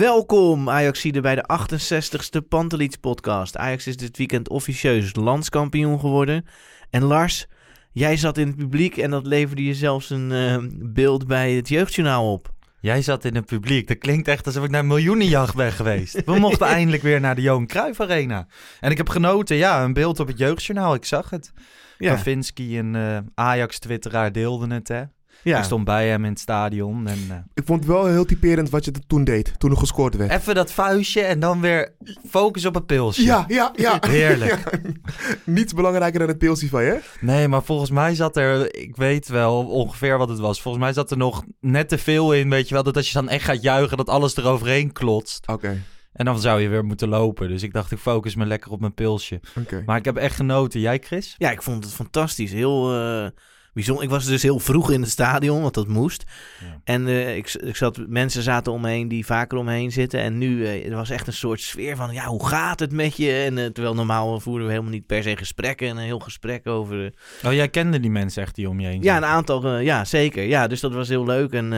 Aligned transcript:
Welkom 0.00 0.70
Ajaxide 0.70 1.20
bij 1.20 1.34
de 1.34 1.44
68ste 1.52 2.48
Pantelits 2.48 2.96
podcast. 2.96 3.56
Ajax 3.56 3.86
is 3.86 3.96
dit 3.96 4.16
weekend 4.16 4.48
officieus 4.48 5.14
landskampioen 5.14 6.00
geworden. 6.00 6.46
En 6.90 7.02
Lars, 7.02 7.46
jij 7.92 8.16
zat 8.16 8.38
in 8.38 8.46
het 8.46 8.56
publiek 8.56 8.96
en 8.96 9.10
dat 9.10 9.26
leverde 9.26 9.64
je 9.64 9.74
zelfs 9.74 10.10
een 10.10 10.32
eh, 10.32 10.56
beeld 10.92 11.26
bij 11.26 11.52
het 11.52 11.68
Jeugdjournaal 11.68 12.32
op. 12.32 12.52
Jij 12.80 13.02
zat 13.02 13.24
in 13.24 13.34
het 13.34 13.46
publiek. 13.46 13.88
Dat 13.88 13.98
klinkt 13.98 14.28
echt 14.28 14.46
alsof 14.46 14.64
ik 14.64 14.70
naar 14.70 14.84
miljoenenjacht 14.84 15.54
ben 15.54 15.72
geweest. 15.72 16.24
We 16.24 16.38
mochten 16.38 16.66
eindelijk 16.76 17.02
weer 17.02 17.20
naar 17.20 17.34
de 17.34 17.42
Johan 17.42 17.66
Cruijff 17.66 18.00
Arena. 18.00 18.46
En 18.80 18.90
ik 18.90 18.96
heb 18.96 19.08
genoten, 19.08 19.56
ja, 19.56 19.84
een 19.84 19.92
beeld 19.92 20.20
op 20.20 20.26
het 20.26 20.38
Jeugdjournaal. 20.38 20.94
Ik 20.94 21.04
zag 21.04 21.30
het. 21.30 21.52
Ja. 21.98 22.14
Kavinski, 22.14 22.78
een 22.78 22.94
eh, 22.94 23.18
Ajax-twitteraar, 23.34 24.32
deelden 24.32 24.70
het, 24.70 24.88
hè. 24.88 25.02
Ja, 25.42 25.58
Ik 25.58 25.64
stond 25.64 25.84
bij 25.84 26.08
hem 26.08 26.24
in 26.24 26.30
het 26.30 26.40
stadion. 26.40 27.06
En, 27.06 27.18
eh, 27.30 27.36
Ik 27.54 27.62
vond 27.64 27.80
het 27.84 27.88
wel 27.92 28.06
heel 28.06 28.24
typerend 28.24 28.70
wat 28.70 28.84
je 28.84 28.92
toen 29.06 29.24
deed, 29.24 29.52
toen 29.58 29.70
er 29.70 29.76
gescoord 29.76 30.16
werd. 30.16 30.30
even 30.30 30.54
dat 30.54 30.72
vuistje 30.72 31.20
en 31.20 31.40
dan 31.40 31.60
weer 31.60 31.94
focus 32.28 32.64
op 32.66 32.74
het 32.74 32.86
pilsje. 32.86 33.22
Ja, 33.22 33.44
ja, 33.48 33.72
ja. 33.76 33.98
Heerlijk. 34.08 34.50
Ja. 34.72 34.78
Niets 35.44 35.72
belangrijker 35.74 36.18
dan 36.18 36.28
het 36.28 36.38
pilsje 36.38 36.68
van 36.68 36.82
je. 36.84 37.00
Nee, 37.20 37.48
maar 37.48 37.62
volgens 37.62 37.90
mij 37.90 38.14
zat 38.14 38.36
er, 38.36 38.74
ik 38.74 38.96
weet 38.96 39.28
wel 39.28 39.66
ongeveer 39.66 40.18
wat 40.18 40.28
het 40.28 40.38
was. 40.38 40.62
Volgens 40.62 40.84
mij 40.84 40.92
zat 40.92 41.10
er 41.10 41.16
nog 41.16 41.44
net 41.60 41.88
te 41.88 41.98
veel 41.98 42.32
in, 42.34 42.50
weet 42.50 42.68
je 42.68 42.74
wel. 42.74 42.82
Dat 42.82 42.96
als 42.96 43.06
je 43.08 43.14
dan 43.14 43.28
echt 43.28 43.44
gaat 43.44 43.62
juichen, 43.62 43.96
dat 43.96 44.08
alles 44.08 44.36
eroverheen 44.36 44.92
klotst. 44.92 45.48
Oké, 45.48 45.82
En 46.12 46.24
dan 46.24 46.40
zou 46.40 46.60
je 46.60 46.68
weer 46.68 46.84
moeten 46.84 47.08
lopen. 47.08 47.48
Dus 47.48 47.62
ik 47.62 47.72
dacht, 47.72 47.90
ik 47.92 47.98
focus 47.98 48.34
me 48.34 48.46
lekker 48.46 48.70
op 48.70 48.80
mijn 48.80 48.94
pilsje. 48.94 49.40
oké. 49.58 49.82
Maar 49.86 49.96
ik 49.96 50.04
heb 50.04 50.16
echt 50.16 50.36
genoten. 50.36 50.80
Jij, 50.80 50.98
Chris? 50.98 51.34
ja, 51.38 51.50
ik 51.50 51.62
vond 51.62 51.84
het 51.84 51.92
fantastisch. 51.92 52.52
Heel 52.52 52.94
eh, 53.00 53.28
bijzonder. 53.72 54.04
Ik 54.04 54.10
was 54.10 54.24
dus 54.24 54.42
heel 54.42 54.58
vroeg 54.58 54.90
in 54.90 55.00
het 55.00 55.10
stadion, 55.10 55.62
want 55.62 55.74
dat 55.74 55.88
moest. 55.88 56.24
Ja. 56.60 56.80
En 56.84 57.06
eh, 57.06 57.36
ik, 57.36 57.52
ik 57.52 57.76
zat, 57.76 58.00
mensen 58.08 58.42
zaten 58.42 58.72
omheen 58.72 59.08
die 59.08 59.26
vaker 59.26 59.58
omheen 59.58 59.92
zitten. 59.92 60.20
En 60.20 60.38
nu 60.38 60.66
eh, 60.66 60.90
er 60.90 60.96
was 60.96 61.10
echt 61.10 61.26
een 61.26 61.32
soort 61.32 61.60
sfeer 61.60 61.96
van, 61.96 62.12
ja, 62.12 62.24
hoe 62.24 62.46
gaat 62.46 62.80
het 62.80 62.92
met 62.92 63.16
je? 63.16 63.32
En 63.32 63.58
eh, 63.58 63.66
terwijl 63.66 63.94
normaal 63.94 64.40
voerden 64.40 64.66
we 64.66 64.72
helemaal 64.72 64.92
niet 64.92 65.06
per 65.06 65.22
se 65.22 65.36
gesprekken. 65.36 65.88
En 65.88 65.96
een 65.96 66.02
heel 66.02 66.18
gesprek 66.18 66.66
over... 66.66 67.12
Oh, 67.44 67.52
jij 67.52 67.68
kende 67.68 68.00
die 68.00 68.10
mensen 68.10 68.42
echt 68.42 68.54
die 68.54 68.68
om 68.68 68.80
je 68.80 68.86
heen 68.86 69.02
Ja, 69.02 69.16
een 69.16 69.24
aantal, 69.24 69.78
ja, 69.78 70.04
zeker. 70.04 70.42
Ja, 70.42 70.66
dus 70.66 70.80
dat 70.80 70.92
was 70.92 71.08
heel 71.08 71.24
leuk. 71.24 71.52
En 71.52 71.70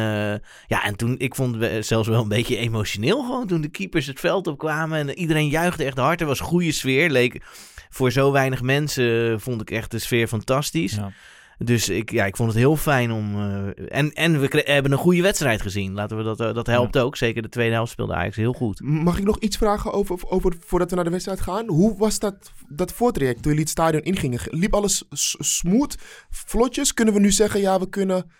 ja, 0.66 0.84
en 0.84 0.96
toen, 0.96 1.14
ik 1.18 1.34
vond 1.34 1.60
het 1.60 1.86
zelfs 1.86 2.08
wel 2.08 2.22
een 2.22 2.28
beetje 2.28 2.56
emotioneel 2.56 3.22
gewoon 3.22 3.46
toen 3.46 3.60
de 3.60 3.68
keepers 3.68 4.06
het 4.06 4.20
veld 4.20 4.46
opkwamen. 4.46 4.98
En 4.98 5.18
iedereen 5.18 5.48
juichte 5.48 5.84
echt 5.84 5.98
hard. 5.98 6.20
Er 6.20 6.26
was 6.26 6.40
goede 6.40 6.72
sfeer. 6.72 7.10
Leek, 7.10 7.42
voor 7.90 8.10
zo 8.10 8.32
weinig 8.32 8.62
mensen 8.62 9.40
vond 9.40 9.60
ik 9.60 9.70
echt 9.70 9.90
de 9.90 9.98
sfeer 9.98 10.28
fantastisch. 10.28 10.94
Ja. 10.94 11.12
Dus 11.58 11.88
ik, 11.88 12.10
ja, 12.10 12.24
ik 12.24 12.36
vond 12.36 12.48
het 12.48 12.58
heel 12.58 12.76
fijn 12.76 13.10
om... 13.12 13.34
eh, 13.34 13.98
en, 13.98 14.12
en 14.12 14.40
we 14.40 14.62
hebben 14.64 14.92
een 14.92 14.98
goede 14.98 15.22
wedstrijd 15.22 15.62
gezien. 15.62 15.92
Laten 15.92 16.16
we 16.16 16.22
dat, 16.22 16.40
eh, 16.40 16.54
dat 16.54 16.66
helpt 16.66 16.98
ook. 16.98 17.16
Zeker 17.16 17.42
de 17.42 17.48
tweede 17.48 17.74
helft 17.74 17.92
speelde 17.92 18.14
Ajax 18.14 18.36
heel 18.36 18.52
goed. 18.52 18.80
Mag 18.80 19.18
ik 19.18 19.24
nog 19.24 19.38
iets 19.38 19.56
vragen 19.56 19.92
over, 19.92 20.18
over 20.28 20.54
voordat 20.60 20.88
we 20.90 20.94
naar 20.94 21.04
de 21.04 21.10
wedstrijd 21.10 21.40
gaan? 21.40 21.68
Hoe 21.68 21.98
was 21.98 22.18
dat, 22.18 22.52
dat 22.68 22.92
voortraject 22.92 23.36
toen 23.42 23.50
jullie 23.50 23.60
het 23.60 23.70
stadion 23.70 24.02
ingingen? 24.02 24.40
Liep 24.44 24.74
alles 24.74 25.04
smooth, 25.38 25.96
vlotjes? 26.30 26.94
Kunnen 26.94 27.14
we 27.14 27.20
nu 27.20 27.30
zeggen, 27.30 27.60
ja, 27.60 27.78
we 27.78 27.88
kunnen... 27.88 28.30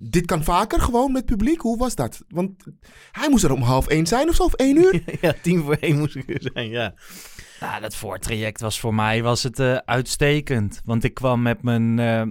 Dit 0.00 0.26
kan 0.26 0.44
vaker 0.44 0.80
gewoon 0.80 1.12
met 1.12 1.24
publiek? 1.24 1.60
Hoe 1.60 1.78
was 1.78 1.94
dat? 1.94 2.22
Want 2.28 2.64
hij 3.12 3.28
moest 3.30 3.44
er 3.44 3.52
om 3.52 3.62
half 3.62 3.86
één 3.86 4.06
zijn 4.06 4.28
of 4.28 4.34
zo, 4.34 4.42
of 4.42 4.54
één 4.54 4.76
uur? 4.76 5.02
ja, 5.20 5.34
tien 5.42 5.62
voor 5.62 5.76
één 5.80 5.98
moest 5.98 6.16
ik 6.16 6.28
er 6.28 6.50
zijn, 6.54 6.68
ja. 6.68 6.94
Nou, 7.60 7.80
dat 7.80 7.94
voortraject 7.94 8.60
was 8.60 8.80
voor 8.80 8.94
mij 8.94 9.22
was 9.22 9.42
het, 9.42 9.58
eh, 9.58 9.76
uitstekend. 9.76 10.80
Want 10.84 11.04
ik 11.04 11.14
kwam 11.14 11.42
met 11.42 11.62
mijn 11.62 11.98
eh, 11.98 12.22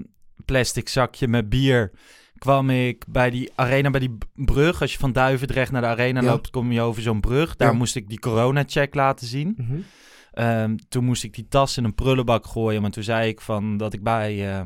plastic 0.45 0.89
zakje 0.89 1.27
met 1.27 1.49
bier... 1.49 1.91
kwam 2.37 2.69
ik 2.69 3.03
bij 3.07 3.29
die 3.29 3.51
arena, 3.55 3.89
bij 3.89 3.99
die 3.99 4.17
brug. 4.33 4.81
Als 4.81 4.91
je 4.91 4.97
van 4.99 5.11
Duivendrecht 5.13 5.71
naar 5.71 5.81
de 5.81 5.87
arena 5.87 6.21
Ja. 6.21 6.27
loopt, 6.29 6.49
kom 6.49 6.71
je 6.71 6.81
over 6.81 7.01
zo'n 7.01 7.19
brug. 7.21 7.55
Daar 7.55 7.71
Ja. 7.71 7.77
moest 7.77 7.95
ik 7.95 8.09
die 8.09 8.19
corona-check 8.19 8.95
laten 8.95 9.27
zien. 9.27 9.53
Mhm. 9.57 9.77
Ehm, 10.31 10.75
toen 10.89 11.03
moest 11.05 11.23
ik 11.23 11.33
die 11.33 11.47
tas 11.47 11.77
in 11.77 11.83
een 11.83 11.95
prullenbak 11.95 12.45
gooien. 12.45 12.81
Maar 12.81 12.91
toen 12.91 13.03
zei 13.03 13.27
ik 13.29 13.41
van 13.41 13.77
dat 13.77 13.93
ik 13.93 14.03
bij... 14.03 14.53
eh, 14.55 14.61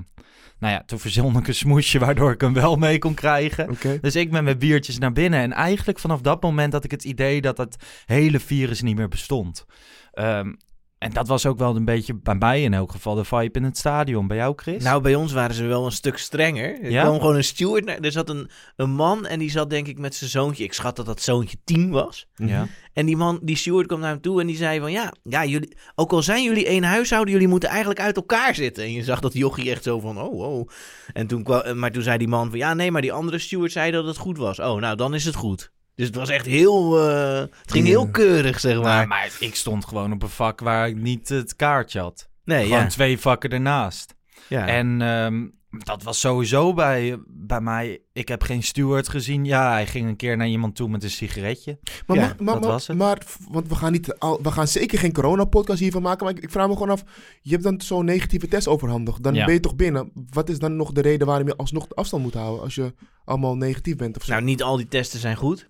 nou 0.60 0.74
ja, 0.74 0.84
toen 0.86 1.00
verzon 1.00 1.38
ik 1.38 1.48
een 1.48 1.56
smoesje 1.56 2.00
waardoor 2.06 2.32
ik 2.32 2.42
hem 2.42 2.54
wel 2.54 2.76
mee 2.76 2.98
kon 3.00 3.14
krijgen. 3.14 3.78
Dus 4.02 4.16
ik 4.16 4.32
met 4.32 4.44
mijn 4.44 4.58
biertjes 4.58 4.98
naar 4.98 5.12
binnen. 5.14 5.40
En 5.40 5.52
eigenlijk 5.54 6.00
vanaf 6.00 6.22
dat 6.22 6.42
moment 6.42 6.74
had 6.74 6.84
ik 6.84 6.92
het 6.92 7.04
idee 7.04 7.42
dat 7.42 7.58
het 7.58 7.76
hele 8.06 8.40
virus 8.40 8.82
niet 8.82 8.96
meer 8.96 9.08
bestond. 9.08 9.66
Ehm, 10.12 10.54
en 11.02 11.12
dat 11.14 11.28
was 11.28 11.46
ook 11.46 11.58
wel 11.58 11.76
een 11.76 11.86
beetje 11.86 12.14
bij 12.14 12.36
mij 12.36 12.62
in 12.64 12.74
elk 12.74 12.92
geval 12.92 13.16
de 13.16 13.24
vibe 13.24 13.60
in 13.60 13.64
het 13.64 13.78
stadion. 13.78 14.28
Bij 14.28 14.38
jou, 14.38 14.54
Chris? 14.56 14.84
Nou, 14.84 15.02
bij 15.02 15.16
ons 15.16 15.32
waren 15.34 15.56
ze 15.56 15.66
wel 15.66 15.86
een 15.86 15.92
stuk 15.92 16.18
strenger. 16.18 16.82
Er 16.84 16.92
Ja? 16.92 17.04
kwam 17.04 17.20
gewoon 17.20 17.36
een 17.36 17.44
steward. 17.44 17.86
naar- 17.86 18.00
Er 18.00 18.12
zat 18.12 18.30
een, 18.30 18.50
een 18.76 18.90
man 18.92 19.26
en 19.26 19.40
die 19.40 19.52
zat 19.52 19.70
denk 19.70 19.88
ik 19.88 19.98
met 19.98 20.16
zijn 20.16 20.30
zoontje. 20.30 20.64
Ik 20.64 20.74
schat 20.74 20.96
dat 20.96 21.06
dat 21.06 21.22
zoontje 21.22 21.58
tien 21.64 21.90
was. 21.92 22.28
ja. 22.36 22.68
En 22.94 23.06
die 23.06 23.18
man, 23.18 23.40
die 23.44 23.56
steward 23.56 23.88
kwam 23.88 24.00
naar 24.00 24.10
hem 24.12 24.22
toe 24.22 24.42
en 24.42 24.48
die 24.48 24.56
zei 24.56 24.80
van... 24.80 24.92
Ja, 24.92 25.14
ja 25.24 25.46
jullie, 25.46 25.78
ook 25.96 26.12
al 26.12 26.22
zijn 26.22 26.44
jullie 26.44 26.66
één 26.66 26.84
huishouden, 26.84 27.34
jullie 27.34 27.48
moeten 27.48 27.70
eigenlijk 27.70 28.00
uit 28.00 28.16
elkaar 28.16 28.56
zitten. 28.56 28.84
En 28.84 28.92
je 28.92 29.04
zag 29.04 29.20
dat 29.20 29.34
jochie 29.34 29.72
echt 29.72 29.84
zo 29.84 30.00
van, 30.00 30.22
oh, 30.22 30.40
oh. 30.40 30.70
En 31.14 31.28
toen 31.28 31.44
kwam, 31.44 31.80
maar 31.80 31.92
toen 31.92 32.04
zei 32.04 32.18
die 32.18 32.28
man 32.28 32.50
van... 32.50 32.58
Ja, 32.60 32.74
nee, 32.74 32.92
maar 32.92 33.02
die 33.02 33.14
andere 33.14 33.40
steward 33.40 33.72
zei 33.72 33.92
dat 33.92 34.06
het 34.06 34.18
goed 34.18 34.38
was. 34.38 34.60
Oh, 34.60 34.80
nou, 34.80 34.96
dan 34.96 35.14
is 35.14 35.26
het 35.26 35.36
goed. 35.36 35.72
Dus 35.96 36.06
het 36.08 36.16
was 36.16 36.30
echt 36.30 36.46
heel... 36.46 37.10
eh, 37.10 37.40
het 37.40 37.72
ging 37.72 37.86
heel 37.86 38.10
keurig, 38.10 38.60
zeg 38.60 38.74
maar. 38.76 38.84
Maar, 38.84 39.08
maar 39.08 39.32
ik 39.40 39.56
stond 39.56 39.86
gewoon 39.86 40.14
op 40.14 40.24
een 40.24 40.30
vak 40.30 40.60
waar 40.60 40.88
ik 40.88 40.96
niet 40.96 41.30
het 41.30 41.56
kaartje 41.56 42.00
had. 42.00 42.30
nee, 42.44 42.64
gewoon 42.66 42.80
ja. 42.80 42.88
twee 42.88 43.20
vakken 43.20 43.50
ernaast. 43.50 44.14
ja. 44.48 44.68
En 44.68 45.02
ehm, 45.02 45.48
dat 45.84 46.04
was 46.04 46.20
sowieso 46.20 46.74
bij, 46.74 47.18
bij 47.28 47.62
mij. 47.62 48.02
Ik 48.14 48.28
heb 48.28 48.44
geen 48.44 48.64
steward 48.64 49.08
gezien. 49.08 49.46
Ja, 49.46 49.72
hij 49.72 49.88
ging 49.88 50.08
een 50.08 50.16
keer 50.16 50.38
naar 50.38 50.48
iemand 50.48 50.76
toe 50.76 50.90
met 50.90 51.04
een 51.04 51.10
sigaretje. 51.10 51.80
Maar, 52.08 52.18
Ja, 52.18 52.24
maar, 52.26 52.36
maar, 52.40 52.54
dat 52.54 52.64
maar- 52.64 52.72
was 52.72 52.88
het. 52.88 52.98
maar- 52.98 53.22
want 53.50 53.68
we 53.68 53.76
gaan, 53.76 53.92
niet 53.92 54.14
al, 54.20 54.40
we 54.42 54.52
gaan 54.52 54.68
zeker 54.68 55.00
geen 55.00 55.14
corona-podcast 55.14 55.80
hiervan 55.80 56.02
maken. 56.02 56.26
Maar 56.26 56.36
ik, 56.36 56.44
ik 56.44 56.52
vraag 56.52 56.68
me 56.68 56.74
gewoon 56.74 56.90
af, 56.90 57.04
je 57.42 57.52
hebt 57.52 57.64
dan 57.64 57.82
zo'n 57.82 58.06
negatieve 58.06 58.48
test 58.48 58.68
overhandigd. 58.68 59.24
Dan 59.24 59.34
Ja. 59.34 59.46
ben 59.46 59.54
je 59.54 59.60
toch 59.60 59.76
binnen. 59.76 60.12
Wat 60.30 60.50
is 60.50 60.60
dan 60.60 60.76
nog 60.76 60.92
de 60.92 61.02
reden 61.02 61.28
waarom 61.28 61.48
je 61.48 61.56
alsnog 61.56 61.88
de 61.88 61.96
afstand 61.96 62.24
moet 62.24 62.34
houden 62.34 62.64
als 62.64 62.76
je 62.76 62.94
allemaal 63.26 63.56
negatief 63.56 63.96
bent 63.96 64.18
of 64.18 64.24
zo? 64.24 64.32
Nou, 64.32 64.44
niet 64.44 64.64
al 64.64 64.78
die 64.78 64.88
testen 64.88 65.20
zijn 65.20 65.36
goed. 65.36 65.70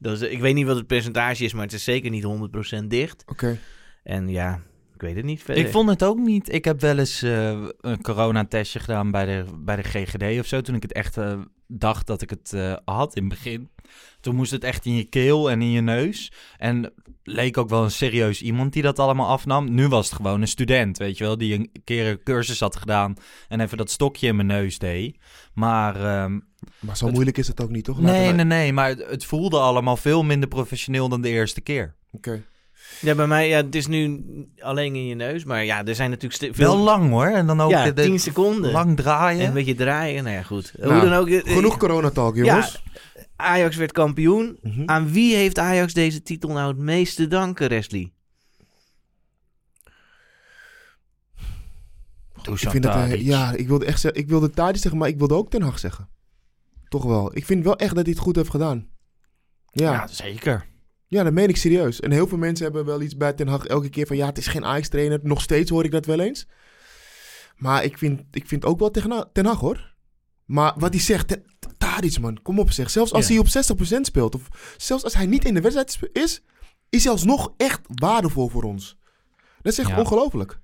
Is, 0.00 0.20
ik 0.20 0.40
weet 0.40 0.54
niet 0.54 0.66
wat 0.66 0.76
het 0.76 0.86
percentage 0.86 1.44
is, 1.44 1.52
maar 1.52 1.62
het 1.62 1.72
is 1.72 1.84
zeker 1.84 2.10
niet 2.10 2.24
100% 2.82 2.86
dicht. 2.86 3.24
Oké. 3.26 3.58
En 4.02 4.28
ja, 4.28 4.60
Ik 4.94 5.00
weet 5.00 5.16
het 5.16 5.24
niet 5.24 5.42
verder. 5.42 5.64
Ik 5.64 5.70
vond 5.70 5.88
het 5.88 6.04
ook 6.04 6.18
niet. 6.18 6.52
Ik 6.52 6.64
heb 6.64 6.80
wel 6.80 6.98
eens 6.98 7.22
eh, 7.22 7.64
een 7.80 8.02
coronatestje 8.02 8.78
gedaan 8.78 9.10
bij 9.10 9.24
de, 9.24 9.44
bij 9.58 9.76
de 9.76 9.82
GGD 9.82 10.38
of 10.40 10.46
zo. 10.46 10.60
Toen 10.60 10.74
ik 10.74 10.82
het 10.82 10.92
echt 10.92 11.16
eh, 11.16 11.40
dacht 11.66 12.06
dat 12.06 12.22
ik 12.22 12.30
het 12.30 12.52
eh, 12.52 12.76
had 12.84 13.16
in 13.16 13.22
het 13.22 13.32
begin. 13.32 13.70
Toen 14.20 14.34
moest 14.34 14.50
het 14.50 14.64
echt 14.64 14.84
in 14.84 14.96
je 14.96 15.04
keel 15.04 15.50
en 15.50 15.62
in 15.62 15.70
je 15.70 15.80
neus. 15.80 16.32
En 16.56 16.92
leek 17.22 17.56
ook 17.58 17.68
wel 17.68 17.84
een 17.84 17.90
serieus 17.90 18.42
iemand 18.42 18.72
die 18.72 18.82
dat 18.82 18.98
allemaal 18.98 19.28
afnam. 19.28 19.74
Nu 19.74 19.88
was 19.88 20.06
het 20.06 20.16
gewoon 20.16 20.40
een 20.40 20.48
student, 20.48 20.98
weet 20.98 21.18
je 21.18 21.24
wel. 21.24 21.38
Die 21.38 21.54
een 21.54 21.70
keer 21.84 22.06
een 22.06 22.22
cursus 22.22 22.60
had 22.60 22.76
gedaan 22.76 23.16
en 23.48 23.60
even 23.60 23.76
dat 23.76 23.90
stokje 23.90 24.26
in 24.26 24.36
mijn 24.36 24.48
neus 24.48 24.78
deed. 24.78 25.16
Maar... 25.54 25.96
ehm, 25.96 26.38
Maar 26.78 26.96
zo 26.96 27.04
Het- 27.04 27.14
moeilijk 27.14 27.38
is 27.38 27.48
het 27.48 27.60
ook 27.62 27.70
niet, 27.70 27.84
toch? 27.84 27.98
Laten 27.98 28.12
nee, 28.14 28.24
wij- 28.24 28.32
nee, 28.32 28.44
nee. 28.44 28.72
Maar 28.72 28.88
het, 28.88 29.04
het 29.10 29.24
voelde 29.24 29.58
allemaal 29.58 29.96
veel 29.96 30.22
minder 30.24 30.48
professioneel 30.48 31.08
dan 31.08 31.20
de 31.20 31.28
eerste 31.28 31.60
keer. 31.60 31.94
Oké. 32.12 32.42
Ja, 33.00 33.14
bij 33.14 33.26
mij, 33.26 33.48
ja, 33.48 33.56
het 33.56 33.74
is 33.74 33.86
nu 33.86 34.24
alleen 34.58 34.94
in 34.94 35.06
je 35.06 35.14
neus. 35.14 35.44
Maar 35.44 35.64
ja, 35.64 35.84
er 35.84 35.94
zijn 35.94 36.10
natuurlijk 36.10 36.54
veel... 36.56 36.74
Wel 36.74 36.84
lang 36.84 37.10
hoor. 37.10 37.26
En 37.26 37.46
dan 37.46 37.60
ook 37.60 37.70
ja, 37.70 37.84
de, 37.84 37.92
de- 37.92 38.02
10 38.02 38.20
seconden. 38.20 38.72
lang 38.72 38.96
draaien. 38.96 39.40
En 39.40 39.46
een 39.46 39.52
beetje 39.52 39.74
draaien. 39.74 40.24
Nou 40.24 40.36
ja, 40.36 40.42
goed. 40.42 40.72
Nou, 40.78 40.92
Hoe 40.92 41.08
dan 41.08 41.12
ook. 41.18 41.28
eh, 41.28 41.52
Genoeg 41.54 41.76
coronatalk, 41.76 42.36
jongens. 42.36 42.82
Ajax 43.36 43.76
werd 43.76 43.92
kampioen. 43.92 44.58
Mhm. 44.62 44.82
Aan 44.86 45.10
wie 45.12 45.34
heeft 45.36 45.58
Ajax 45.58 45.92
deze 45.92 46.22
titel 46.22 46.48
nou 46.52 46.68
het 46.68 46.78
meest 46.78 47.16
te 47.16 47.28
danken, 47.28 47.68
Wesley? 47.68 48.10
ik 52.50 52.58
vind 52.70 52.84
het, 52.84 52.94
eh, 52.94 53.22
ja, 53.26 53.52
ik 53.52 53.68
wilde 53.68 53.84
echt 53.84 54.00
zeggen, 54.00 54.20
ik 54.20 54.28
wilde 54.28 54.50
Tadic 54.50 54.80
zeggen, 54.80 55.00
maar 55.00 55.08
ik 55.08 55.18
wilde 55.18 55.34
ook 55.34 55.50
Ten 55.50 55.62
Hag 55.62 55.78
zeggen. 55.78 56.08
Toch 56.96 57.04
wel. 57.04 57.36
Ik 57.36 57.44
vind 57.46 57.64
wel 57.64 57.76
echt 57.76 57.94
dat 57.94 58.04
hij 58.04 58.12
het 58.14 58.22
goed 58.22 58.36
heeft 58.36 58.50
gedaan. 58.50 58.88
Ja. 59.70 59.92
Ja, 59.92 60.06
zeker. 60.06 60.66
Ja, 61.06 61.22
dat 61.22 61.32
meen 61.32 61.48
ik 61.48 61.56
serieus. 61.56 62.00
En 62.00 62.10
heel 62.10 62.26
veel 62.26 62.38
mensen 62.38 62.64
hebben 62.64 62.84
wel 62.84 63.00
iets 63.00 63.16
bij 63.16 63.32
Ten 63.32 63.48
Hag 63.48 63.64
elke 63.66 63.88
keer 63.88 64.06
van... 64.06 64.16
ja, 64.16 64.26
het 64.26 64.38
is 64.38 64.46
geen 64.46 64.64
Ajax-trainer. 64.64 65.18
Nog 65.22 65.40
steeds 65.40 65.70
hoor 65.70 65.84
ik 65.84 65.90
dat 65.90 66.06
wel 66.06 66.20
eens. 66.20 66.46
Maar 67.56 67.84
ik 67.84 67.98
vind, 67.98 68.22
ik 68.30 68.46
vind 68.46 68.64
ook 68.64 68.78
wel 68.78 68.90
tegen 68.90 69.28
Ten 69.32 69.46
Hag, 69.46 69.60
hoor. 69.60 69.94
Maar 70.44 70.74
wat 70.78 70.92
hij 70.92 71.02
zegt, 71.02 71.28
Ten- 71.28 71.44
Tadic, 71.78 72.18
man, 72.20 72.42
kom 72.42 72.58
op 72.58 72.70
zeg. 72.70 72.90
Zelfs 72.90 73.12
als 73.12 73.26
Ja. 73.28 73.32
hij 73.32 73.42
op 73.42 73.46
60% 73.96 74.00
speelt... 74.00 74.34
of 74.34 74.74
zelfs 74.76 75.04
als 75.04 75.14
hij 75.14 75.26
niet 75.26 75.44
in 75.44 75.54
de 75.54 75.60
wedstrijd 75.60 75.98
is... 76.12 76.42
is 76.88 77.02
hij 77.04 77.12
alsnog 77.12 77.52
echt 77.56 77.80
waardevol 77.94 78.48
voor 78.48 78.62
ons. 78.62 78.96
Dat 79.62 79.72
is 79.72 79.78
echt 79.78 79.88
Ja. 79.88 79.98
ongelooflijk. 80.00 80.60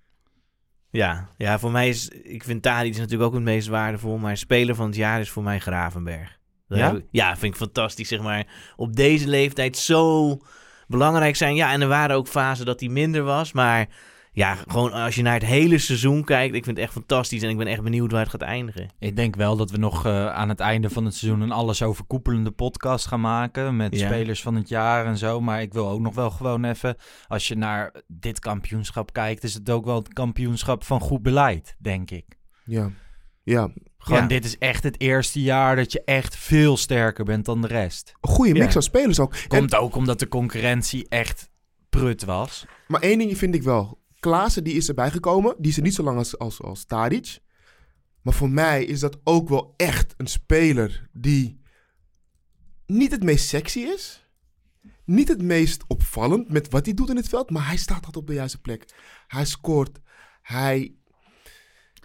Ja, 0.92 1.28
ja, 1.36 1.58
voor 1.58 1.70
mij 1.70 1.88
is... 1.88 2.08
Ik 2.08 2.44
vind 2.44 2.62
Tadic 2.62 2.96
natuurlijk 2.96 3.22
ook 3.22 3.34
het 3.34 3.42
meest 3.42 3.68
waardevol. 3.68 4.18
Maar 4.18 4.36
speler 4.36 4.74
van 4.74 4.86
het 4.86 4.96
jaar 4.96 5.20
is 5.20 5.30
voor 5.30 5.42
mij 5.42 5.58
Gravenberg. 5.58 6.38
Dat 6.68 6.78
Ja? 6.78 6.90
ik- 6.90 7.04
ja, 7.10 7.36
vind 7.36 7.52
ik 7.52 7.60
fantastisch, 7.60 8.08
zeg 8.08 8.20
maar. 8.20 8.46
Op 8.76 8.96
deze 8.96 9.28
leeftijd 9.28 9.76
zo 9.76 10.38
belangrijk 10.86 11.36
zijn. 11.36 11.54
Ja, 11.54 11.72
en 11.72 11.80
er 11.80 11.88
waren 11.88 12.16
ook 12.16 12.28
fasen 12.28 12.66
dat 12.66 12.80
hij 12.80 12.88
minder 12.88 13.22
was. 13.22 13.52
Maar 13.52 13.86
ja, 14.34 14.54
gewoon 14.54 14.92
als 14.92 15.14
je 15.14 15.22
naar 15.22 15.34
het 15.34 15.44
hele 15.44 15.78
seizoen 15.78 16.24
kijkt... 16.24 16.54
Ik 16.54 16.64
vind 16.64 16.76
het 16.76 16.84
echt 16.86 16.94
fantastisch. 16.94 17.42
En 17.42 17.50
ik 17.50 17.56
ben 17.56 17.66
echt 17.66 17.82
benieuwd 17.82 18.10
waar 18.12 18.20
het 18.20 18.30
gaat 18.30 18.40
eindigen. 18.42 18.88
Ik 18.98 19.16
denk 19.16 19.36
wel 19.36 19.56
dat 19.56 19.70
we 19.70 19.76
nog 19.76 20.06
eh, 20.06 20.26
aan 20.32 20.48
het 20.48 20.60
einde 20.60 20.90
van 20.90 21.04
het 21.04 21.14
seizoen 21.14 21.40
een 21.40 21.52
alles 21.52 21.82
overkoepelende 21.82 22.50
podcast 22.50 23.06
gaan 23.06 23.20
maken. 23.20 23.76
Met 23.76 23.98
Ja. 23.98 24.06
spelers 24.06 24.42
van 24.42 24.54
het 24.54 24.68
jaar 24.68 25.06
en 25.06 25.16
zo. 25.18 25.40
Maar 25.40 25.62
ik 25.62 25.72
wil 25.72 25.88
ook 25.88 26.00
nog 26.00 26.14
wel 26.14 26.30
gewoon 26.30 26.64
even, 26.64 26.96
als 27.26 27.48
je 27.48 27.54
naar 27.56 27.94
dit 28.06 28.38
kampioenschap 28.38 29.12
kijkt, 29.12 29.44
is 29.44 29.54
het 29.54 29.70
ook 29.70 29.84
wel 29.84 29.96
het 29.98 30.12
kampioenschap 30.12 30.84
van 30.84 31.00
goed 31.00 31.22
beleid, 31.22 31.76
denk 31.78 32.10
ik. 32.10 32.24
Ja. 32.64 32.90
Ja. 33.42 33.70
Gewoon, 33.98 34.20
Ja. 34.20 34.26
dit 34.26 34.44
is 34.44 34.58
echt 34.58 34.82
het 34.82 35.00
eerste 35.00 35.40
jaar 35.42 35.76
dat 35.76 35.92
je 35.92 36.02
echt 36.04 36.36
veel 36.36 36.76
sterker 36.76 37.24
bent 37.24 37.44
dan 37.44 37.60
de 37.60 37.66
rest. 37.68 38.12
Een 38.20 38.30
goede 38.30 38.52
mix 38.52 38.66
Ja. 38.68 38.74
aan 38.74 38.82
spelers 38.82 39.20
ook. 39.20 39.34
En- 39.34 39.48
Komt 39.48 39.74
ook 39.74 39.94
omdat 39.96 40.18
de 40.18 40.28
concurrentie 40.28 41.08
echt 41.08 41.50
prut 41.90 42.24
was. 42.24 42.66
Maar 42.88 43.00
één 43.00 43.18
ding 43.18 43.38
vind 43.38 43.54
ik 43.54 43.62
wel. 43.62 44.00
Klaassen 44.22 44.64
die 44.64 44.74
is 44.74 44.88
erbij 44.88 45.10
gekomen. 45.10 45.54
Die 45.58 45.70
is 45.70 45.76
er 45.76 45.82
niet 45.82 45.94
zo 45.94 46.02
lang 46.02 46.18
als, 46.18 46.38
als, 46.38 46.60
als 46.60 46.84
Tadic. 46.84 47.38
Maar 48.22 48.34
voor 48.34 48.50
mij 48.50 48.84
is 48.84 49.00
dat 49.00 49.20
ook 49.24 49.48
wel 49.48 49.74
echt 49.76 50.14
een 50.16 50.26
speler 50.26 51.08
die 51.12 51.60
niet 52.86 53.10
het 53.10 53.22
meest 53.22 53.48
sexy 53.48 53.78
is. 53.78 54.26
Niet 55.04 55.28
het 55.28 55.42
meest 55.42 55.84
opvallend 55.86 56.48
met 56.48 56.70
wat 56.70 56.84
hij 56.84 56.94
doet 56.94 57.10
in 57.10 57.16
het 57.16 57.28
veld. 57.28 57.50
Maar 57.50 57.66
hij 57.66 57.76
staat 57.76 57.96
altijd 57.96 58.16
op 58.16 58.26
de 58.26 58.34
juiste 58.34 58.60
plek. 58.60 58.94
Hij 59.26 59.44
scoort. 59.44 59.98
Hij 60.42 60.94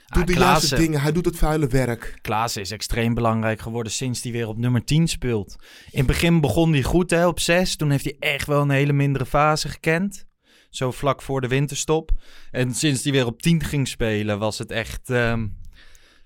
doet 0.06 0.22
Ah, 0.22 0.26
de 0.26 0.34
juiste 0.34 0.76
dingen. 0.76 1.02
Hij 1.02 1.12
doet 1.12 1.26
het 1.26 1.38
vuile 1.38 1.68
werk. 1.68 2.20
Klaassen 2.22 2.62
is 2.62 2.72
extreem 2.72 3.14
belangrijk 3.14 3.60
geworden 3.60 3.92
sinds 3.92 4.24
hij 4.24 4.32
weer 4.32 4.48
op 4.48 4.58
nummer 4.58 4.84
10 4.84 5.08
speelt. 5.08 5.56
In 5.92 5.98
het 5.98 6.08
begin 6.08 6.42
begon 6.42 6.72
hij 6.72 6.84
goed 6.84 7.10
hè, 7.10 7.28
op 7.28 7.40
6. 7.40 7.76
Toen 7.76 7.92
heeft 7.92 8.04
hij 8.04 8.16
echt 8.20 8.48
wel 8.48 8.62
een 8.62 8.70
hele 8.70 8.94
mindere 8.94 9.26
fase 9.26 9.70
gekend. 9.70 10.26
Zo 10.70 10.92
vlak 10.92 11.22
voor 11.22 11.42
de 11.42 11.48
winterstop. 11.48 12.12
En 12.52 12.74
sinds 12.74 13.04
hij 13.04 13.12
weer 13.12 13.26
op 13.26 13.42
10 13.42 13.64
ging 13.64 13.88
spelen 13.88 14.40
was 14.40 14.58
het 14.58 14.72
echt... 14.72 15.10
ehm, 15.10 15.48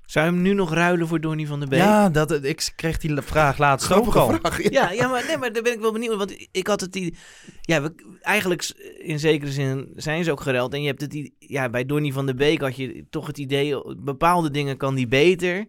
Zou 0.05 0.25
je 0.25 0.31
hem 0.31 0.41
nu 0.41 0.53
nog 0.53 0.73
ruilen 0.73 1.07
voor 1.07 1.21
Donny 1.21 1.45
van 1.45 1.59
der 1.59 1.69
Beek? 1.69 1.79
ja, 1.79 2.09
dat, 2.09 2.43
ik 2.43 2.69
kreeg 2.75 2.97
die 2.97 3.21
vraag 3.21 3.57
laatst 3.57 3.91
ook 3.91 3.91
Grappige 4.11 4.19
al. 4.19 4.39
vraag. 4.39 4.63
Ja. 4.63 4.69
Ja, 4.71 4.91
ja 4.91 5.07
maar, 5.07 5.23
nee, 5.27 5.37
maar 5.37 5.53
daar 5.53 5.63
ben 5.63 5.73
ik 5.73 5.79
wel 5.79 5.91
benieuwd. 5.91 6.17
Want 6.17 6.47
ik 6.51 6.67
had 6.67 6.81
het 6.81 6.91
die. 6.91 7.15
Ja, 7.61 7.81
we, 7.81 8.17
eigenlijk 8.21 8.69
in 8.99 9.19
zekere 9.19 9.51
zin 9.51 9.91
zijn 9.95 10.23
ze 10.23 10.31
ook 10.31 10.41
gereld. 10.41 10.73
En 10.73 10.81
je 10.81 10.87
hebt 10.87 11.01
het. 11.01 11.31
Ja, 11.39 11.69
bij 11.69 11.85
Donny 11.85 12.11
van 12.11 12.25
der 12.25 12.35
Beek 12.35 12.61
had 12.61 12.75
je 12.75 13.05
toch 13.09 13.27
het 13.27 13.37
idee. 13.37 13.95
Bepaalde 13.97 14.51
dingen 14.51 14.77
kan 14.77 14.95
die 14.95 15.07
beter. 15.07 15.65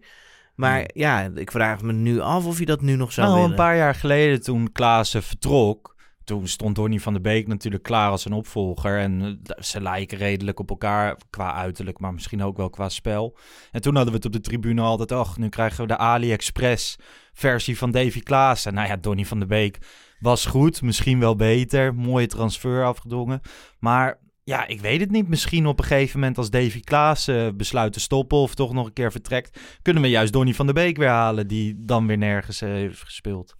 Maar 0.55 0.89
ja, 0.93 1.31
ik 1.35 1.51
vraag 1.51 1.81
me 1.81 1.93
nu 1.93 2.19
af 2.19 2.45
of 2.45 2.59
je 2.59 2.65
dat 2.65 2.81
nu 2.81 2.95
nog 2.95 3.11
zou 3.13 3.27
Nou, 3.27 3.39
willen. 3.39 3.51
een 3.57 3.63
paar 3.63 3.75
jaar 3.77 3.95
geleden 3.95 4.41
toen 4.41 4.71
Klaassen 4.71 5.23
vertrok... 5.23 5.92
Toen 6.23 6.47
stond 6.47 6.75
Donny 6.75 6.99
van 6.99 7.13
der 7.13 7.21
Beek 7.21 7.47
natuurlijk 7.47 7.83
klaar 7.83 8.09
als 8.09 8.25
een 8.25 8.33
opvolger. 8.33 8.99
En 8.99 9.41
eh, 9.43 9.63
ze 9.63 9.81
lijken 9.81 10.17
redelijk 10.17 10.59
op 10.59 10.69
elkaar 10.69 11.17
qua 11.29 11.53
uiterlijk, 11.53 11.99
maar 11.99 12.13
misschien 12.13 12.43
ook 12.43 12.57
wel 12.57 12.69
qua 12.69 12.89
spel. 12.89 13.37
En 13.71 13.81
toen 13.81 13.95
hadden 13.95 14.11
we 14.11 14.17
het 14.17 14.27
op 14.27 14.33
de 14.33 14.49
tribune 14.49 14.81
altijd... 14.81 15.11
ach, 15.11 15.37
nu 15.37 15.49
krijgen 15.49 15.81
we 15.81 15.87
de 15.87 15.97
AliExpress 15.97 16.95
versie 17.33 17.77
van 17.77 17.91
Davy 17.91 18.19
Klaassen. 18.19 18.73
Nou 18.73 18.87
ja, 18.87 18.95
Donny 18.95 19.25
van 19.25 19.39
der 19.39 19.47
Beek 19.47 19.77
was 20.19 20.45
goed, 20.45 20.81
misschien 20.81 21.19
wel 21.19 21.35
beter. 21.35 21.95
Mooie 21.95 22.27
transfer 22.27 22.85
afgedwongen. 22.85 23.41
Maar 23.79 24.19
ja, 24.43 24.67
ik 24.67 24.81
weet 24.81 24.99
het 24.99 25.11
niet. 25.11 25.27
Misschien 25.27 25.67
op 25.67 25.79
een 25.79 25.85
gegeven 25.85 26.19
moment 26.19 26.37
als 26.37 26.49
Davy 26.49 26.79
Klaassen 26.79 27.57
besluit 27.57 27.93
te 27.93 27.99
stoppen... 27.99 28.37
of 28.37 28.55
toch 28.55 28.73
nog 28.73 28.85
een 28.85 28.93
keer 28.93 29.11
vertrekt... 29.11 29.59
kunnen 29.81 30.03
we 30.03 30.09
juist 30.09 30.33
Donny 30.33 30.53
van 30.53 30.65
der 30.65 30.75
Beek 30.75 30.97
weer 30.97 31.09
halen... 31.09 31.47
die 31.47 31.75
dan 31.77 32.07
weer 32.07 32.17
nergens 32.17 32.61
eh, 32.61 32.69
heeft 32.69 32.99
gespeeld. 32.99 33.55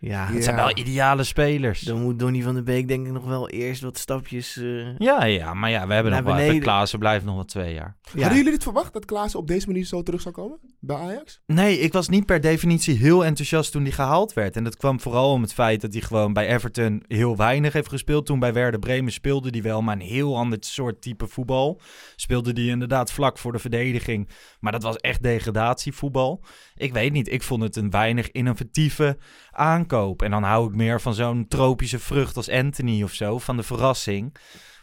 Ja, 0.00 0.26
Het 0.26 0.44
zijn 0.44 0.56
wel 0.56 0.76
ideale 0.78 1.24
spelers. 1.24 1.80
dan 1.80 2.02
moet 2.02 2.18
Donny 2.18 2.42
van 2.42 2.54
der 2.54 2.62
Beek 2.62 2.88
denk 2.88 3.06
ik 3.06 3.12
nog 3.12 3.24
wel 3.24 3.48
eerst 3.48 3.82
wat 3.82 3.98
stapjes. 3.98 4.56
eh, 4.56 4.96
Ja, 4.98 5.24
ja, 5.24 5.54
maar 5.54 5.70
ja, 5.70 5.86
we 5.86 5.94
hebben 5.94 6.12
nog 6.12 6.20
wel 6.22 6.32
even. 6.32 6.44
beneden. 6.46 6.62
Klaassen 6.62 6.98
blijft 6.98 7.24
nog 7.24 7.34
wel 7.34 7.44
twee 7.44 7.74
jaar. 7.74 7.96
ja. 8.02 8.20
Hadden 8.20 8.36
jullie 8.36 8.52
dit 8.52 8.62
verwacht 8.62 8.92
dat 8.92 9.04
Klaassen 9.04 9.40
op 9.40 9.46
deze 9.48 9.66
manier 9.66 9.84
zo 9.84 10.02
terug 10.02 10.20
zou 10.20 10.34
komen 10.34 10.58
bij 10.80 10.96
Ajax? 10.96 11.40
Nee, 11.46 11.78
ik 11.78 11.92
was 11.92 12.08
niet 12.08 12.26
per 12.26 12.40
definitie 12.40 12.96
heel 12.96 13.24
enthousiast 13.24 13.72
toen 13.72 13.82
hij 13.82 13.92
gehaald 13.92 14.32
werd. 14.32 14.56
En 14.56 14.64
dat 14.64 14.76
kwam 14.76 15.00
vooral 15.00 15.32
om 15.32 15.42
het 15.42 15.52
feit 15.54 15.80
dat 15.80 15.92
hij 15.92 16.02
gewoon 16.02 16.32
bij 16.32 16.46
Everton 16.54 17.04
heel 17.06 17.36
weinig 17.36 17.72
heeft 17.72 17.88
gespeeld. 17.88 18.26
Toen 18.26 18.38
bij 18.38 18.52
Werder 18.52 18.80
Bremen 18.80 19.12
speelde 19.12 19.48
hij 19.50 19.62
wel, 19.62 19.82
maar 19.82 19.94
een 19.94 20.00
heel 20.00 20.36
ander 20.36 20.58
soort 20.60 21.02
type 21.02 21.26
voetbal. 21.26 21.80
Speelde 22.16 22.52
hij 22.52 22.64
inderdaad 22.64 23.12
vlak 23.12 23.38
voor 23.38 23.52
de 23.52 23.58
verdediging. 23.58 24.28
Maar 24.60 24.72
dat 24.72 24.82
was 24.82 24.96
echt 24.96 25.22
degradatievoetbal. 25.22 26.44
Ik 26.78 26.92
weet 26.92 27.12
niet, 27.12 27.28
ik 27.32 27.42
vond 27.42 27.62
het 27.62 27.76
een 27.76 27.90
weinig 27.90 28.30
innovatieve 28.30 29.18
aankoop. 29.50 30.22
En 30.22 30.30
dan 30.30 30.42
hou 30.42 30.68
ik 30.68 30.74
meer 30.76 31.00
van 31.00 31.14
zo'n 31.14 31.48
tropische 31.48 31.98
vrucht 31.98 32.36
als 32.36 32.50
Anthony 32.50 33.02
of 33.02 33.12
zo, 33.12 33.38
van 33.38 33.56
de 33.56 33.62
verrassing. 33.62 34.36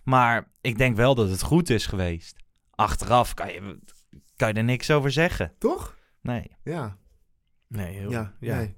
Maar 0.03 0.51
ik 0.61 0.77
denk 0.77 0.95
wel 0.95 1.15
dat 1.15 1.29
het 1.29 1.41
goed 1.41 1.69
is 1.69 1.85
geweest. 1.85 2.35
Achteraf 2.71 3.33
kan 3.33 3.47
je, 3.47 3.79
kan 4.35 4.47
je 4.47 4.53
er 4.53 4.63
niks 4.63 4.91
over 4.91 5.11
zeggen. 5.11 5.53
Toch? 5.59 5.97
Nee. 6.21 6.51
Ja. 6.63 6.97
Nee, 7.67 7.95
heel, 7.97 8.11
Ja, 8.11 8.33
ja. 8.39 8.55
nee. 8.57 8.75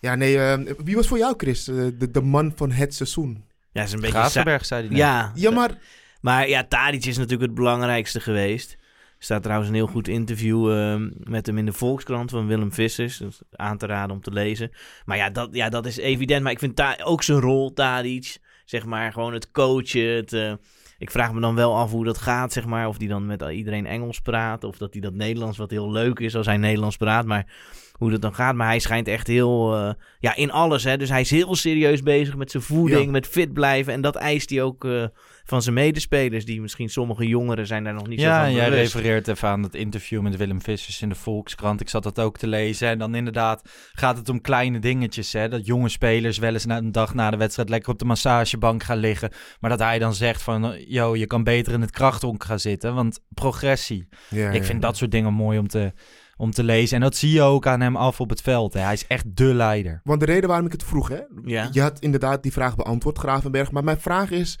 Ja, 0.00 0.14
nee. 0.14 0.38
eh, 0.38 0.74
wie 0.84 0.94
was 0.96 1.06
voor 1.06 1.18
jou, 1.18 1.34
Chris, 1.36 1.68
eh, 1.68 1.76
de, 1.98 2.10
de 2.10 2.20
man 2.20 2.52
van 2.56 2.70
het 2.70 2.94
seizoen? 2.94 3.44
Ja, 3.72 3.82
is 3.82 3.92
een 3.92 4.00
beetje. 4.00 4.16
Gravenberg 4.16 4.64
zei 4.64 4.88
hij. 4.88 4.96
Ja, 4.96 5.32
Ja, 5.34 5.50
maar 5.50 5.78
Maar 6.20 6.48
ja, 6.48 6.64
Tadic 6.64 7.04
is 7.04 7.16
natuurlijk 7.16 7.42
het 7.42 7.54
belangrijkste 7.54 8.20
geweest. 8.20 8.76
Staat 9.24 9.42
trouwens 9.42 9.68
een 9.68 9.74
heel 9.74 9.86
goed 9.86 10.08
interview 10.08 10.70
ehm, 10.70 11.10
met 11.22 11.46
hem 11.46 11.58
in 11.58 11.66
de 11.66 11.72
Volkskrant 11.72 12.30
van 12.30 12.46
Willem 12.46 12.72
Vissers. 12.72 13.20
Is 13.20 13.40
aan 13.50 13.78
te 13.78 13.86
raden 13.86 14.16
om 14.16 14.22
te 14.22 14.30
lezen. 14.30 14.70
Maar 15.04 15.16
ja, 15.16 15.30
dat, 15.30 15.48
ja, 15.52 15.68
dat 15.68 15.86
is 15.86 15.96
evident. 15.96 16.42
Maar 16.42 16.52
ik 16.52 16.58
vind 16.58 16.76
Ta- 16.76 16.98
ook 17.02 17.22
zijn 17.22 17.40
rol, 17.40 17.72
Tadic, 17.72 18.38
zeg 18.64 18.84
maar, 18.84 19.12
gewoon 19.12 19.32
het 19.32 19.50
coachen. 19.50 20.26
Eh, 20.26 20.52
ik 20.98 21.10
vraag 21.10 21.32
me 21.32 21.40
dan 21.40 21.54
wel 21.54 21.76
af 21.76 21.90
hoe 21.90 22.04
dat 22.04 22.18
gaat, 22.18 22.52
zeg 22.52 22.66
maar. 22.66 22.88
Of 22.88 22.98
die 22.98 23.08
dan 23.08 23.26
met 23.26 23.42
iedereen 23.42 23.86
Engels 23.86 24.20
praat. 24.20 24.64
Of 24.64 24.76
dat 24.76 24.92
hij 24.92 25.02
dat 25.02 25.14
Nederlands, 25.14 25.58
wat 25.58 25.70
heel 25.70 25.90
leuk 25.90 26.18
is 26.18 26.36
als 26.36 26.46
hij 26.46 26.56
Nederlands 26.56 26.96
praat. 26.96 27.24
Maar 27.24 27.52
hoe 27.98 28.10
dat 28.10 28.22
dan 28.22 28.34
gaat. 28.34 28.54
Maar 28.54 28.66
hij 28.66 28.78
schijnt 28.78 29.08
echt 29.08 29.26
heel, 29.26 29.74
eh, 29.76 29.92
ja, 30.18 30.36
in 30.36 30.50
alles. 30.50 30.84
Hè. 30.84 30.96
Dus 30.96 31.08
hij 31.08 31.20
is 31.20 31.30
heel 31.30 31.54
serieus 31.54 32.02
bezig 32.02 32.36
met 32.36 32.50
zijn 32.50 32.62
voeding, 32.62 33.04
Ja. 33.04 33.10
met 33.10 33.26
fit 33.26 33.52
blijven. 33.52 33.92
En 33.92 34.00
dat 34.00 34.14
eist 34.16 34.50
hij 34.50 34.62
ook 34.62 34.84
eh, 34.84 35.04
van 35.44 35.62
zijn 35.62 35.74
medespelers, 35.74 36.44
die 36.44 36.60
misschien 36.60 36.88
sommige 36.88 37.26
jongeren 37.26 37.66
zijn 37.66 37.84
daar 37.84 37.94
nog 37.94 38.06
niet 38.08 38.20
zo 38.20 38.26
Ja, 38.26 38.38
van 38.38 38.46
en 38.46 38.52
jij 38.54 38.70
bewust. 38.70 38.94
refereert 38.94 39.28
even 39.28 39.48
aan 39.48 39.62
het 39.62 39.74
interview 39.74 40.20
met 40.20 40.36
Willem 40.36 40.62
Vissers 40.62 41.02
in 41.02 41.08
de 41.08 41.14
Volkskrant. 41.14 41.80
Ik 41.80 41.88
zat 41.88 42.02
dat 42.02 42.20
ook 42.20 42.36
te 42.38 42.46
lezen. 42.46 42.88
En 42.88 42.98
dan 42.98 43.14
inderdaad 43.14 43.62
gaat 43.92 44.16
het 44.16 44.28
om 44.28 44.40
kleine 44.40 44.78
dingetjes. 44.78 45.32
Hè? 45.32 45.48
Dat 45.48 45.66
jonge 45.66 45.88
spelers 45.88 46.38
wel 46.38 46.52
eens 46.52 46.64
na 46.66 46.76
een 46.76 46.92
dag 46.92 47.14
na 47.14 47.30
de 47.30 47.36
wedstrijd 47.36 47.68
lekker 47.68 47.92
op 47.92 47.98
de 47.98 48.04
massagebank 48.04 48.82
gaan 48.82 48.98
liggen. 48.98 49.30
Maar 49.60 49.70
dat 49.70 49.78
hij 49.78 49.98
dan 49.98 50.14
zegt 50.14 50.42
van, 50.42 50.74
yo, 50.88 51.16
je 51.16 51.26
kan 51.26 51.44
beter 51.44 51.72
in 51.72 51.80
het 51.80 51.90
krachthonk 51.90 52.44
gaan 52.44 52.60
zitten. 52.60 52.94
Want 52.94 53.20
progressie. 53.34 54.08
Ja, 54.30 54.48
Ik 54.50 54.60
ja. 54.60 54.64
vind 54.64 54.82
dat 54.82 54.96
soort 54.96 55.10
dingen 55.10 55.32
mooi 55.32 55.58
om 55.58 55.68
te, 55.68 55.92
om 56.36 56.50
te 56.50 56.64
lezen. 56.64 56.96
En 56.96 57.02
dat 57.02 57.16
zie 57.16 57.32
je 57.32 57.42
ook 57.42 57.66
aan 57.66 57.80
hem 57.80 57.96
af 57.96 58.20
op 58.20 58.30
het 58.30 58.40
veld. 58.40 58.72
Hè? 58.72 58.80
Hij 58.80 58.92
is 58.92 59.06
echt 59.06 59.36
de 59.36 59.54
leider. 59.54 60.00
Want 60.04 60.20
de 60.20 60.26
reden 60.26 60.48
waarom 60.48 60.66
ik 60.66 60.72
het 60.72 60.84
vroeg, 60.84 61.08
hè? 61.08 61.20
Ja. 61.44 61.68
Je 61.72 61.80
had 61.80 62.00
inderdaad 62.00 62.42
die 62.42 62.52
vraag 62.52 62.76
beantwoord, 62.76 63.18
Gravenberg. 63.18 63.70
Maar 63.70 63.84
mijn 63.84 64.00
vraag 64.00 64.30
is: 64.30 64.58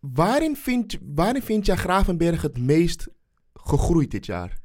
waarin 0.00 0.56
vind, 0.56 0.98
waarin 1.14 1.42
vind 1.42 1.66
jij 1.66 1.76
Gravenberg 1.76 2.42
het 2.42 2.58
meest 2.58 3.08
gegroeid 3.52 4.10
dit 4.10 4.26
jaar? 4.26 4.61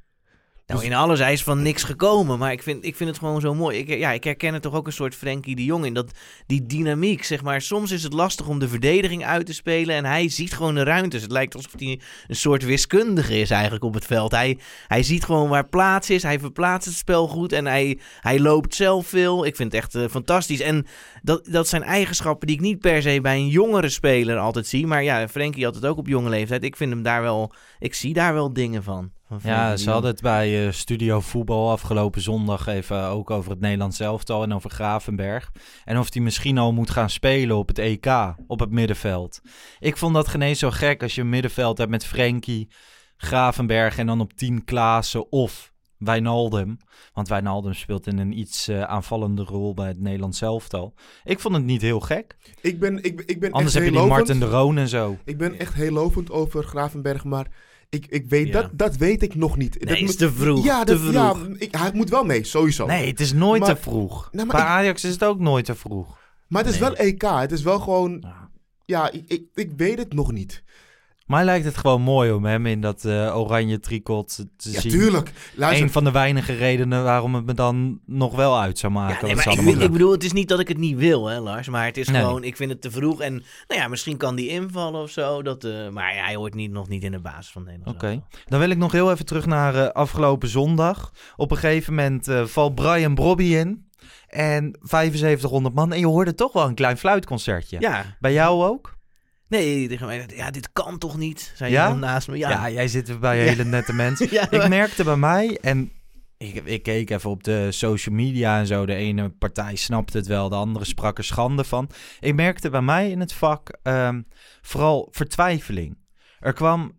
Nou, 0.67 0.83
in 0.83 0.93
alles, 0.93 1.19
hij 1.19 1.33
is 1.33 1.43
van 1.43 1.61
niks 1.61 1.83
gekomen. 1.83 2.39
Maar 2.39 2.51
ik 2.51 2.63
vind, 2.63 2.85
ik 2.85 2.95
vind 2.95 3.09
het 3.09 3.19
gewoon 3.19 3.41
zo 3.41 3.53
mooi. 3.53 3.77
Ik, 3.77 3.87
ja, 3.87 4.11
ik 4.11 4.23
herken 4.23 4.53
er 4.53 4.61
toch 4.61 4.73
ook 4.73 4.87
een 4.87 4.93
soort 4.93 5.15
Frenkie 5.15 5.55
de 5.55 5.65
Jong 5.65 5.85
in. 5.85 5.93
Dat, 5.93 6.11
die 6.45 6.65
dynamiek, 6.65 7.23
zeg 7.23 7.43
maar. 7.43 7.61
Soms 7.61 7.91
is 7.91 8.03
het 8.03 8.13
lastig 8.13 8.47
om 8.47 8.59
de 8.59 8.67
verdediging 8.67 9.25
uit 9.25 9.45
te 9.45 9.53
spelen. 9.53 9.95
En 9.95 10.05
hij 10.05 10.29
ziet 10.29 10.53
gewoon 10.53 10.75
de 10.75 10.83
ruimtes. 10.83 11.21
Het 11.21 11.31
lijkt 11.31 11.55
alsof 11.55 11.71
hij 11.77 11.99
een 12.27 12.35
soort 12.35 12.63
wiskundige 12.63 13.39
is 13.39 13.49
eigenlijk 13.49 13.83
op 13.83 13.93
het 13.93 14.05
veld. 14.05 14.31
Hij, 14.31 14.57
hij 14.87 15.03
ziet 15.03 15.23
gewoon 15.23 15.49
waar 15.49 15.67
plaats 15.67 16.09
is. 16.09 16.23
Hij 16.23 16.39
verplaatst 16.39 16.87
het 16.87 16.97
spel 16.97 17.27
goed. 17.27 17.51
En 17.51 17.65
hij, 17.65 17.99
hij 18.19 18.39
loopt 18.39 18.75
zelf 18.75 19.07
veel. 19.07 19.45
Ik 19.45 19.55
vind 19.55 19.71
het 19.71 19.81
echt 19.81 19.95
eh, 19.95 20.09
fantastisch. 20.09 20.59
En 20.59 20.85
dat, 21.21 21.45
dat 21.45 21.67
zijn 21.67 21.83
eigenschappen 21.83 22.47
die 22.47 22.55
ik 22.55 22.61
niet 22.61 22.79
per 22.79 23.01
se 23.01 23.21
bij 23.21 23.35
een 23.35 23.49
jongere 23.49 23.89
speler 23.89 24.37
altijd 24.37 24.67
zie. 24.67 24.87
Maar 24.87 25.03
ja, 25.03 25.27
Frenkie 25.27 25.65
had 25.65 25.75
het 25.75 25.85
ook 25.85 25.97
op 25.97 26.07
jonge 26.07 26.29
leeftijd. 26.29 26.63
Ik 26.63 26.75
vind 26.75 26.91
hem 26.91 27.03
daar 27.03 27.21
wel... 27.21 27.53
Ik 27.79 27.93
zie 27.93 28.13
daar 28.13 28.33
wel 28.33 28.53
dingen 28.53 28.83
van. 28.83 29.11
Ja, 29.43 29.77
ze 29.77 29.89
hadden 29.89 30.11
het 30.11 30.21
bij 30.21 30.65
eh, 30.65 30.71
Studio 30.71 31.19
Voetbal 31.19 31.71
afgelopen 31.71 32.21
zondag 32.21 32.67
even 32.67 33.03
ook 33.03 33.29
over 33.29 33.51
het 33.51 33.59
Nederlands 33.59 33.99
elftal 33.99 34.43
en 34.43 34.53
over 34.53 34.69
Gravenberg. 34.69 35.51
En 35.85 35.97
of 35.97 36.13
hij 36.13 36.21
misschien 36.21 36.57
al 36.57 36.73
moet 36.73 36.89
gaan 36.89 37.09
spelen 37.09 37.57
op 37.57 37.67
het 37.67 37.79
EK, 37.79 38.35
op 38.47 38.59
het 38.59 38.71
middenveld. 38.71 39.41
Ik 39.79 39.97
vond 39.97 40.13
dat 40.13 40.27
geen 40.27 40.41
eens 40.41 40.59
zo 40.59 40.71
gek 40.71 41.01
als 41.01 41.15
je 41.15 41.21
een 41.21 41.29
middenveld 41.29 41.77
hebt 41.77 41.89
met 41.89 42.05
Frenkie, 42.05 42.69
Gravenberg 43.17 43.97
en 43.97 44.07
dan 44.07 44.21
op 44.21 44.33
10 44.33 44.63
Klaassen 44.63 45.31
of 45.31 45.73
Wijnaldum. 45.97 46.77
Want 47.13 47.27
Wijnaldum 47.27 47.73
speelt 47.73 48.07
in 48.07 48.17
een 48.17 48.39
iets 48.39 48.67
eh, 48.67 48.81
aanvallende 48.81 49.43
rol 49.43 49.73
bij 49.73 49.87
het 49.87 49.99
Nederlands 49.99 50.41
elftal. 50.41 50.93
Ik 51.23 51.39
vond 51.39 51.55
het 51.55 51.63
niet 51.63 51.81
heel 51.81 51.99
gek. 51.99 52.37
Ik 52.61 52.79
ben, 52.79 53.03
ik, 53.03 53.21
ik 53.21 53.39
ben 53.39 53.51
Anders 53.51 53.75
echt 53.75 53.83
heb 53.83 53.93
je 53.93 53.99
die 53.99 54.07
lovend. 54.07 54.27
Martin 54.27 54.39
de 54.39 54.55
Roon 54.55 54.77
en 54.77 54.87
zo. 54.87 55.17
Ik 55.25 55.37
ben 55.37 55.59
echt 55.59 55.73
heel 55.73 55.91
lovend 55.91 56.31
over 56.31 56.63
Gravenberg, 56.63 57.23
maar 57.23 57.47
ik, 57.89 58.05
ik 58.09 58.29
weet, 58.29 58.47
Ja. 58.47 58.53
dat, 58.61 58.69
dat 58.73 58.95
weet 58.97 59.21
ik 59.23 59.35
nog 59.35 59.57
niet. 59.57 59.83
Nee, 59.85 59.99
dat 59.99 60.09
is 60.09 60.15
te 60.15 60.31
vroeg, 60.31 60.63
Ja, 60.65 60.83
te 60.83 60.91
dat, 60.91 61.01
vroeg. 61.01 61.13
ja 61.13 61.35
ik, 61.57 61.75
hij 61.75 61.91
moet 61.93 62.09
wel 62.09 62.23
mee, 62.23 62.43
sowieso. 62.43 62.85
Nee, 62.85 63.07
het 63.07 63.19
is 63.19 63.33
nooit 63.33 63.61
Maar- 63.61 63.75
te 63.75 63.81
vroeg. 63.81 64.29
Nou, 64.31 64.47
maar 64.47 64.55
Bij 64.55 64.65
Ajax 64.65 65.03
is 65.03 65.11
het 65.11 65.23
ook 65.23 65.39
nooit 65.39 65.65
te 65.65 65.75
vroeg. 65.75 66.17
Maar 66.47 66.63
het 66.63 66.73
is 66.73 66.79
Nee. 66.79 66.89
wel 66.89 66.97
EK. 67.05 67.21
Het 67.21 67.51
is 67.51 67.61
wel 67.61 67.79
gewoon... 67.79 68.17
Ja. 68.21 68.45
Ja, 68.85 69.11
ik, 69.11 69.23
ik, 69.27 69.43
ik 69.53 69.71
weet 69.77 69.97
het 69.97 70.13
nog 70.13 70.31
niet. 70.31 70.63
Mij 71.27 71.43
lijkt 71.43 71.65
het 71.65 71.77
gewoon 71.77 72.01
mooi 72.01 72.31
om 72.31 72.45
hem 72.45 72.65
in 72.65 72.81
dat 72.81 73.05
eh, 73.05 73.37
oranje 73.37 73.79
tricot 73.79 74.35
te 74.57 74.71
Ja, 74.71 74.79
zien. 74.79 74.91
tuurlijk. 74.91 75.31
Luister, 75.55 75.83
Een 75.85 75.91
van 75.91 76.03
de 76.03 76.11
weinige 76.11 76.53
redenen 76.53 77.03
waarom 77.03 77.35
het 77.35 77.45
me 77.45 77.53
dan 77.53 77.99
nog 78.05 78.35
wel 78.35 78.59
uit 78.59 78.77
zou 78.79 78.93
maken. 78.93 79.15
Ja, 79.27 79.35
nee, 79.35 79.35
maar 79.35 79.53
ik, 79.53 79.77
vind- 79.79 79.91
bedoel, 79.91 80.11
het 80.11 80.23
is 80.23 80.31
niet 80.31 80.47
dat 80.47 80.59
ik 80.59 80.67
het 80.67 80.77
niet 80.77 80.97
wil, 80.97 81.25
hè, 81.25 81.39
Lars. 81.39 81.69
Maar 81.69 81.85
het 81.85 81.97
is 81.97 82.07
Nee. 82.07 82.21
gewoon, 82.21 82.43
ik 82.43 82.55
vind 82.55 82.71
het 82.71 82.81
te 82.81 82.91
vroeg. 82.91 83.21
En 83.21 83.33
nou 83.67 83.81
ja, 83.81 83.87
misschien 83.87 84.17
kan 84.17 84.35
die 84.35 84.49
invallen 84.49 85.01
of 85.01 85.09
zo. 85.09 85.41
Dat, 85.41 85.63
eh, 85.63 85.89
maar 85.89 86.13
hij 86.25 86.35
hoort 86.35 86.53
niet, 86.53 86.71
nog 86.71 86.87
niet 86.87 87.03
in 87.03 87.11
de 87.11 87.19
basis 87.19 87.51
van 87.51 87.63
Nederland. 87.63 87.95
Oké, 87.95 88.21
dan 88.45 88.59
wil 88.59 88.69
ik 88.69 88.77
nog 88.77 88.91
heel 88.91 89.11
even 89.11 89.25
terug 89.25 89.45
naar 89.45 89.75
eh, 89.75 89.87
afgelopen 89.91 90.47
zondag. 90.49 91.11
Op 91.35 91.51
een 91.51 91.57
gegeven 91.57 91.95
moment 91.95 92.27
eh, 92.27 92.45
valt 92.45 92.75
Brian 92.75 93.15
Brobby 93.15 93.43
in. 93.43 93.85
En 94.27 94.77
7500 94.81 95.75
man. 95.75 95.93
En 95.93 95.99
je 95.99 96.05
hoorde 96.07 96.33
toch 96.33 96.53
wel 96.53 96.67
een 96.67 96.75
klein 96.75 96.97
fluitconcertje. 96.97 97.79
Ja, 97.79 98.03
Bij 98.19 98.33
jou 98.33 98.63
ook? 98.63 98.95
Nee, 99.49 99.87
tegen 99.87 100.05
mij, 100.07 100.25
ja, 100.35 100.51
dit 100.51 100.69
kan 100.73 100.97
toch 100.97 101.17
niet? 101.17 101.51
Zei 101.55 101.71
Ja? 101.71 101.83
iemand 101.83 102.01
naast 102.01 102.27
me. 102.27 102.37
Ja, 102.37 102.49
Ja, 102.49 102.69
jij 102.69 102.87
zit 102.87 103.19
bij 103.19 103.37
Ja. 103.37 103.43
hele 103.49 103.63
nette 103.63 103.93
mensen. 103.93 104.27
Ja, 104.37 104.51
Ik 104.51 104.67
merkte 104.67 105.03
bij 105.03 105.17
mij, 105.17 105.57
en 105.61 105.91
ik, 106.37 106.55
ik 106.65 106.83
keek 106.83 107.09
even 107.09 107.29
op 107.29 107.43
de 107.43 107.71
social 107.71 108.15
media 108.15 108.59
en 108.59 108.67
zo. 108.67 108.85
De 108.85 108.93
ene 108.93 109.29
partij 109.29 109.75
snapte 109.75 110.17
het 110.17 110.27
wel, 110.27 110.49
de 110.49 110.55
andere 110.55 110.85
sprak 110.85 111.17
er 111.17 111.23
schande 111.23 111.63
van. 111.63 111.89
Ik 112.19 112.35
merkte 112.35 112.69
bij 112.69 112.81
mij 112.81 113.09
in 113.11 113.19
het 113.19 113.33
vak 113.33 113.77
ehm, 113.83 114.21
vooral 114.61 115.07
vertwijfeling. 115.11 115.97
Er 116.39 116.53
kwam, 116.53 116.91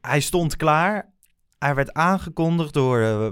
hij 0.00 0.20
stond 0.20 0.56
klaar. 0.56 1.12
Hij 1.58 1.74
werd 1.74 1.92
aangekondigd 1.92 2.72
door, 2.74 3.00
eh, 3.00 3.28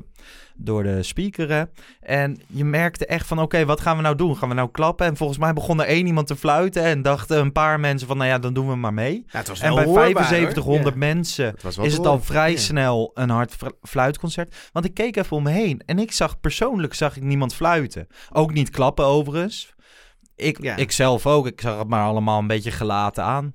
door 0.64 0.82
de 0.82 1.02
speaker. 1.02 1.50
hè. 1.50 1.62
En 2.00 2.40
je 2.46 2.64
merkte 2.64 3.06
echt 3.06 3.26
van, 3.26 3.38
oké, 3.40 3.64
wat 3.64 3.80
gaan 3.80 3.96
we 3.96 4.02
nou 4.02 4.16
doen? 4.16 4.36
Gaan 4.36 4.48
we 4.48 4.54
nou 4.54 4.70
klappen? 4.70 5.06
En 5.06 5.16
volgens 5.16 5.38
mij 5.38 5.52
begon 5.52 5.80
er 5.80 5.86
één 5.86 6.06
iemand 6.06 6.26
te 6.26 6.36
fluiten. 6.36 6.82
En 6.82 7.02
dachten 7.02 7.38
een 7.38 7.52
paar 7.52 7.80
mensen 7.80 8.08
van, 8.08 8.16
nou 8.16 8.28
ja, 8.28 8.38
dan 8.38 8.54
doen 8.54 8.68
we 8.68 8.74
maar 8.76 8.94
mee. 8.94 9.24
Ja, 9.26 9.42
En 9.60 9.74
bij 9.74 9.84
hoorbaar, 9.84 10.12
hoor. 10.12 10.24
7500 10.24 10.94
Ja. 10.94 10.98
mensen 11.00 11.44
het 11.62 11.78
is 11.78 11.92
het 11.96 12.06
al 12.06 12.20
vrij 12.20 12.50
Ja. 12.52 12.58
snel 12.58 13.10
een 13.14 13.30
hard 13.30 13.54
fl- 13.54 13.66
fluitconcert. 13.82 14.70
Want 14.72 14.84
ik 14.84 14.94
keek 14.94 15.16
even 15.16 15.36
om 15.36 15.42
me 15.42 15.50
heen 15.50 15.82
en 15.86 15.98
ik 15.98 16.12
zag 16.12 16.40
persoonlijk 16.40 16.94
zag 16.94 17.16
ik 17.16 17.22
niemand 17.22 17.54
fluiten. 17.54 18.06
Ook 18.32 18.52
niet 18.52 18.70
klappen 18.70 19.04
overigens. 19.04 19.74
Ik, 20.36 20.58
ik 20.58 20.92
zelf 20.92 21.26
ook. 21.26 21.46
Ik 21.46 21.60
zag 21.60 21.78
het 21.78 21.88
maar 21.88 22.04
allemaal 22.04 22.38
een 22.38 22.46
beetje 22.46 22.70
gelaten 22.70 23.24
aan. 23.24 23.54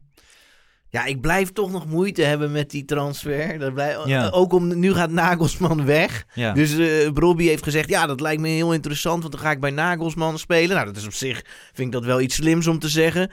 Ja, 0.90 1.06
ik 1.06 1.22
blijf 1.22 1.52
toch 1.52 1.72
nog 1.72 1.88
moeite 1.88 2.22
hebben 2.22 2.52
met 2.52 2.70
die 2.70 2.86
transfer. 2.86 3.60
Dat 3.60 3.74
blijf, 3.74 4.06
Ja. 4.06 4.30
Ook 4.30 4.54
om, 4.54 4.80
nu 4.80 4.94
gaat 4.94 5.12
Nagelsman 5.12 5.86
weg. 5.86 6.26
Ja. 6.34 6.54
Dus 6.54 6.78
eh 6.78 7.12
Brobby 7.14 7.48
heeft 7.48 7.64
gezegd, 7.64 7.90
ja, 7.90 8.06
dat 8.06 8.22
lijkt 8.22 8.42
me 8.42 8.48
heel 8.48 8.74
interessant, 8.74 9.22
want 9.22 9.34
dan 9.34 9.42
ga 9.42 9.52
ik 9.52 9.60
bij 9.60 9.72
Nagelsman 9.72 10.40
spelen. 10.40 10.76
Nou, 10.76 10.86
dat 10.86 10.98
is 10.98 11.06
op 11.06 11.14
zich, 11.14 11.42
vind 11.74 11.88
ik 11.88 11.92
dat 11.92 12.06
wel 12.06 12.22
iets 12.22 12.36
slims 12.36 12.68
om 12.68 12.80
te 12.80 12.90
zeggen. 12.90 13.32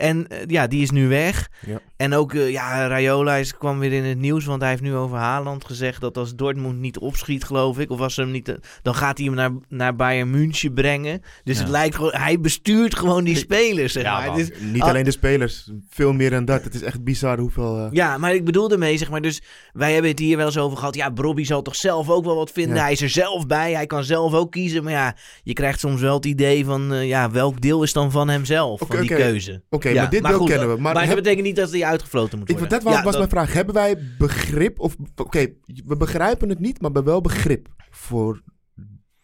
En 0.00 0.28
eh, 0.28 0.38
ja, 0.46 0.66
die 0.66 0.82
is 0.82 0.90
nu 0.90 1.08
weg. 1.08 1.48
Ja. 1.66 1.80
En 1.96 2.14
ook, 2.14 2.34
eh, 2.34 2.50
ja, 2.50 2.86
Rayola 2.86 3.34
is, 3.34 3.56
kwam 3.56 3.78
weer 3.78 3.92
in 3.92 4.04
het 4.04 4.18
nieuws, 4.18 4.44
want 4.44 4.60
hij 4.60 4.70
heeft 4.70 4.82
nu 4.82 4.94
over 4.94 5.16
Haaland 5.18 5.64
gezegd 5.64 6.00
dat 6.00 6.16
als 6.16 6.34
Dortmund 6.34 6.78
niet 6.78 6.98
opschiet, 6.98 7.44
geloof 7.44 7.78
ik, 7.78 7.90
of 7.90 7.98
was 7.98 8.16
hem 8.16 8.30
niet, 8.30 8.48
eh, 8.48 8.54
dan 8.82 8.94
gaat 8.94 9.16
hij 9.18 9.26
hem 9.26 9.34
naar, 9.36 9.50
naar 9.68 9.96
Bayern 9.96 10.30
München 10.30 10.72
brengen. 10.74 11.22
Dus 11.44 11.56
Ja. 11.56 11.62
het 11.62 11.70
lijkt 11.70 11.94
gewoon, 11.94 12.12
hij 12.14 12.40
bestuurt 12.40 12.96
gewoon 12.96 13.24
die 13.24 13.36
spelers, 13.36 13.92
zeg 13.92 14.02
Ja, 14.02 14.18
maar. 14.18 14.26
man. 14.26 14.38
Het 14.38 14.50
is- 14.50 14.58
Niet 14.60 14.82
alleen 14.82 15.04
de 15.04 15.10
spelers, 15.10 15.70
veel 15.90 16.12
meer 16.12 16.30
dan 16.30 16.44
dat. 16.44 16.64
Het 16.64 16.74
is 16.74 16.82
echt 16.82 17.04
bizar 17.04 17.38
hoeveel... 17.38 17.88
Ja, 17.92 18.18
maar 18.18 18.34
ik 18.34 18.44
bedoelde 18.44 18.78
mee, 18.78 18.96
zeg 18.98 19.10
maar, 19.10 19.22
dus 19.22 19.42
wij 19.72 19.92
hebben 19.92 20.10
het 20.10 20.18
hier 20.18 20.36
wel 20.36 20.46
eens 20.46 20.58
over 20.58 20.78
gehad. 20.78 20.94
Ja, 20.94 21.10
Brobby 21.10 21.44
zal 21.44 21.62
toch 21.62 21.76
zelf 21.76 22.10
ook 22.10 22.24
wel 22.24 22.36
wat 22.36 22.50
vinden. 22.50 22.76
Ja. 22.76 22.82
Hij 22.82 22.92
is 22.92 23.02
er 23.02 23.08
zelf 23.10 23.46
bij, 23.46 23.72
hij 23.72 23.86
kan 23.86 24.04
zelf 24.04 24.34
ook 24.34 24.50
kiezen. 24.50 24.82
Maar 24.84 24.92
ja, 24.92 25.16
je 25.42 25.52
krijgt 25.52 25.80
soms 25.80 26.00
wel 26.00 26.14
het 26.14 26.26
idee 26.26 26.64
van, 26.64 27.06
ja, 27.06 27.30
welk 27.30 27.60
deel 27.60 27.82
is 27.82 27.92
dan 27.92 28.10
van 28.10 28.28
hemzelf, 28.28 28.80
van 28.86 29.00
die 29.00 29.08
keuze. 29.14 29.62
Oké, 29.70 29.89
Ja, 29.94 30.00
maar 30.02 30.10
dit 30.10 30.22
deel 30.24 30.38
goed, 30.38 30.48
kennen 30.48 30.66
we. 30.68 30.72
Maar, 30.74 30.82
Maar, 30.82 30.94
dat 30.94 31.04
heb- 31.04 31.16
betekent 31.16 31.46
niet 31.46 31.56
dat 31.56 31.70
hij 31.70 31.84
uitgefloten 31.84 32.38
moet 32.38 32.48
ik, 32.50 32.58
worden. 32.58 32.78
dat 32.78 32.82
was, 32.86 32.94
Ja, 32.94 33.02
was 33.02 33.12
dat- 33.16 33.20
mijn 33.20 33.30
vraag. 33.30 33.52
Hebben 33.52 33.74
wij 33.74 33.98
begrip? 34.18 34.78
Of 34.80 34.96
Oké, 35.16 35.46
we 35.86 35.96
begrijpen 35.96 36.48
het 36.48 36.58
niet, 36.58 36.80
maar 36.80 36.90
we 36.90 36.94
hebben 36.96 37.12
wel 37.12 37.22
begrip 37.22 37.68
voor 37.90 38.42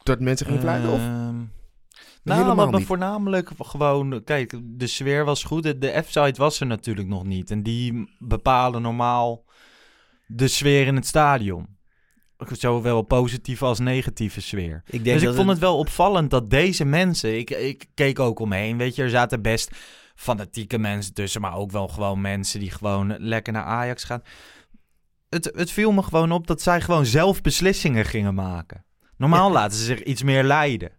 dat 0.03 0.21
mensen 0.21 0.47
geen 0.47 0.61
fluiten? 0.61 0.91
Of? 0.91 0.99
Ehm, 0.99 1.35
nou, 2.23 2.71
me 2.71 2.77
niet. 2.79 2.87
voornamelijk 2.87 3.51
gewoon... 3.59 4.23
Kijk, 4.25 4.59
de 4.65 4.87
sfeer 4.87 5.25
was 5.25 5.45
goed. 5.45 5.63
De, 5.63 5.79
de 5.79 6.03
F-site 6.07 6.35
was 6.41 6.61
er 6.61 6.67
natuurlijk 6.67 7.09
nog 7.09 7.25
niet. 7.25 7.51
En 7.51 7.63
die 7.63 8.17
bepalen 8.19 8.83
normaal 8.83 9.45
de 10.27 10.49
sfeer 10.49 10.87
in 10.87 10.95
het 10.97 11.07
stadion. 11.07 11.67
Zowel 12.53 13.03
positieve 13.03 13.65
als 13.65 13.79
negatieve 13.79 14.41
sfeer. 14.41 14.83
ik 14.87 15.05
denk 15.05 15.21
dus 15.21 15.29
ik 15.31 15.37
vond 15.37 15.49
het 15.49 15.59
wel 15.59 15.79
opvallend 15.79 16.31
dat 16.31 16.51
deze 16.51 16.85
mensen... 16.85 17.39
Ik, 17.39 17.51
ik 17.51 17.87
keek 17.95 18.19
ook 18.19 18.39
omheen, 18.39 18.77
weet 18.77 18.95
je. 18.95 19.03
Er 19.03 19.11
zaten 19.11 19.43
best 19.43 19.71
fanatieke 20.17 20.79
mensen 20.79 21.15
tussen... 21.15 21.41
maar 21.41 21.55
ook 21.55 21.71
wel 21.71 21.89
gewoon 21.89 22.21
mensen 22.21 22.61
die 22.61 22.71
gewoon 22.71 23.17
lekker 23.19 23.53
naar 23.53 23.65
Ajax 23.65 24.05
gaan. 24.05 24.23
Het, 25.29 25.45
het 25.55 25.71
viel 25.71 25.93
me 25.93 26.03
gewoon 26.03 26.33
op 26.33 26.47
dat 26.47 26.63
zij 26.63 26.81
gewoon 26.81 27.07
zelf 27.07 27.41
beslissingen 27.41 28.05
gingen 28.05 28.35
maken. 28.35 28.85
Normaal 29.17 29.47
Ja. 29.49 29.53
laten 29.55 29.79
ze 29.79 29.85
zich 29.85 30.03
iets 30.03 30.23
meer 30.23 30.45
leiden. 30.45 30.93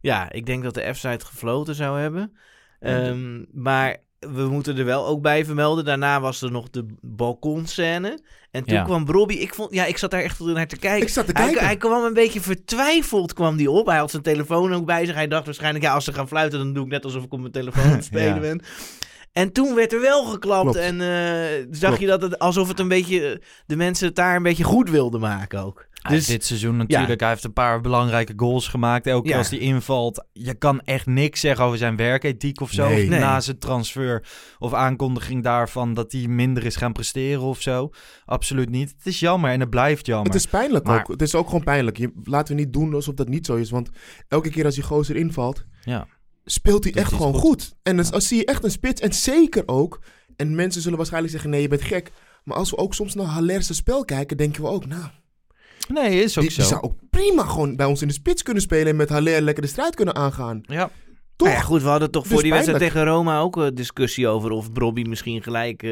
Ja, 0.00 0.32
ik 0.32 0.46
denk 0.46 0.62
dat 0.62 0.74
de 0.74 0.94
F-site 0.94 1.26
gefloten 1.26 1.74
zou 1.74 2.00
hebben. 2.00 2.38
Ehm, 2.80 3.44
maar 3.52 3.96
we 4.18 4.42
moeten 4.48 4.78
er 4.78 4.84
wel 4.84 5.06
ook 5.06 5.22
bij 5.22 5.44
vermelden. 5.44 5.84
Daarna 5.84 6.20
was 6.20 6.42
er 6.42 6.50
nog 6.50 6.70
de 6.70 6.86
balkonscène. 7.00 8.18
En 8.50 8.64
toen 8.64 8.74
Ja. 8.76 8.84
kwam 8.84 9.06
Robbie. 9.10 9.38
Ik, 9.38 9.54
vond, 9.54 9.74
ja, 9.74 9.84
ik 9.84 9.98
zat 9.98 10.10
daar 10.10 10.22
echt 10.22 10.38
naar 10.40 10.66
te 10.66 10.76
kijken. 10.76 11.02
Ik 11.06 11.12
zat 11.12 11.26
te 11.26 11.32
Hij, 11.34 11.44
kijken. 11.44 11.64
hij 11.64 11.76
kwam 11.76 12.04
een 12.04 12.14
beetje 12.14 12.40
vertwijfeld 12.40 13.32
kwam 13.32 13.56
die 13.56 13.70
op. 13.70 13.86
Hij 13.86 13.98
had 13.98 14.10
zijn 14.10 14.22
telefoon 14.22 14.74
ook 14.74 14.86
bij 14.86 15.06
zich. 15.06 15.14
Hij 15.14 15.28
dacht 15.28 15.44
waarschijnlijk, 15.44 15.84
ja, 15.84 15.94
als 15.94 16.04
ze 16.04 16.12
gaan 16.12 16.28
fluiten, 16.28 16.58
dan 16.58 16.72
doe 16.72 16.84
ik 16.84 16.90
net 16.90 17.04
alsof 17.04 17.24
ik 17.24 17.32
op 17.32 17.40
mijn 17.40 17.52
telefoon 17.52 17.84
aan 17.84 17.90
het 17.90 18.04
spelen 18.14 18.34
Ja. 18.34 18.40
ben. 18.40 18.62
En 19.32 19.52
toen 19.52 19.74
werd 19.74 19.92
er 19.92 20.00
wel 20.00 20.24
geklapt. 20.24 20.62
Klopt. 20.62 20.76
En 20.78 21.00
eh, 21.00 21.66
zag 21.70 21.80
Klopt. 21.88 22.00
je 22.00 22.06
dat 22.06 22.22
het 22.22 22.38
alsof 22.38 22.68
het 22.68 22.78
een 22.78 22.88
beetje. 22.88 23.42
de 23.66 23.76
mensen 23.76 24.06
het 24.06 24.16
daar 24.16 24.36
een 24.36 24.42
beetje 24.42 24.64
goed 24.64 24.90
wilden 24.90 25.20
maken 25.20 25.64
ook. 25.64 25.86
Dus 26.08 26.26
dit 26.26 26.44
seizoen 26.44 26.76
natuurlijk, 26.76 27.20
hij 27.20 27.28
heeft 27.28 27.44
een 27.44 27.52
paar 27.52 27.80
belangrijke 27.80 28.32
goals 28.36 28.68
gemaakt. 28.68 29.06
Elke 29.06 29.22
keer 29.22 29.32
Ja. 29.32 29.38
als 29.38 29.50
hij 29.50 29.58
invalt, 29.58 30.24
je 30.32 30.54
kan 30.54 30.80
echt 30.80 31.06
niks 31.06 31.40
zeggen 31.40 31.64
over 31.64 31.78
zijn 31.78 31.96
werkethiek 31.96 32.60
of 32.60 32.70
zo. 32.70 32.88
Nee. 32.88 33.08
Na 33.08 33.40
zijn 33.40 33.58
transfer 33.58 34.28
of 34.58 34.74
aankondiging 34.74 35.42
daarvan 35.42 35.94
dat 35.94 36.12
hij 36.12 36.26
minder 36.26 36.64
is 36.64 36.76
gaan 36.76 36.92
presteren 36.92 37.42
of 37.42 37.60
zo. 37.60 37.90
Absoluut 38.24 38.70
niet. 38.70 38.94
Het 38.96 39.06
is 39.06 39.20
jammer 39.20 39.50
en 39.50 39.60
het 39.60 39.70
blijft 39.70 40.06
jammer. 40.06 40.26
Het 40.26 40.34
is 40.34 40.46
pijnlijk 40.46 40.84
Maar- 40.84 41.00
ook. 41.00 41.08
Het 41.08 41.22
is 41.22 41.34
ook 41.34 41.46
gewoon 41.46 41.64
pijnlijk. 41.64 41.96
Je, 41.98 42.12
laten 42.24 42.54
we 42.56 42.60
niet 42.60 42.72
doen 42.72 42.94
alsof 42.94 43.14
dat 43.14 43.28
niet 43.28 43.46
zo 43.46 43.54
is. 43.56 43.70
Want 43.70 43.88
elke 44.28 44.50
keer 44.50 44.64
als 44.64 44.74
die 44.74 44.84
gozer 44.84 45.16
invalt, 45.16 45.64
Ja. 45.82 46.06
speelt 46.44 46.84
hij 46.84 46.92
echt 46.92 47.12
gewoon 47.12 47.32
goed. 47.34 47.40
goed. 47.62 47.76
En 47.82 47.96
dan 47.96 48.10
als 48.12 48.28
zie 48.28 48.38
je 48.38 48.44
echt 48.44 48.64
een 48.64 48.70
spits. 48.70 49.00
En 49.00 49.14
zeker 49.14 49.62
ook. 49.66 50.02
En 50.36 50.54
mensen 50.54 50.82
zullen 50.82 50.96
waarschijnlijk 50.96 51.32
zeggen: 51.32 51.50
nee, 51.50 51.62
je 51.62 51.68
bent 51.68 51.82
gek. 51.82 52.10
Maar 52.44 52.56
als 52.56 52.70
we 52.70 52.76
ook 52.76 52.94
soms 52.94 53.14
naar 53.14 53.26
Halerse 53.26 53.74
spel 53.74 54.04
kijken, 54.04 54.36
denken 54.36 54.62
we 54.62 54.68
ook: 54.68 54.86
nou, 54.86 55.04
Nee, 55.88 56.22
is 56.22 56.38
ook 56.38 56.44
die, 56.44 56.52
zo. 56.52 56.60
die 56.60 56.70
zou 56.70 56.82
ook 56.82 56.94
prima 57.10 57.42
gewoon 57.42 57.76
bij 57.76 57.86
ons 57.86 58.02
in 58.02 58.08
de 58.08 58.14
spits 58.14 58.42
kunnen 58.42 58.62
spelen. 58.62 58.86
En 58.86 58.96
met 58.96 59.08
Haller 59.08 59.40
lekker 59.40 59.62
de 59.62 59.68
strijd 59.68 59.94
kunnen 59.94 60.14
aangaan. 60.14 60.60
Ja. 60.62 60.90
Toch? 61.36 61.48
Nou 61.48 61.60
ja, 61.60 61.66
goed, 61.66 61.82
we 61.82 61.88
hadden 61.88 62.10
toch 62.10 62.22
Dus 62.22 62.32
voor 62.32 62.42
die 62.42 62.52
wedstrijd 62.52 62.80
tegen 62.80 63.04
Roma 63.04 63.40
ook 63.40 63.56
een 63.56 63.74
discussie 63.74 64.28
over 64.28 64.50
of 64.50 64.72
Brobby 64.72 65.02
misschien 65.02 65.42
gelijk 65.42 65.82
eh, 65.82 65.90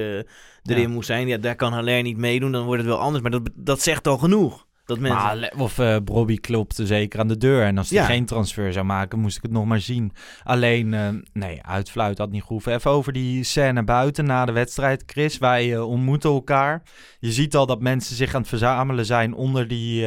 erin 0.62 0.83
Ja. 0.83 0.88
moest 0.88 1.07
zijn. 1.07 1.29
Ja, 1.29 1.37
daar 1.37 1.57
kan 1.57 1.73
Haller 1.73 2.03
niet 2.03 2.17
meedoen, 2.17 2.53
dan 2.53 2.65
wordt 2.65 2.81
het 2.81 2.91
wel 2.91 3.00
anders. 3.00 3.23
Maar 3.23 3.31
dat, 3.31 3.43
dat 3.55 3.81
zegt 3.83 4.07
al 4.07 4.19
genoeg. 4.19 4.65
Dat 4.87 4.99
mensen... 4.99 5.38
Maar, 5.38 5.52
of 5.59 5.78
eh 5.78 5.97
Bobby 6.05 6.37
klopte 6.37 6.87
zeker 6.87 7.21
aan 7.21 7.28
de 7.28 7.37
deur. 7.37 7.62
En 7.64 7.78
als 7.78 7.90
hij 7.90 7.99
Ja. 7.99 8.05
geen 8.07 8.25
transfer 8.26 8.73
zou 8.73 8.85
maken, 8.87 9.19
moest 9.19 9.37
ik 9.37 9.43
het 9.43 9.50
nog 9.52 9.64
maar 9.64 9.81
zien. 9.81 10.12
Alleen, 10.43 10.95
eh, 10.95 11.09
nee, 11.33 11.62
uitfluit 11.62 12.19
had 12.19 12.31
niet 12.31 12.43
gehoeven. 12.43 12.75
Even 12.75 12.90
over 12.90 13.12
die 13.12 13.45
scène 13.45 13.85
buiten 13.85 14.25
na 14.25 14.45
de 14.45 14.52
wedstrijd, 14.52 15.02
Chris. 15.07 15.38
Wij 15.38 15.75
eh, 15.75 15.88
ontmoeten 15.88 16.31
elkaar. 16.31 16.83
Je 17.19 17.33
ziet 17.33 17.57
al 17.57 17.66
dat 17.66 17.81
mensen 17.81 18.16
zich 18.16 18.35
aan 18.35 18.40
het 18.40 18.49
verzamelen 18.49 19.07
zijn 19.07 19.35
onder 19.35 19.69
die... 19.69 20.07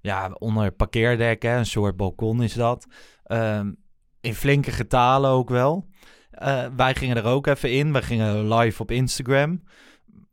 ja, 0.00 0.30
onder 0.38 0.64
het 0.64 0.76
parkeerdek, 0.76 1.42
hè. 1.42 1.56
een 1.56 1.66
soort 1.66 1.96
balkon 1.96 2.42
is 2.42 2.52
dat. 2.54 2.86
Ehm, 3.24 3.70
in 4.20 4.34
flinke 4.34 4.70
getalen 4.70 5.30
ook 5.30 5.48
wel. 5.48 5.88
Wij 6.76 6.94
gingen 6.94 7.16
er 7.16 7.24
ook 7.24 7.46
even 7.46 7.72
in. 7.72 7.92
We 7.92 8.02
gingen 8.02 8.54
live 8.54 8.82
op 8.82 8.90
Instagram. 8.90 9.62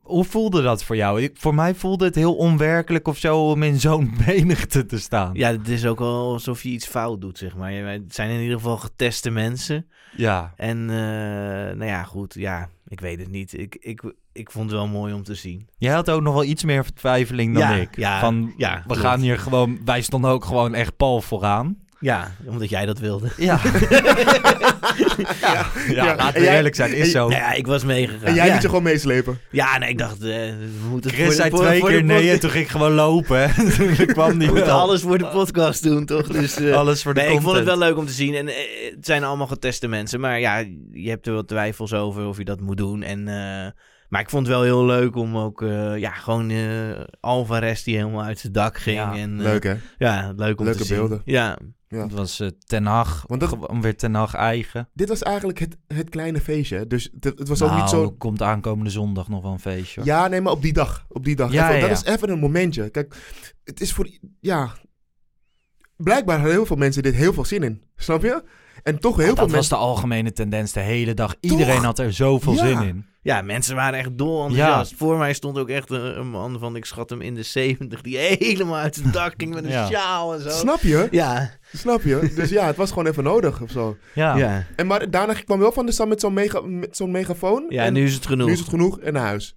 Hoe 0.08 0.24
voelde 0.24 0.62
dat 0.62 0.84
voor 0.84 0.96
jou? 0.96 1.22
Ik, 1.22 1.36
voor 1.38 1.54
mij 1.54 1.74
voelde 1.74 2.04
het 2.04 2.14
heel 2.14 2.34
onwerkelijk 2.34 3.08
of 3.08 3.18
zo 3.18 3.50
om 3.50 3.62
in 3.62 3.80
zo'n 3.80 4.14
menigte 4.26 4.86
te 4.86 4.98
staan. 4.98 5.30
Ja, 5.34 5.50
het 5.50 5.68
is 5.68 5.86
ook 5.86 5.98
wel 5.98 6.32
alsof 6.32 6.62
je 6.62 6.68
iets 6.68 6.86
fout 6.86 7.20
doet, 7.20 7.38
zeg 7.38 7.56
maar. 7.56 7.72
Het 7.72 8.14
zijn 8.14 8.30
in 8.30 8.40
ieder 8.40 8.56
geval 8.56 8.76
geteste 8.76 9.30
mensen. 9.30 9.86
Ja. 10.16 10.52
En, 10.56 10.90
eh, 10.90 10.96
nou 11.76 11.84
ja, 11.84 12.02
goed, 12.02 12.34
ja, 12.34 12.68
ik 12.88 13.00
weet 13.00 13.18
het 13.18 13.30
niet. 13.30 13.58
Ik, 13.58 13.76
ik, 13.80 14.12
ik 14.32 14.50
vond 14.50 14.64
het 14.70 14.78
wel 14.78 14.88
mooi 14.88 15.12
om 15.14 15.22
te 15.22 15.34
zien. 15.34 15.68
Jij 15.78 15.92
had 15.92 16.10
ook 16.10 16.22
nog 16.22 16.34
wel 16.34 16.44
iets 16.44 16.64
meer 16.64 16.84
vertwijfeling 16.84 17.54
dan 17.54 17.62
Ja, 17.62 17.74
ik. 17.74 17.96
ja, 17.96 18.20
Van, 18.20 18.54
ja, 18.56 18.76
we 18.76 18.82
klopt. 18.86 19.00
gaan 19.00 19.20
hier 19.20 19.38
gewoon... 19.38 19.78
Wij 19.84 20.00
stonden 20.02 20.30
ook 20.30 20.44
gewoon 20.44 20.74
echt 20.74 20.96
pal 20.96 21.20
vooraan. 21.20 21.76
Ja, 22.00 22.30
omdat 22.46 22.68
jij 22.68 22.86
dat 22.86 22.98
wilde. 22.98 23.28
Ja. 23.36 23.60
ja, 25.40 25.66
ja, 25.88 26.04
laten 26.16 26.34
En 26.34 26.40
we 26.40 26.46
jij- 26.46 26.56
eerlijk 26.56 26.74
zijn. 26.74 26.94
Is 26.94 27.10
zo. 27.10 27.28
Nou 27.28 27.40
ja, 27.40 27.52
ik 27.52 27.66
was 27.66 27.84
meegegaan. 27.84 28.22
En 28.22 28.34
jij 28.34 28.46
ja. 28.46 28.52
liet 28.52 28.62
je 28.62 28.68
gewoon 28.68 28.82
meeslepen. 28.82 29.38
Ja, 29.50 29.78
nee, 29.78 29.88
ik 29.88 29.98
dacht, 29.98 30.20
eh, 30.22 30.28
we 30.28 30.86
moeten 30.90 31.10
het 31.10 31.18
Chris 31.20 31.34
voor 31.34 31.44
de- 31.44 31.50
zei 31.56 31.62
twee 31.66 31.80
voor 31.80 31.88
keer 31.88 32.04
nee 32.04 32.16
podcast- 32.16 32.34
en 32.34 32.40
toen 32.40 32.50
ging 32.50 32.64
ik 32.64 32.70
gewoon 32.70 32.92
lopen. 32.92 33.54
toen 33.96 34.06
kwam 34.06 34.38
die 34.38 34.46
We 34.48 34.52
moeten 34.54 34.72
wel. 34.72 34.80
alles 34.80 35.02
voor 35.02 35.18
de 35.18 35.26
podcast 35.26 35.82
doen, 35.82 36.04
toch? 36.06 36.26
Dus, 36.26 36.56
eh, 36.56 36.74
Alles 36.76 37.02
voor 37.02 37.14
de 37.14 37.20
nee, 37.20 37.28
ik 37.28 37.34
vond 37.40 37.44
het 37.46 37.56
content. 37.56 37.78
wel 37.78 37.88
leuk 37.88 37.98
om 37.98 38.06
te 38.06 38.12
zien. 38.12 38.34
En 38.34 38.48
eh, 38.48 38.54
het 38.94 39.06
zijn 39.06 39.24
allemaal 39.24 39.46
geteste 39.46 39.88
mensen. 39.88 40.20
Maar 40.20 40.40
ja, 40.40 40.56
je 40.92 41.08
hebt 41.10 41.26
er 41.26 41.32
wat 41.32 41.48
twijfels 41.48 41.92
over 41.92 42.26
of 42.26 42.38
je 42.38 42.44
dat 42.44 42.60
moet 42.60 42.76
doen. 42.76 43.02
En, 43.02 43.28
eh, 43.28 43.70
maar 44.08 44.20
ik 44.20 44.30
vond 44.30 44.46
het 44.46 44.54
wel 44.56 44.64
heel 44.64 44.84
leuk 44.86 45.16
om 45.16 45.36
ook... 45.36 45.62
eh, 45.62 45.96
ja, 45.96 46.10
gewoon 46.10 46.50
eh 46.50 47.00
Alvarez 47.20 47.82
die 47.82 47.96
helemaal 47.96 48.22
uit 48.24 48.38
zijn 48.38 48.52
dak 48.52 48.78
ging. 48.78 48.96
Ja, 48.96 49.14
en, 49.16 49.42
Leuk 49.42 49.62
hè? 49.64 49.74
Ja, 49.98 50.32
leuk 50.36 50.58
om 50.58 50.64
Leuke 50.64 50.78
te 50.80 50.84
zien. 50.86 50.96
beelden. 50.96 51.22
Ja, 51.24 51.58
Ja. 51.88 52.02
Het 52.02 52.12
was 52.12 52.40
eh 52.40 52.48
Ten 52.66 52.86
Hag. 52.86 53.24
Want 53.26 53.40
dat- 53.40 53.48
Gewoon 53.48 53.80
weer 53.80 53.96
Ten 53.96 54.14
Hag 54.14 54.34
eigen. 54.34 54.88
Dit 54.92 55.08
was 55.08 55.22
eigenlijk 55.22 55.58
het, 55.58 55.76
het 55.86 56.08
kleine 56.08 56.40
feestje. 56.40 56.86
Dus 56.86 57.10
het, 57.20 57.24
het 57.38 57.48
was 57.48 57.62
ook 57.62 57.68
nou, 57.70 57.80
niet 57.80 57.90
zo... 57.90 58.10
komt 58.10 58.42
aankomende 58.42 58.90
zondag 58.90 59.28
nog 59.28 59.42
wel 59.42 59.52
een 59.52 59.58
feestje. 59.60 60.00
hoor. 60.00 60.08
Ja, 60.08 60.28
nee, 60.28 60.40
maar 60.40 60.52
op 60.52 60.62
die 60.62 60.72
dag. 60.72 61.06
Op 61.08 61.24
die 61.24 61.36
dag. 61.36 61.52
Ja, 61.52 61.68
Even- 61.68 61.80
ja, 61.80 61.88
Dat 61.88 62.06
is 62.06 62.12
even 62.12 62.30
een 62.30 62.38
momentje. 62.38 62.88
Kijk, 62.90 63.16
het 63.64 63.80
is 63.80 63.92
voor... 63.92 64.08
Ja... 64.40 64.70
Blijkbaar 65.96 66.36
hadden 66.36 66.54
heel 66.54 66.66
veel 66.66 66.76
mensen 66.76 67.02
dit 67.02 67.14
heel 67.14 67.32
veel 67.32 67.44
zin 67.44 67.62
in. 67.62 67.82
Snap 67.96 68.22
je? 68.22 68.44
En 68.82 68.98
toch 68.98 69.16
heel 69.16 69.26
veel 69.26 69.34
dat 69.34 69.50
was 69.50 69.68
de 69.68 69.76
algemene 69.76 70.32
tendens 70.32 70.72
de 70.72 70.80
hele 70.80 71.14
dag. 71.14 71.34
Iedereen 71.40 71.74
Toch? 71.74 71.84
had 71.84 71.98
er 71.98 72.12
zoveel 72.12 72.54
zin 72.54 72.82
in. 72.82 73.06
Ja, 73.22 73.42
mensen 73.42 73.74
waren 73.76 73.98
echt 73.98 74.18
dol 74.18 74.44
enthousiast. 74.46 74.94
Voor 74.96 75.18
mij 75.18 75.32
stond 75.32 75.58
ook 75.58 75.68
echt 75.68 75.90
een, 75.90 76.18
een 76.18 76.28
man 76.28 76.58
van, 76.58 76.76
ik 76.76 76.84
schat 76.84 77.10
hem 77.10 77.20
in 77.20 77.34
de 77.34 77.42
70, 77.42 78.00
die 78.00 78.16
helemaal 78.38 78.76
uit 78.76 78.94
zijn 78.94 79.12
dak 79.12 79.34
ging 79.36 79.54
met 79.54 79.64
een 79.64 79.70
Ja. 79.70 79.86
sjaal 79.86 80.34
en 80.34 80.40
zo. 80.40 80.48
Snap 80.50 80.80
je? 80.80 81.08
Ja, 81.10 81.50
Snap 81.72 82.02
je? 82.02 82.32
Dus 82.34 82.50
ja, 82.50 82.66
het 82.66 82.76
was 82.76 82.88
gewoon 82.88 83.06
even 83.06 83.24
nodig 83.24 83.60
of 83.62 83.70
zo. 83.70 83.96
Ja. 84.14 84.36
ja. 84.36 84.66
En 84.76 84.86
maar 84.86 85.10
daarna 85.10 85.32
kwam 85.32 85.58
wel 85.58 85.72
van 85.72 85.86
de 85.86 85.92
stad 85.92 86.08
met 86.08 86.20
zo'n 86.20 86.32
mega, 86.32 86.60
met 86.60 86.96
zo'n 86.96 87.10
megafoon. 87.10 87.64
ja 87.68 87.84
en 87.84 87.92
nu 87.92 88.04
is 88.04 88.14
het 88.14 88.26
genoeg. 88.26 88.46
nu 88.46 88.52
is 88.52 88.58
het 88.58 88.68
genoeg 88.68 89.00
en 89.00 89.12
naar 89.12 89.26
huis. 89.26 89.56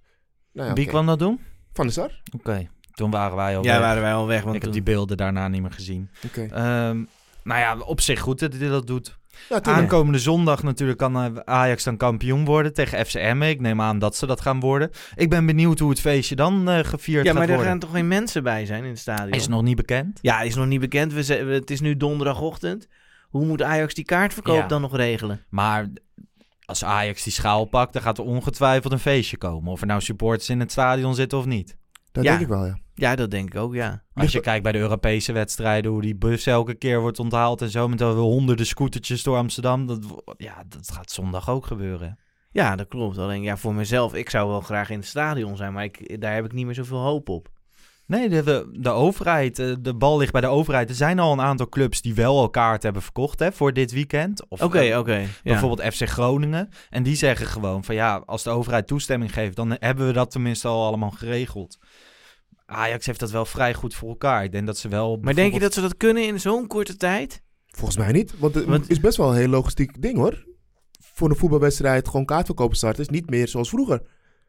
Nou 0.52 0.68
ja, 0.68 0.74
Wie 0.74 0.86
kwam 0.86 1.06
dat 1.06 1.18
doen? 1.18 1.40
Van 1.72 1.86
de 1.86 1.92
Sar? 1.92 2.20
Oké, 2.34 2.68
toen 2.92 3.10
waren 3.10 3.36
wij 3.36 3.56
al 3.56 3.64
Ja, 3.64 3.70
weg. 3.72 3.80
waren 3.80 4.02
wij 4.02 4.12
al 4.14 4.26
weg. 4.26 4.42
Want 4.42 4.56
Ik 4.56 4.62
heb 4.62 4.72
die 4.72 4.82
beelden 4.82 5.16
daarna 5.16 5.48
niet 5.48 5.62
meer 5.62 5.72
gezien. 5.72 6.10
Oké. 6.26 6.40
Ehm, 6.40 7.04
nou 7.44 7.60
ja, 7.60 7.76
op 7.78 8.00
zich 8.00 8.20
goed 8.20 8.38
dat 8.38 8.52
hij 8.54 8.68
dat 8.68 8.86
doet. 8.86 9.18
Ja. 9.48 9.62
Aankomende 9.62 10.18
zondag 10.18 10.62
natuurlijk 10.62 10.98
kan 10.98 11.16
eh, 11.16 11.26
Ajax 11.44 11.84
dan 11.84 11.96
kampioen 11.96 12.44
worden 12.44 12.74
tegen 12.74 13.06
FCM. 13.06 13.42
Ik 13.42 13.60
neem 13.60 13.80
aan 13.80 13.98
dat 13.98 14.16
ze 14.16 14.26
dat 14.26 14.40
gaan 14.40 14.60
worden. 14.60 14.90
Ik 15.14 15.30
ben 15.30 15.46
benieuwd 15.46 15.78
hoe 15.78 15.90
het 15.90 16.00
feestje 16.00 16.36
dan 16.36 16.68
eh, 16.70 16.78
gevierd 16.84 17.24
Ja, 17.26 17.32
maar 17.32 17.40
gaat 17.42 17.50
er 17.50 17.54
worden. 17.54 17.72
gaan 17.72 17.80
toch 17.80 17.90
geen 17.90 18.08
mensen 18.08 18.42
bij 18.42 18.66
zijn 18.66 18.82
in 18.84 18.90
het 18.90 18.98
stadion? 18.98 19.30
Is 19.30 19.48
nog 19.48 19.62
niet 19.62 19.76
bekend. 19.76 20.18
Ja, 20.22 20.40
is 20.40 20.54
nog 20.54 20.66
niet 20.66 20.80
bekend. 20.80 21.12
We, 21.12 21.34
het 21.34 21.70
is 21.70 21.80
nu 21.80 21.96
donderdagochtend. 21.96 22.88
Hoe 23.28 23.46
moet 23.46 23.62
Ajax 23.62 23.94
die 23.94 24.04
kaartverkoop 24.04 24.56
Ja. 24.56 24.66
dan 24.66 24.80
nog 24.80 24.96
regelen? 24.96 25.44
Maar 25.48 25.86
als 26.64 26.84
Ajax 26.84 27.22
die 27.22 27.32
schaal 27.32 27.64
pakt, 27.64 27.92
dan 27.92 28.02
gaat 28.02 28.18
er 28.18 28.24
ongetwijfeld 28.24 28.92
een 28.92 28.98
feestje 28.98 29.36
komen. 29.36 29.72
Of 29.72 29.80
er 29.80 29.86
nou 29.86 30.00
supporters 30.00 30.48
in 30.48 30.60
het 30.60 30.70
stadion 30.72 31.14
zitten 31.14 31.38
of 31.38 31.44
niet. 31.44 31.76
Dat 32.12 32.24
Ja. 32.24 32.30
denk 32.30 32.42
ik 32.42 32.48
wel, 32.48 32.66
ja. 32.66 32.78
Ja, 32.94 33.16
dat 33.16 33.30
denk 33.30 33.54
ik 33.54 33.60
ook, 33.60 33.74
ja. 33.74 34.02
Als 34.14 34.32
je 34.32 34.40
kijkt 34.40 34.62
bij 34.62 34.72
de 34.72 34.78
Europese 34.78 35.32
wedstrijden, 35.32 35.90
hoe 35.90 36.00
die 36.02 36.16
bus 36.16 36.46
elke 36.46 36.74
keer 36.74 37.00
wordt 37.00 37.18
onthaald 37.18 37.62
en 37.62 37.70
zo, 37.70 37.88
met 37.88 37.98
wel 38.00 38.16
honderden 38.16 38.66
scootertjes 38.66 39.22
door 39.22 39.36
Amsterdam. 39.36 39.86
Dat, 39.86 40.22
ja, 40.36 40.64
dat 40.68 40.90
gaat 40.92 41.10
zondag 41.10 41.50
ook 41.50 41.66
gebeuren. 41.66 42.18
Ja, 42.50 42.76
dat 42.76 42.88
klopt. 42.88 43.18
Alleen 43.18 43.42
ja, 43.42 43.56
voor 43.56 43.74
mezelf, 43.74 44.14
ik 44.14 44.30
zou 44.30 44.48
wel 44.48 44.60
graag 44.60 44.90
in 44.90 44.98
het 44.98 45.06
stadion 45.06 45.56
zijn, 45.56 45.72
maar 45.72 45.84
ik, 45.84 46.20
daar 46.20 46.34
heb 46.34 46.44
ik 46.44 46.52
niet 46.52 46.66
meer 46.66 46.74
zoveel 46.74 46.98
hoop 47.00 47.28
op. 47.28 47.48
Nee, 48.12 48.28
de, 48.28 48.42
de, 48.42 48.68
de 48.72 48.90
overheid, 48.90 49.58
eh, 49.58 49.74
de 49.80 49.94
bal 49.94 50.18
ligt 50.18 50.32
bij 50.32 50.40
de 50.40 50.46
overheid. 50.46 50.88
Er 50.88 50.94
zijn 50.94 51.18
al 51.18 51.32
een 51.32 51.40
aantal 51.40 51.68
clubs 51.68 52.02
die 52.02 52.14
wel 52.14 52.38
al 52.38 52.50
kaart 52.50 52.82
hebben 52.82 53.02
verkocht 53.02 53.38
hè, 53.38 53.52
voor 53.52 53.72
dit 53.72 53.92
weekend. 53.92 54.48
Of, 54.48 54.62
Oké, 54.62 54.78
eh, 54.78 54.98
oké. 54.98 55.26
Bijvoorbeeld 55.42 55.94
FC 55.94 56.08
Groningen. 56.08 56.68
En 56.90 57.02
die 57.02 57.16
zeggen 57.16 57.46
gewoon 57.46 57.84
van 57.84 57.94
ja, 57.94 58.22
als 58.26 58.42
de 58.42 58.50
overheid 58.50 58.86
toestemming 58.86 59.32
geeft, 59.32 59.56
dan 59.56 59.76
hebben 59.78 60.06
we 60.06 60.12
dat 60.12 60.30
tenminste 60.30 60.68
al 60.68 60.86
allemaal 60.86 61.10
geregeld. 61.10 61.78
Ajax 62.66 63.06
heeft 63.06 63.20
dat 63.20 63.30
wel 63.30 63.44
vrij 63.44 63.74
goed 63.74 63.94
voor 63.94 64.08
elkaar. 64.08 64.44
Ik 64.44 64.52
denk 64.52 64.66
dat 64.66 64.78
ze 64.78 64.88
wel. 64.88 65.18
Maar 65.20 65.34
denk 65.34 65.52
je 65.52 65.60
dat 65.60 65.74
ze 65.74 65.80
dat 65.80 65.96
kunnen 65.96 66.26
in 66.26 66.40
zo'n 66.40 66.66
korte 66.66 66.96
tijd? 66.96 67.42
Volgens 67.66 67.96
mij 67.98 68.12
niet. 68.12 68.38
Want 68.38 68.54
het 68.54 68.64
Want- 68.64 68.90
is 68.90 69.00
best 69.00 69.16
wel 69.16 69.30
een 69.30 69.36
heel 69.36 69.48
logistiek 69.48 70.02
ding, 70.02 70.16
hoor. 70.16 70.44
Voor 71.14 71.30
een 71.30 71.36
voetbalwedstrijd 71.36 72.08
gewoon 72.08 72.24
kaartverkopen 72.26 72.76
starten 72.76 73.02
is 73.02 73.08
niet 73.08 73.30
meer 73.30 73.48
zoals 73.48 73.68
vroeger. 73.68 74.02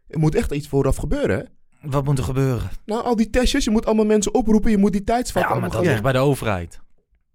Er 0.07 0.19
moet 0.19 0.35
echt 0.35 0.51
iets 0.51 0.67
vooraf 0.67 0.95
gebeuren, 0.95 1.37
hè? 1.37 1.43
Wat 1.85 2.03
moet 2.05 2.17
er 2.17 2.23
gebeuren? 2.23 2.69
Nou, 2.85 3.03
al 3.03 3.15
die 3.15 3.29
testjes, 3.29 3.63
je 3.63 3.71
moet 3.71 3.85
allemaal 3.85 4.05
mensen 4.05 4.33
oproepen, 4.33 4.71
je 4.71 4.77
moet 4.77 4.91
die 4.91 5.03
tijdsvakken 5.03 5.53
Ja, 5.55 5.59
maar 5.61 5.69
dat 5.69 5.85
ligt 5.85 6.01
bij 6.01 6.11
de 6.11 6.17
overheid. 6.19 6.81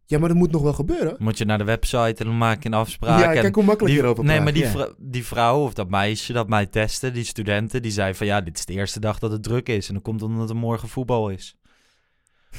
Ja, 0.05 0.19
maar 0.19 0.29
dat 0.29 0.37
moet 0.39 0.51
nog 0.51 0.63
wel 0.63 0.73
gebeuren. 0.73 1.17
Moet 1.19 1.39
je 1.39 1.45
naar 1.45 1.59
de 1.59 1.65
website 1.65 2.15
en 2.19 2.25
dan 2.27 2.39
maak 2.39 2.63
je 2.63 2.69
een 2.69 2.75
afspraak. 2.75 3.21
ja, 3.21 3.33
en 3.35 3.41
kijk 3.41 3.55
hoe 3.55 3.65
makkelijk 3.65 3.93
die, 3.95 4.03
hierover 4.03 4.25
Nee, 4.25 4.33
praat. 4.33 4.45
maar 4.45 4.53
die, 4.55 4.63
Ja. 4.63 4.71
vrou- 4.71 4.95
die 4.99 5.27
vrouw 5.27 5.63
of 5.63 5.75
dat 5.75 5.89
meisje 5.89 6.33
dat 6.33 6.49
mij 6.49 6.67
testte, 6.67 7.11
die 7.11 7.25
studenten, 7.25 7.83
die 7.83 7.91
zei 7.91 8.15
van 8.15 8.27
ja, 8.27 8.41
dit 8.41 8.59
is 8.59 8.65
de 8.65 8.73
eerste 8.73 9.01
dag 9.01 9.19
dat 9.19 9.31
het 9.31 9.43
druk 9.43 9.69
is. 9.69 9.87
En 9.89 9.95
dan 9.95 10.03
komt 10.03 10.23
omdat 10.23 10.49
er 10.51 10.57
morgen 10.57 10.89
voetbal 10.89 11.29
is. 11.31 11.57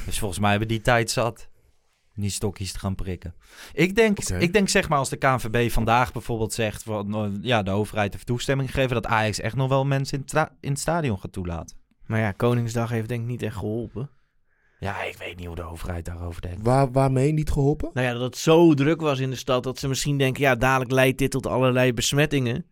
Dus 0.06 0.18
volgens 0.18 0.40
mij 0.40 0.50
hebben 0.50 0.68
die 0.68 0.80
tijd 0.80 1.10
zat. 1.10 1.48
om 2.16 2.22
Die 2.22 2.30
stokjes 2.30 2.72
te 2.72 2.78
gaan 2.78 2.94
prikken. 2.94 3.34
Ik 3.72 3.94
denk, 3.96 4.18
ik 4.18 4.52
denk 4.52 4.68
zeg 4.68 4.88
maar 4.88 4.98
als 4.98 5.08
de 5.08 5.16
KNVB 5.16 5.70
vandaag 5.70 6.12
bijvoorbeeld 6.12 6.52
zegt 6.52 6.82
van 6.82 7.14
eh, 7.14 7.30
ja, 7.40 7.62
de 7.62 7.70
overheid 7.70 8.12
heeft 8.12 8.26
toestemming 8.26 8.70
gegeven 8.70 8.94
dat 8.94 9.06
Ajax 9.06 9.40
echt 9.40 9.56
nog 9.56 9.68
wel 9.68 9.84
mensen 9.84 10.18
in, 10.26 10.48
in 10.60 10.70
het 10.70 10.78
stadion 10.80 11.18
gaat 11.18 11.32
toelaten. 11.32 11.76
Maar 12.10 12.20
ja, 12.20 12.32
Koningsdag 12.32 12.90
heeft 12.90 13.08
denk 13.08 13.20
ik 13.20 13.26
niet 13.26 13.42
echt 13.42 13.56
geholpen. 13.56 14.10
Ja, 14.78 15.02
ik 15.02 15.16
weet 15.16 15.36
niet 15.36 15.46
hoe 15.46 15.56
de 15.56 15.62
overheid 15.62 16.04
daarover 16.04 16.42
denkt. 16.42 16.62
Waar, 16.62 16.92
waarmee 16.92 17.32
niet 17.32 17.50
geholpen? 17.50 17.90
Nou 17.92 18.06
ja, 18.06 18.12
dat 18.12 18.22
het 18.22 18.36
zo 18.36 18.74
druk 18.74 19.00
was 19.00 19.18
in 19.18 19.30
de 19.30 19.36
stad 19.36 19.62
dat 19.62 19.78
ze 19.78 19.88
misschien 19.88 20.18
denken, 20.18 20.42
ja, 20.42 20.54
dadelijk 20.54 20.90
leidt 20.90 21.18
dit 21.18 21.30
tot 21.30 21.46
allerlei 21.46 21.92
besmettingen. 21.92 22.66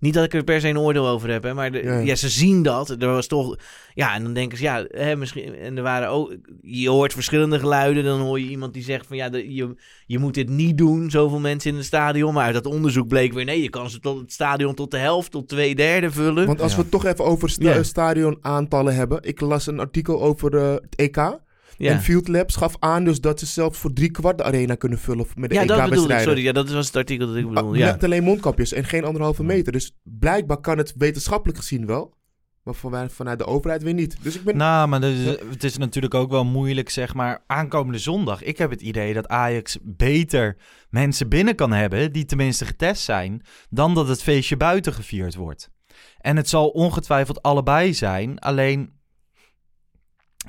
Niet 0.00 0.14
dat 0.14 0.24
ik 0.24 0.34
er 0.34 0.44
per 0.44 0.60
se 0.60 0.68
een 0.68 0.78
oordeel 0.78 1.08
over 1.08 1.30
heb, 1.30 1.42
hè, 1.42 1.54
maar 1.54 1.72
de- 1.72 1.82
Ja. 1.82 1.98
ja. 1.98 2.14
ze 2.14 2.28
zien 2.28 2.62
dat. 2.62 2.90
Er 2.90 3.06
was 3.12 3.26
toch, 3.26 3.56
ja, 3.94 4.14
en 4.14 4.22
dan 4.22 4.32
denken 4.32 4.58
ze, 4.58 4.64
ja, 4.64 4.84
hè, 4.88 5.16
misschien. 5.16 5.54
En 5.54 5.76
er 5.76 5.82
waren 5.82 6.08
ook, 6.08 6.36
je 6.62 6.88
hoort 6.88 7.12
verschillende 7.12 7.58
geluiden. 7.58 8.04
Dan 8.04 8.20
hoor 8.20 8.40
je 8.40 8.46
iemand 8.48 8.74
die 8.74 8.82
zegt 8.82 9.06
van, 9.06 9.16
ja, 9.16 9.28
de, 9.28 9.54
je, 9.54 9.74
je 10.06 10.18
moet 10.18 10.34
dit 10.34 10.48
niet 10.48 10.78
doen, 10.78 11.10
zoveel 11.10 11.38
mensen 11.40 11.70
in 11.70 11.76
het 11.76 11.84
stadion. 11.86 12.34
Maar 12.34 12.44
uit 12.44 12.54
dat 12.54 12.66
onderzoek 12.66 13.08
bleek 13.08 13.32
weer, 13.32 13.44
nee, 13.44 13.62
je 13.62 13.70
kan 13.70 13.90
ze 13.90 14.00
tot 14.00 14.20
het 14.20 14.32
stadion 14.32 14.74
tot 14.74 14.90
de 14.90 14.98
helft, 14.98 15.30
tot 15.30 15.48
twee 15.48 15.74
derde 15.74 16.10
vullen. 16.10 16.46
Want 16.46 16.60
als 16.60 16.74
we 16.76 16.80
het 16.82 16.90
toch 16.90 17.04
even 17.04 17.24
over 17.24 17.48
sta 17.48 17.70
Ja. 17.74 17.82
stadionaantallen 17.82 18.94
hebben. 18.94 19.18
Ik 19.22 19.40
las 19.40 19.66
een 19.66 19.80
artikel 19.80 20.22
over 20.22 20.56
eh, 20.56 20.72
het 20.72 20.94
EK. 20.96 21.38
Ja. 21.80 21.90
En 21.92 22.00
Field 22.00 22.28
Labs 22.28 22.56
gaf 22.56 22.76
aan 22.78 23.04
dus 23.04 23.20
dat 23.20 23.38
ze 23.38 23.46
zelfs 23.46 23.78
voor 23.78 23.92
drie 23.92 24.10
kwart 24.10 24.38
de 24.38 24.44
arena 24.44 24.74
kunnen 24.74 24.98
vullen 24.98 25.26
met 25.34 25.50
de 25.50 25.54
ja, 25.56 25.64
dat 25.64 25.88
bedoelde 25.88 26.14
ik, 26.14 26.20
sorry. 26.20 26.42
Ja, 26.42 26.52
dat 26.52 26.70
was 26.70 26.86
het 26.86 26.96
artikel 26.96 27.26
dat 27.26 27.36
ik 27.36 27.44
Ah, 27.46 27.52
bedoelde. 27.54 27.78
Ja. 27.78 27.92
Met 27.92 28.04
alleen 28.04 28.22
mondkapjes 28.24 28.72
en 28.72 28.84
geen 28.84 29.04
anderhalve 29.04 29.44
meter. 29.44 29.72
Dus 29.72 29.96
blijkbaar 30.02 30.60
kan 30.60 30.78
het 30.78 30.94
wetenschappelijk 30.96 31.58
gezien 31.58 31.86
wel. 31.86 32.18
Maar 32.62 32.74
van- 32.74 33.10
vanuit 33.10 33.38
de 33.38 33.46
overheid 33.46 33.82
weer 33.82 33.94
niet. 33.94 34.16
Dus 34.22 34.36
ik 34.36 34.44
ben... 34.44 34.56
Nou, 34.56 34.88
maar 34.88 35.02
is- 35.02 35.24
het 35.50 35.64
is 35.64 35.76
natuurlijk 35.76 36.14
ook 36.14 36.30
wel 36.30 36.44
moeilijk, 36.44 36.90
zeg 36.90 37.14
maar. 37.14 37.44
Aankomende 37.46 37.98
zondag, 37.98 38.42
ik 38.42 38.58
heb 38.58 38.70
het 38.70 38.80
idee 38.80 39.14
dat 39.14 39.28
Ajax 39.28 39.78
beter 39.82 40.56
mensen 40.90 41.28
binnen 41.28 41.54
kan 41.54 41.72
hebben... 41.72 42.12
die 42.12 42.24
tenminste 42.24 42.64
getest 42.64 43.02
zijn, 43.02 43.42
dan 43.70 43.94
dat 43.94 44.08
het 44.08 44.22
feestje 44.22 44.56
buiten 44.56 44.92
gevierd 44.92 45.34
wordt. 45.34 45.70
En 46.18 46.36
het 46.36 46.48
zal 46.48 46.68
ongetwijfeld 46.68 47.42
allebei 47.42 47.94
zijn, 47.94 48.38
alleen... 48.38 48.98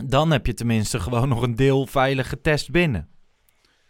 dan 0.06 0.32
heb 0.32 0.46
je 0.46 0.54
tenminste 0.54 1.00
gewoon 1.00 1.30
nog 1.30 1.42
een 1.42 1.56
deel 1.56 1.86
veilig 1.88 2.30
getest 2.30 2.72
binnen. 2.72 3.08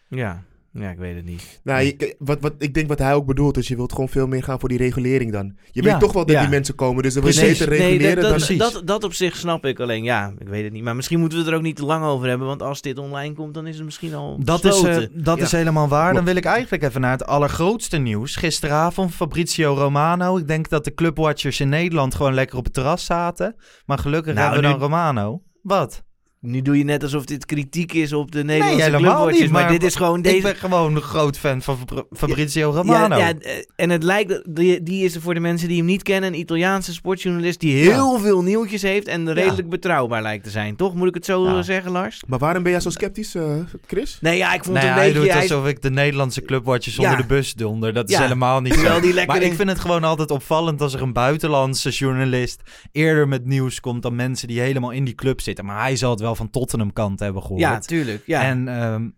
Ja. 0.09 0.43
ja, 0.73 0.89
ik 0.89 0.97
weet 0.97 1.15
het 1.15 1.25
niet. 1.25 1.59
Nou, 1.63 1.81
je- 1.83 2.15
wat, 2.19 2.41
wat, 2.41 2.53
ik 2.57 2.73
denk 2.73 2.87
wat 2.87 2.99
hij 2.99 3.13
ook 3.13 3.25
bedoelt 3.25 3.57
is, 3.57 3.67
je 3.67 3.75
wilt 3.75 3.91
gewoon 3.91 4.09
veel 4.09 4.27
meer 4.27 4.43
gaan 4.43 4.59
voor 4.59 4.69
die 4.69 4.77
regulering 4.77 5.31
dan. 5.31 5.55
Je 5.71 5.83
Ja, 5.83 5.91
weet 5.91 5.99
toch 5.99 6.13
wel 6.13 6.25
dat 6.25 6.35
ja. 6.35 6.41
die 6.41 6.49
mensen 6.49 6.75
komen, 6.75 7.03
dus 7.03 7.13
dan 7.13 7.23
wil 7.23 7.31
je 7.33 7.39
Nee, 7.41 7.53
reguleren 7.53 8.01
dat, 8.01 8.15
dan... 8.15 8.23
dat, 8.23 8.31
Precies. 8.45 8.57
dat, 8.57 8.81
dat 8.87 9.03
op 9.03 9.13
zich 9.13 9.35
snap 9.35 9.65
ik 9.65 9.79
alleen. 9.79 10.03
Ja, 10.03 10.33
ik 10.39 10.47
weet 10.47 10.63
het 10.63 10.73
niet. 10.73 10.83
Maar 10.83 10.95
misschien 10.95 11.19
moeten 11.19 11.37
we 11.37 11.43
het 11.43 11.53
er 11.53 11.57
ook 11.59 11.65
niet 11.65 11.75
te 11.75 11.85
lang 11.85 12.03
over 12.05 12.27
hebben. 12.27 12.47
Want 12.47 12.61
als 12.61 12.81
dit 12.81 12.97
online 12.97 13.33
komt, 13.33 13.53
dan 13.53 13.67
is 13.67 13.75
het 13.75 13.85
misschien 13.85 14.13
al 14.13 14.37
Dat, 14.43 14.65
is, 14.65 14.83
eh, 14.83 14.97
dat 15.13 15.37
Ja. 15.37 15.43
is 15.43 15.51
helemaal 15.51 15.87
waar. 15.87 16.13
Dan 16.13 16.25
wil 16.25 16.35
ik 16.35 16.45
eigenlijk 16.45 16.83
even 16.83 17.01
naar 17.01 17.11
het 17.11 17.25
allergrootste 17.25 17.97
nieuws. 17.97 18.35
Gisteravond 18.35 19.11
Fabrizio 19.13 19.73
Romano. 19.73 20.37
Ik 20.37 20.47
denk 20.47 20.69
dat 20.69 20.83
de 20.83 20.93
clubwatchers 20.93 21.59
in 21.59 21.69
Nederland 21.69 22.15
gewoon 22.15 22.33
lekker 22.33 22.57
op 22.57 22.63
het 22.63 22.73
terras 22.73 23.05
zaten. 23.05 23.55
Maar 23.85 23.97
gelukkig 23.97 24.33
Nou, 24.33 24.45
hebben 24.45 24.63
we 24.63 24.69
dan 24.69 24.77
nu- 24.77 24.83
Romano. 24.83 25.41
Wat? 25.61 26.03
Nu 26.41 26.61
doe 26.61 26.77
je 26.77 26.83
net 26.83 27.03
alsof 27.03 27.25
dit 27.25 27.45
kritiek 27.45 27.93
is 27.93 28.13
op 28.13 28.31
de 28.31 28.43
Nederlandse 28.43 28.83
helemaal 28.83 29.27
niet, 29.27 29.51
Maar, 29.51 29.61
maar 29.61 29.71
dit 29.71 29.83
is 29.83 29.95
gewoon 29.95 30.21
deze... 30.21 30.35
Ik 30.35 30.43
ben 30.43 30.55
gewoon 30.55 30.95
een 30.95 31.01
groot 31.01 31.37
fan 31.37 31.61
van 31.61 31.77
Fabri- 31.77 32.03
Fabrizio 32.11 32.69
Romano. 32.71 33.17
Ja, 33.17 33.27
ja, 33.27 33.33
eh, 33.39 33.51
en 33.75 33.89
het 33.89 34.03
lijkt, 34.03 34.55
die, 34.55 34.83
die 34.83 35.03
is 35.05 35.15
er 35.15 35.21
voor 35.21 35.33
de 35.33 35.39
mensen 35.39 35.67
die 35.67 35.77
hem 35.77 35.85
niet 35.85 36.03
kennen, 36.03 36.33
een 36.33 36.39
Italiaanse 36.39 36.93
sportjournalist 36.93 37.59
die 37.59 37.75
heel 37.75 38.19
veel 38.19 38.41
nieuwtjes 38.43 38.81
heeft 38.81 39.07
en 39.07 39.33
redelijk 39.33 39.69
betrouwbaar 39.69 40.21
lijkt 40.21 40.43
te 40.43 40.49
zijn, 40.49 40.75
toch? 40.75 40.93
Moet 40.95 41.07
ik 41.07 41.13
het 41.13 41.25
zo 41.25 41.45
Ja. 41.45 41.57
eh, 41.57 41.63
zeggen, 41.63 41.91
Lars? 41.91 42.23
Maar 42.27 42.39
waarom 42.39 42.63
ben 42.63 42.71
jij 42.71 42.81
zo 42.81 42.89
sceptisch, 42.89 43.35
eh, 43.35 43.53
Chris? 43.87 44.17
Nee, 44.21 44.37
ja, 44.37 44.53
ik 44.53 44.63
vond 44.63 44.75
Nee, 44.77 44.85
het 44.85 44.91
een 44.93 44.97
hij 44.97 45.05
beetje... 45.07 45.23
doet 45.23 45.31
hij- 45.33 45.41
alsof 45.41 45.67
ik 45.67 45.81
de 45.81 45.91
Nederlandse 45.91 46.41
clubwatchers 46.41 46.99
onder 46.99 47.17
de 47.17 47.25
bus 47.25 47.53
donder. 47.53 47.93
Dat 47.93 48.09
is 48.09 48.17
helemaal 48.17 48.61
niet 48.61 48.73
zo. 48.73 48.99
die 48.99 49.13
lekker 49.13 49.33
Maar 49.33 49.43
ik 49.43 49.49
in- 49.49 49.55
vind 49.55 49.69
het 49.69 49.79
gewoon 49.79 50.03
altijd 50.03 50.31
opvallend 50.31 50.81
als 50.81 50.93
er 50.93 51.01
een 51.01 51.13
buitenlandse 51.13 51.89
journalist 51.89 52.61
eerder 52.91 53.27
met 53.27 53.45
nieuws 53.45 53.79
komt 53.79 54.01
dan 54.01 54.15
mensen 54.15 54.47
die 54.47 54.59
helemaal 54.59 54.91
in 54.91 55.03
die 55.03 55.15
club 55.15 55.41
zitten. 55.41 55.65
Maar 55.65 55.81
hij 55.81 55.95
zal 55.95 56.09
het 56.11 56.19
wel 56.19 56.30
van 56.35 56.49
Tottenham 56.49 56.93
kant 56.93 57.19
hebben 57.19 57.41
gehoord. 57.41 57.61
ja, 57.61 57.79
tuurlijk. 57.79 58.23
Ja. 58.25 58.41
En 58.43 58.67
ehm, 58.67 59.09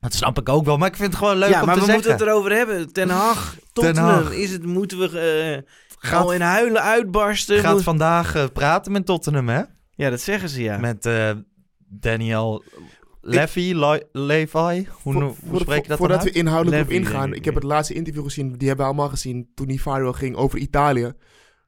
dat 0.00 0.14
snap 0.14 0.38
ik 0.38 0.48
ook 0.48 0.64
wel. 0.64 0.76
Maar 0.76 0.88
ik 0.88 0.96
vind 0.96 1.08
het 1.08 1.18
gewoon 1.18 1.36
leuk 1.36 1.50
ja, 1.50 1.60
om 1.60 1.66
maar 1.66 1.74
te 1.74 1.80
we 1.80 1.86
zeggen. 1.86 2.04
moeten 2.08 2.26
het 2.26 2.34
erover 2.34 2.52
hebben. 2.56 2.92
Ten 2.92 3.08
Hag, 3.24 3.56
Tottenham, 3.72 4.08
Hag. 4.22 4.32
is 4.32 4.50
het, 4.50 4.64
moeten 4.66 4.98
we 4.98 5.18
eh 5.20 5.70
Gaat- 5.98 6.22
al 6.24 6.32
in 6.32 6.40
huilen 6.40 6.82
uitbarsten? 6.82 7.60
gaat 7.60 7.74
Moet- 7.74 7.82
vandaag 7.82 8.34
eh, 8.34 8.44
praten 8.52 8.92
met 8.92 9.06
Tottenham, 9.06 9.48
hè? 9.48 9.62
Ja, 9.90 10.10
dat 10.10 10.20
zeggen 10.20 10.48
ze, 10.48 10.62
ja. 10.62 10.78
Met 10.78 11.06
eh, 11.06 11.30
Daniel 11.78 12.62
Levy, 13.20 13.72
Le- 13.74 14.02
Levi. 14.12 14.86
Hoe, 15.02 15.12
Voor- 15.12 15.34
hoe 15.48 15.60
spreek 15.60 15.82
je 15.82 15.88
dat 15.88 15.98
Voordat 15.98 16.22
dan 16.22 16.26
we 16.32 16.38
inhoudelijk 16.38 16.82
op 16.82 16.88
Levy, 16.90 17.00
ingaan. 17.04 17.28
ik, 17.30 17.36
Ik 17.36 17.44
heb 17.44 17.54
het 17.54 17.62
laatste 17.62 17.94
interview 17.94 18.24
gezien, 18.24 18.52
die 18.52 18.68
hebben 18.68 18.86
we 18.86 18.92
allemaal 18.92 19.10
gezien 19.10 19.48
toen 19.54 19.78
viral 19.78 20.12
ging 20.12 20.36
over 20.36 20.58
Italië. 20.58 21.12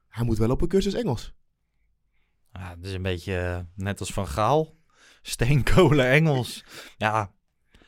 Hij 0.09 0.25
moet 0.25 0.37
wel 0.37 0.49
op 0.49 0.61
een 0.61 0.67
cursus 0.67 0.93
Engels. 0.93 1.33
Ja, 2.69 2.75
het 2.75 2.85
is 2.85 2.93
een 2.93 3.01
beetje 3.01 3.37
eh, 3.37 3.59
net 3.75 3.99
als 3.99 4.13
Van 4.13 4.27
Gaal. 4.27 4.75
Steenkolen 5.21 6.09
Engels. 6.09 6.65
Ja, 6.97 7.31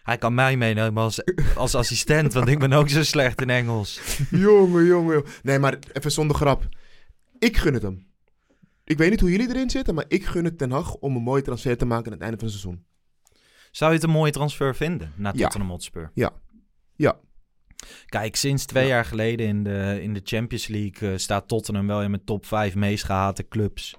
hij 0.04 0.18
kan 0.18 0.34
mij 0.34 0.58
meenemen 0.58 1.04
als, 1.04 1.22
als 1.56 1.76
assistent, 1.76 2.34
want 2.34 2.48
ik 2.48 2.60
ben 2.60 2.74
ook 2.74 2.90
zo 2.90 3.04
slecht 3.04 3.42
in 3.42 3.50
Engels. 3.50 4.02
jongen, 4.32 4.86
jongen. 4.86 5.24
Nee, 5.44 5.60
maar 5.60 5.80
even 5.94 6.12
zonder 6.12 6.36
grap. 6.36 6.70
Ik 7.40 7.58
gun 7.58 7.74
het 7.74 7.82
hem. 7.82 8.08
Ik 8.84 8.98
weet 8.98 9.10
niet 9.10 9.20
hoe 9.20 9.32
jullie 9.32 9.50
erin 9.50 9.70
zitten, 9.70 9.96
maar 9.96 10.06
ik 10.08 10.26
gun 10.26 10.46
het 10.46 10.58
Ten 10.58 10.72
Hag 10.72 10.96
om 10.96 11.16
een 11.16 11.22
mooie 11.24 11.42
transfer 11.42 11.78
te 11.78 11.86
maken 11.86 12.06
aan 12.06 12.12
het 12.12 12.22
einde 12.22 12.38
van 12.38 12.48
het 12.48 12.58
seizoen. 12.58 12.86
Zou 13.72 13.92
je 13.92 13.98
het 13.98 14.06
een 14.08 14.14
mooie 14.14 14.32
transfer 14.32 14.76
vinden 14.76 15.14
naar 15.16 15.36
Ja. 15.36 15.42
Tottenham 15.42 15.70
Hotspur? 15.70 16.12
Ja. 16.14 16.32
Ja. 16.96 17.20
Kijk, 18.06 18.36
sinds 18.36 18.66
twee 18.66 18.88
jaar 18.88 19.06
geleden 19.06 19.48
in 19.48 19.64
de, 19.64 20.00
in 20.02 20.14
de 20.14 20.22
Champions 20.24 20.68
League 20.68 21.12
eh, 21.12 21.18
staat 21.18 21.48
Tottenham 21.48 21.88
wel 21.88 22.02
in 22.02 22.10
mijn 22.10 22.24
top 22.24 22.46
5 22.46 22.76
meest 22.76 23.04
gehate 23.04 23.48
clubs. 23.48 23.96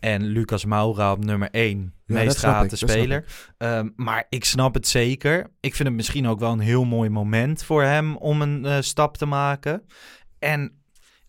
En 0.00 0.22
Lucas 0.22 0.64
Moura 0.64 1.12
op 1.12 1.24
nummer 1.24 1.50
1, 1.50 1.94
Ja, 2.06 2.14
meest 2.14 2.38
gehate 2.38 2.74
ik, 2.74 2.90
speler. 2.90 3.24
Ehm, 3.58 3.88
maar 3.96 4.26
ik 4.28 4.44
snap 4.44 4.74
het 4.74 4.88
zeker. 4.88 5.50
Ik 5.60 5.74
vind 5.74 5.88
het 5.88 5.96
misschien 5.96 6.26
ook 6.26 6.40
wel 6.40 6.52
een 6.52 6.58
heel 6.58 6.84
mooi 6.84 7.10
moment 7.10 7.62
voor 7.62 7.82
hem 7.82 8.16
om 8.16 8.42
een 8.42 8.64
eh, 8.64 8.76
stap 8.80 9.16
te 9.16 9.26
maken. 9.26 9.82
En 10.38 10.72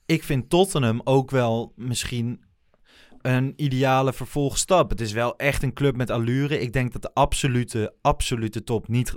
ik 0.06 0.24
vind 0.24 0.50
Tottenham 0.50 1.02
ook 1.04 1.32
wel 1.32 1.74
misschien 1.76 2.44
een 3.22 3.54
ideale 3.56 4.14
vervolgstap. 4.14 4.90
Het 4.90 5.02
is 5.02 5.12
wel 5.12 5.36
echt 5.38 5.64
een 5.64 5.74
club 5.74 5.96
met 5.96 6.10
allure. 6.10 6.60
Ik 6.60 6.74
denk 6.74 6.94
dat 6.94 7.02
de 7.02 7.14
absolute, 7.14 7.94
absolute 8.02 8.64
top 8.64 8.88
niet 8.88 9.14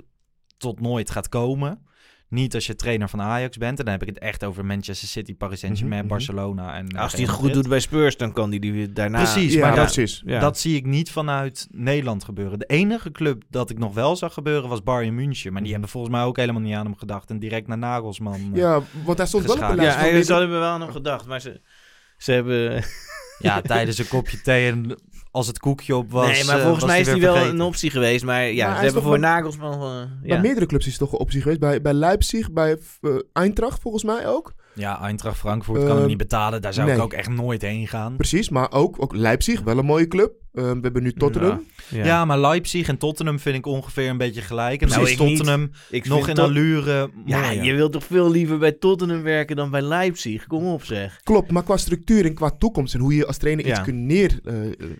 tot 0.57 0.79
nooit 0.79 1.09
gaat 1.11 1.29
komen. 1.29 1.85
Niet 2.33 2.55
als 2.55 2.65
je 2.65 2.75
trainer 2.75 3.09
van 3.09 3.21
Ajax 3.21 3.57
bent. 3.57 3.79
En 3.79 3.83
dan 3.85 3.93
heb 3.93 4.01
ik 4.01 4.07
het 4.07 4.19
echt 4.19 4.43
over 4.43 4.65
Manchester 4.65 5.07
City, 5.07 5.35
Paris 5.35 5.59
Saint-Germain, 5.59 6.05
Mhm, 6.05 6.13
mhm. 6.13 6.17
Barcelona. 6.17 6.75
En, 6.75 6.87
Als 6.97 7.11
hij 7.13 7.21
het 7.21 7.29
goed 7.29 7.53
doet 7.53 7.67
bij 7.69 7.79
Spurs, 7.79 8.17
dan 8.17 8.33
kan 8.33 8.49
hij 8.49 8.59
die 8.59 8.93
daarna... 8.93 9.17
Precies, 9.17 9.53
ja, 9.53 9.59
maar 9.59 9.75
dat, 9.75 9.91
precies. 9.93 10.21
Ja. 10.25 10.39
dat 10.39 10.59
zie 10.59 10.75
ik 10.75 10.85
niet 10.85 11.11
vanuit 11.11 11.67
Nederland 11.71 12.23
gebeuren. 12.23 12.59
De 12.59 12.65
enige 12.65 13.11
club 13.11 13.43
dat 13.49 13.69
ik 13.69 13.77
nog 13.77 13.93
wel 13.93 14.15
zag 14.15 14.33
gebeuren 14.33 14.69
was 14.69 14.83
Bayern 14.83 15.15
München. 15.15 15.51
Maar 15.53 15.61
die 15.61 15.61
Mhm. 15.61 15.71
hebben 15.71 15.89
volgens 15.89 16.13
mij 16.13 16.23
ook 16.23 16.37
helemaal 16.37 16.61
niet 16.61 16.75
aan 16.75 16.85
hem 16.85 16.97
gedacht. 16.97 17.29
En 17.29 17.39
direct 17.39 17.67
naar 17.67 17.77
Nagelsman. 17.77 18.49
eh, 18.53 18.59
Ja, 18.59 18.81
want 19.03 19.17
hij 19.17 19.27
stond 19.27 19.45
wel 19.45 19.53
op 19.55 19.61
de 19.69 19.75
lijst 19.75 19.97
Ja, 19.99 20.23
ze 20.23 20.33
hebben 20.33 20.59
wel 20.59 20.77
nog 20.77 20.91
gedacht, 20.91 21.25
maar 21.27 21.41
ze, 21.41 21.61
ze 22.17 22.31
hebben... 22.31 22.83
ja, 23.39 23.61
tijdens 23.61 23.97
een 23.97 24.07
kopje 24.07 24.41
thee 24.41 24.71
en 24.71 24.97
als 25.33 25.47
het 25.47 25.59
koekje 25.59 25.95
op 25.95 26.11
was. 26.11 26.27
nee, 26.31 26.45
maar 26.45 26.57
eh, 26.57 26.63
volgens 26.63 26.85
mij 26.85 26.99
is 26.99 27.07
die 27.07 27.21
wel 27.21 27.31
vergeten. 27.33 27.55
een 27.59 27.65
optie 27.65 27.89
geweest. 27.89 28.25
Maar 28.25 28.45
ja, 28.45 28.75
ze 28.77 28.83
hebben 28.83 29.01
voor 29.01 29.11
wel- 29.11 29.19
Nagelsman... 29.19 29.79
Bij 29.79 30.35
ja. 30.35 30.39
meerdere 30.41 30.65
clubs 30.65 30.85
is 30.85 30.91
het 30.91 31.01
toch 31.01 31.11
een 31.11 31.19
optie 31.19 31.41
geweest. 31.41 31.59
Bij, 31.59 31.81
bij 31.81 31.93
Leipzig, 31.93 32.51
bij 32.51 32.77
eh, 33.01 33.11
Eintracht 33.33 33.81
volgens 33.81 34.03
mij 34.03 34.27
ook. 34.27 34.53
Ja, 34.75 35.01
Eintracht 35.01 35.37
Frankfurt 35.37 35.77
kan 35.77 35.87
hem 35.87 35.97
Ehm, 35.97 36.07
niet 36.07 36.17
betalen. 36.17 36.61
Daar 36.61 36.73
zou 36.73 36.91
ik 36.91 37.01
ook 37.01 37.13
echt 37.13 37.29
nooit 37.29 37.61
heen 37.61 37.87
gaan. 37.87 38.15
Precies, 38.15 38.49
maar 38.49 38.71
ook, 38.71 38.95
ook 39.01 39.15
Leipzig, 39.15 39.61
wel 39.61 39.77
een 39.77 39.85
mooie 39.85 40.07
club. 40.07 40.31
Eh, 40.53 40.63
we 40.63 40.79
hebben 40.81 41.03
nu 41.03 41.13
Tottenham. 41.13 41.65
Ja. 41.89 42.05
Ja. 42.05 42.25
maar 42.25 42.39
Leipzig 42.39 42.87
en 42.87 42.97
Tottenham 42.97 43.39
vind 43.39 43.55
ik 43.55 43.65
ongeveer 43.65 44.09
een 44.09 44.17
beetje 44.17 44.41
gelijk. 44.41 44.81
En 44.81 44.87
dan 44.87 44.97
Nou, 44.97 45.09
is. 45.09 45.17
Tottenham 45.17 45.71
Ik 45.89 46.05
nog 46.07 46.27
in 46.27 46.35
Tot- 46.35 46.45
allure 46.45 47.09
Ja, 47.25 47.49
je 47.49 47.73
wilt 47.73 47.91
toch 47.91 48.03
veel 48.03 48.31
liever 48.31 48.57
bij 48.57 48.71
Tottenham 48.71 49.21
werken 49.21 49.55
dan 49.55 49.71
bij 49.71 49.81
Leipzig? 49.81 50.47
Kom 50.47 50.65
op 50.65 50.83
zeg. 50.83 51.19
Klopt, 51.23 51.51
maar 51.51 51.63
qua 51.63 51.77
structuur 51.77 52.25
en 52.25 52.33
qua 52.33 52.49
toekomst 52.57 52.93
en 52.93 52.99
hoe 52.99 53.15
je 53.15 53.27
als 53.27 53.37
trainer 53.37 53.65
iets 53.67 53.81
kunt 53.81 53.97
neer, 53.97 54.39
eh, 54.43 54.55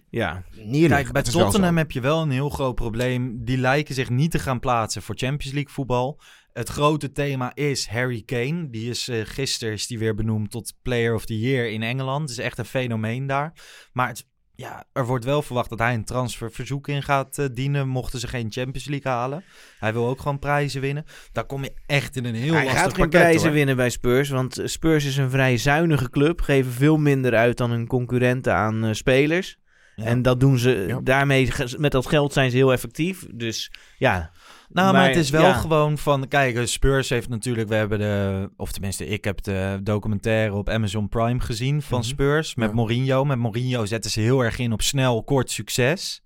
Ja, 0.09 0.43
neerleggen. 0.51 0.89
Kijk, 0.89 1.11
bij 1.11 1.21
Tottenham 1.33 1.77
heb 1.77 1.91
je 1.91 2.01
wel 2.01 2.21
een 2.21 2.31
heel 2.31 2.49
groot 2.49 2.75
probleem. 2.75 3.43
Die 3.45 3.57
lijken 3.57 3.95
zich 3.95 4.09
niet 4.09 4.31
te 4.31 4.39
gaan 4.39 4.59
plaatsen 4.59 5.01
voor 5.01 5.15
Champions 5.17 5.53
League 5.53 5.73
voetbal. 5.73 6.19
Het 6.53 6.69
grote 6.69 7.11
thema 7.11 7.51
is 7.55 7.87
Harry 7.87 8.21
Kane. 8.25 8.67
Die 8.69 8.89
is 8.89 9.07
eh, 9.07 9.17
gisteren 9.23 9.73
is 9.73 9.87
die 9.87 9.99
weer 9.99 10.15
benoemd 10.15 10.51
tot 10.51 10.73
Player 10.81 11.13
of 11.13 11.25
the 11.25 11.39
Year 11.39 11.71
in 11.71 11.83
Engeland. 11.83 12.21
Het 12.21 12.29
is 12.37 12.45
echt 12.45 12.57
een 12.57 12.65
fenomeen 12.65 13.27
daar. 13.27 13.53
Maar 13.93 14.07
het, 14.07 14.25
ja, 14.55 14.83
er 14.93 15.05
wordt 15.05 15.25
wel 15.25 15.41
verwacht 15.41 15.69
dat 15.69 15.79
hij 15.79 15.93
een 15.93 16.03
transferverzoek 16.03 16.87
in 16.87 17.03
gaat 17.03 17.37
eh, 17.37 17.45
dienen. 17.53 17.87
Mochten 17.87 18.19
ze 18.19 18.27
geen 18.27 18.51
Champions 18.51 18.85
League 18.87 19.11
halen. 19.11 19.43
Hij 19.79 19.93
wil 19.93 20.07
ook 20.07 20.21
gewoon 20.21 20.39
prijzen 20.39 20.81
winnen. 20.81 21.05
Daar 21.31 21.45
kom 21.45 21.63
je 21.63 21.73
echt 21.85 22.15
in 22.15 22.25
een 22.25 22.35
heel 22.35 22.53
hij 22.53 22.63
lastig 22.63 22.81
gaat 22.81 22.93
geen 22.93 23.03
pakket, 23.03 23.21
prijzen 23.21 23.41
hoor. 23.47 23.51
winnen 23.51 23.75
bij 23.75 23.89
Spurs. 23.89 24.29
Want 24.29 24.59
Spurs 24.63 25.05
is 25.05 25.17
een 25.17 25.29
vrij 25.29 25.57
zuinige 25.57 26.09
club. 26.09 26.41
Geven 26.41 26.71
veel 26.71 26.97
minder 26.97 27.35
uit 27.35 27.57
dan 27.57 27.71
hun 27.71 27.87
concurrenten 27.87 28.55
aan 28.55 28.85
eh, 28.85 28.93
spelers. 28.93 29.57
Ja. 29.95 30.03
En 30.05 30.21
dat 30.21 30.39
doen 30.39 30.57
ze, 30.57 30.83
Ja. 30.87 30.99
daarmee, 31.03 31.51
met 31.77 31.91
dat 31.91 32.07
geld 32.07 32.33
zijn 32.33 32.49
ze 32.51 32.55
heel 32.57 32.71
effectief. 32.71 33.25
Dus 33.33 33.71
ja. 33.97 34.31
Nou, 34.73 34.91
maar, 34.91 35.01
Maar, 35.01 35.07
het 35.09 35.17
is 35.17 35.29
wel 35.29 35.41
ja. 35.41 35.53
gewoon 35.53 35.97
van... 35.97 36.27
Kijk, 36.27 36.67
Spurs 36.67 37.09
heeft 37.09 37.29
natuurlijk... 37.29 37.69
We 37.69 37.75
hebben 37.75 37.99
de... 37.99 38.49
Of 38.57 38.71
tenminste, 38.71 39.07
ik 39.07 39.23
heb 39.23 39.41
de 39.43 39.79
documentaire 39.83 40.53
op 40.53 40.69
Amazon 40.69 41.09
Prime 41.09 41.39
gezien 41.39 41.81
van 41.81 41.99
Mhm. 41.99 42.07
Spurs. 42.07 42.55
Met 42.55 42.69
Ja. 42.69 42.75
Mourinho. 42.75 43.25
Met 43.25 43.37
Mourinho 43.37 43.85
zetten 43.85 44.11
ze 44.11 44.19
heel 44.19 44.43
erg 44.43 44.59
in 44.59 44.73
op 44.73 44.81
snel, 44.81 45.23
kort 45.23 45.51
succes. 45.51 46.22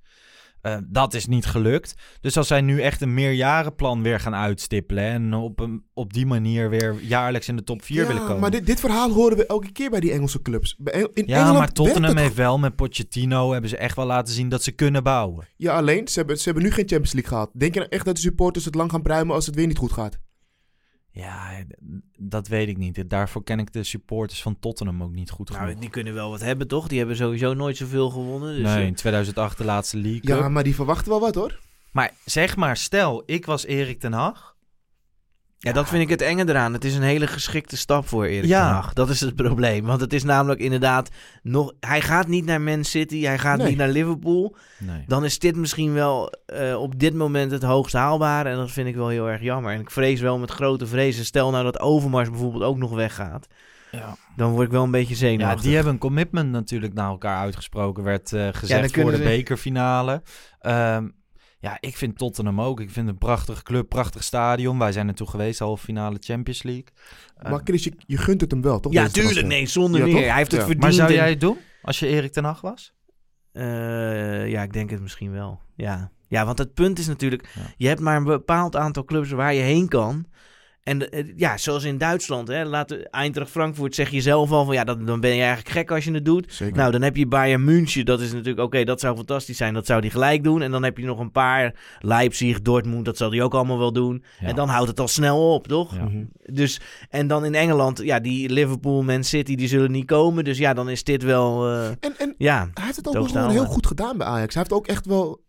Eh, 0.68 0.78
dat 0.88 1.14
is 1.14 1.26
niet 1.26 1.46
gelukt. 1.46 1.94
Dus 2.22 2.38
als 2.38 2.48
zij 2.48 2.62
nu 2.62 2.82
echt 2.82 3.02
een 3.02 3.14
meerjarenplan 3.14 4.02
weer 4.02 4.20
gaan 4.20 4.36
uitstippelen... 4.36 5.04
en 5.04 5.34
op, 5.34 5.60
een, 5.60 5.84
op 5.94 6.14
die 6.14 6.26
manier 6.26 6.70
weer 6.70 6.96
jaarlijks 7.02 7.48
in 7.48 7.56
de 7.56 7.64
top 7.64 7.84
4 7.84 8.08
willen 8.08 8.22
komen. 8.22 8.40
maar 8.40 8.52
dit, 8.52 8.66
dit 8.66 8.80
verhaal 8.80 9.12
horen 9.12 9.38
we 9.38 9.46
elke 9.46 9.72
keer 9.72 9.90
bij 9.90 10.00
die 10.00 10.12
Engelse 10.12 10.42
clubs. 10.42 10.76
Bij 10.78 11.10
in 11.14 11.24
ja, 11.28 11.36
Engeland 11.36 11.58
maar 11.58 11.72
Tottenham 11.72 12.18
heeft 12.18 12.36
wel 12.36 12.58
met 12.60 12.76
Pochettino... 12.76 13.52
hebben 13.52 13.70
ze 13.70 13.78
echt 13.78 13.96
wel 13.96 14.06
laten 14.06 14.34
zien 14.34 14.50
dat 14.50 14.64
ze 14.64 14.72
kunnen 14.72 15.04
bouwen. 15.04 15.48
Ja, 15.56 15.76
alleen, 15.76 16.08
ze 16.08 16.18
hebben, 16.18 16.38
ze 16.38 16.44
hebben 16.44 16.64
nu 16.64 16.72
geen 16.72 16.88
Champions 16.88 17.14
League 17.14 17.32
gehad. 17.32 17.50
Denk 17.54 17.74
je 17.74 17.80
nou 17.80 17.92
echt 17.92 18.06
dat 18.06 18.16
de 18.16 18.22
supporters 18.22 18.66
het 18.66 18.76
lang 18.76 18.92
gaan 18.92 19.02
pruimen 19.02 19.36
als 19.36 19.46
het 19.46 19.56
weer 19.56 19.68
niet 19.68 19.78
goed 19.78 19.92
gaat? 19.92 20.20
Ja, 21.18 21.50
dat 22.18 22.48
weet 22.48 22.68
ik 22.68 22.78
niet. 22.78 23.10
Daarvoor 23.10 23.44
ken 23.44 23.60
ik 23.60 23.74
de 23.74 23.84
supporters 23.84 24.42
van 24.42 24.60
Tottenham 24.60 25.04
ook 25.04 25.12
niet 25.12 25.30
goed 25.30 25.50
Nou, 25.50 25.62
genoeg. 25.66 25.80
die 25.80 25.90
kunnen 25.90 26.14
wel 26.14 26.30
wat 26.30 26.42
hebben, 26.42 26.68
toch? 26.68 26.88
Die 26.88 26.98
hebben 26.98 27.16
sowieso 27.16 27.54
nooit 27.54 27.78
zoveel 27.78 28.10
gewonnen. 28.10 28.54
Dus, 28.56 28.64
nee, 28.64 28.82
eh, 28.82 28.86
in 28.88 28.96
2008 28.96 29.58
de 29.58 29.66
laatste 29.66 29.98
League 29.98 30.22
Ja, 30.38 30.50
maar 30.50 30.64
die 30.64 30.76
verwachten 30.76 31.10
wel 31.10 31.20
wat 31.20 31.36
hoor. 31.36 31.60
Maar 31.92 32.12
zeg 32.26 32.56
maar, 32.56 32.78
stel, 32.78 33.24
ik 33.26 33.46
was 33.46 33.66
Erik 33.66 34.00
ten 34.00 34.14
Hag. 34.14 34.56
Ja, 35.60 35.72
dat 35.72 35.88
vind 35.90 36.02
ik 36.02 36.10
het 36.10 36.22
enge 36.22 36.50
eraan. 36.50 36.74
Het 36.74 36.84
is 36.86 36.96
een 36.96 37.02
hele 37.02 37.28
geschikte 37.28 37.78
stap 37.78 38.08
voor 38.08 38.26
Erik 38.26 38.50
Ja. 38.50 38.66
ten 38.68 38.74
Hag. 38.76 38.94
Dat 38.94 39.10
is 39.10 39.22
het 39.22 39.36
probleem. 39.36 39.86
Want 39.86 40.02
het 40.02 40.14
is 40.14 40.24
namelijk 40.24 40.60
inderdaad 40.60 41.10
nog... 41.44 41.74
Hij 41.80 42.02
gaat 42.02 42.28
niet 42.28 42.46
naar 42.46 42.62
Man 42.62 42.84
City, 42.84 43.22
hij 43.24 43.38
gaat 43.38 43.58
Nee. 43.58 43.68
niet 43.68 43.78
naar 43.78 43.90
Liverpool. 43.90 44.56
Nee. 44.80 45.04
Dan 45.08 45.26
is 45.26 45.40
dit 45.40 45.56
misschien 45.56 45.94
wel 45.94 46.34
eh, 46.46 46.82
op 46.82 47.00
dit 47.00 47.14
moment 47.14 47.52
het 47.52 47.64
hoogst 47.64 47.94
haalbare. 47.94 48.50
En 48.50 48.56
dat 48.56 48.72
vind 48.72 48.88
ik 48.88 48.96
wel 48.96 49.08
heel 49.08 49.30
erg 49.30 49.42
jammer. 49.42 49.74
En 49.74 49.80
ik 49.80 49.92
vrees 49.92 50.20
wel 50.22 50.38
met 50.40 50.52
grote 50.52 50.88
vrezen. 50.88 51.26
Stel 51.26 51.52
nou 51.52 51.64
dat 51.64 51.80
Overmars 51.80 52.30
bijvoorbeeld 52.30 52.64
ook 52.64 52.78
nog 52.78 52.92
weggaat. 52.94 53.48
Ja. 53.92 54.16
Dan 54.36 54.52
word 54.52 54.66
ik 54.66 54.72
wel 54.72 54.84
een 54.84 54.92
beetje 54.92 55.14
Ja, 55.14 55.20
zenuwachtig. 55.20 55.62
die 55.62 55.76
hebben 55.76 55.94
een 55.94 56.00
commitment 56.00 56.52
natuurlijk 56.52 56.94
naar 56.94 57.10
elkaar 57.10 57.40
uitgesproken. 57.40 58.04
Werd 58.04 58.34
eh, 58.34 58.48
gezegd 58.52 58.94
voor 58.94 59.12
de 59.12 59.18
ze- 59.18 59.24
bekerfinale. 59.24 60.22
Ehm, 60.60 61.08
ja, 61.60 61.78
ik 61.80 61.98
vind 61.98 62.18
Tottenham 62.18 62.62
ook. 62.62 62.80
Ik 62.80 62.90
vind 62.90 63.06
het 63.06 63.16
een 63.16 63.28
prachtige 63.28 63.64
club, 63.64 63.90
prachtig 63.90 64.24
stadion. 64.24 64.80
Wij 64.80 64.92
zijn 64.92 65.06
naartoe 65.06 65.28
geweest, 65.28 65.60
halve 65.60 65.84
finale 65.84 66.18
Champions 66.20 66.64
League. 66.64 66.88
Maar 67.50 67.62
Chris, 67.64 67.84
je, 67.84 67.94
je 68.06 68.18
gunt 68.18 68.42
het 68.42 68.52
hem 68.52 68.62
wel, 68.62 68.80
toch? 68.80 68.94
Ja, 68.94 69.08
tuurlijk. 69.08 69.16
transfer? 69.16 69.48
Nee, 69.48 69.66
zonder 69.66 70.04
meer. 70.04 70.28
Hij 70.28 70.38
heeft 70.38 70.52
het 70.52 70.60
verdiend. 70.60 70.82
maar 70.82 70.94
zou 70.94 71.14
jij 71.14 71.30
het 71.30 71.40
doen 71.40 71.58
als 71.82 72.00
je 72.00 72.08
Erik 72.08 72.32
ten 72.32 72.44
Hag 72.44 72.62
was? 72.62 72.94
Eh, 73.52 74.48
ja, 74.50 74.64
ik 74.64 74.74
denk 74.74 74.90
het 74.90 75.02
misschien 75.02 75.32
wel. 75.32 75.60
Ja. 75.76 76.12
ja, 76.28 76.46
want 76.46 76.58
het 76.58 76.74
punt 76.74 77.00
is 77.00 77.08
natuurlijk... 77.08 77.50
Ja. 77.56 77.62
Je 77.78 77.88
hebt 77.88 78.00
maar 78.00 78.18
een 78.18 78.24
bepaald 78.24 78.76
aantal 78.76 79.06
clubs 79.06 79.32
waar 79.32 79.54
je 79.54 79.62
heen 79.62 79.88
kan. 79.88 80.26
En 80.88 81.10
eh, 81.10 81.24
ja, 81.36 81.58
zoals 81.58 81.84
in 81.84 81.98
Duitsland, 81.98 82.48
hè, 82.48 82.66
laten 82.66 83.10
Eintracht 83.10 83.52
Frankfurt 83.52 83.96
zeg 83.96 84.10
je 84.10 84.22
zelf 84.22 84.52
al 84.52 84.66
van... 84.66 84.74
Ja, 84.74 84.84
dat, 84.84 85.08
dan 85.08 85.20
ben 85.20 85.36
je 85.36 85.42
eigenlijk 85.42 85.70
gek 85.70 85.92
als 85.92 86.04
je 86.04 86.12
het 86.12 86.26
doet. 86.26 86.54
Zeker. 86.54 86.76
Nou, 86.76 86.92
dan 86.92 87.02
heb 87.02 87.16
je 87.16 87.28
Bayern 87.28 87.64
München. 87.64 88.06
Dat 88.06 88.22
is 88.22 88.32
natuurlijk, 88.32 88.60
oké, 88.60 88.84
dat 88.84 89.00
zou 89.00 89.16
fantastisch 89.16 89.58
zijn. 89.58 89.74
Dat 89.74 89.86
zou 89.86 90.02
die 90.02 90.12
gelijk 90.12 90.44
doen. 90.44 90.62
En 90.62 90.72
dan 90.72 90.84
heb 90.84 90.98
je 90.98 91.06
nog 91.06 91.20
een 91.20 91.32
paar. 91.32 91.74
Leipzig, 92.00 92.62
Dortmund, 92.62 93.06
dat 93.06 93.18
zal 93.18 93.30
die 93.30 93.44
ook 93.44 93.54
allemaal 93.54 93.78
wel 93.78 93.94
doen. 93.94 94.24
Ja. 94.40 94.48
En 94.48 94.56
dan 94.56 94.70
houdt 94.70 94.90
het 94.90 95.00
al 95.00 95.08
snel 95.08 95.54
op, 95.54 95.68
toch? 95.68 95.96
Ja. 95.96 96.04
Mhm. 96.04 96.24
Dus, 96.46 96.82
en 97.10 97.28
dan 97.28 97.46
in 97.46 97.56
Engeland, 97.56 98.02
ja, 98.04 98.20
die 98.20 98.50
Liverpool, 98.50 99.04
Man 99.04 99.24
City, 99.24 99.56
die 99.56 99.68
zullen 99.68 99.92
niet 99.92 100.06
komen. 100.06 100.44
Dus 100.44 100.58
ja, 100.58 100.74
dan 100.74 100.90
is 100.90 101.04
dit 101.04 101.24
wel, 101.24 101.68
eh, 101.68 101.88
En, 101.88 102.14
en 102.18 102.36
ja... 102.38 102.70
hij 102.74 102.84
heeft 102.84 102.96
het 102.96 103.08
ook 103.08 103.14
wel 103.14 103.28
staan, 103.28 103.50
heel 103.50 103.66
goed 103.66 103.88
gedaan 103.88 104.18
bij 104.18 104.28
Ajax. 104.28 104.54
Hij 104.54 104.64
heeft 104.64 104.80
ook 104.80 104.88
echt 104.88 105.06
wel 105.06 105.46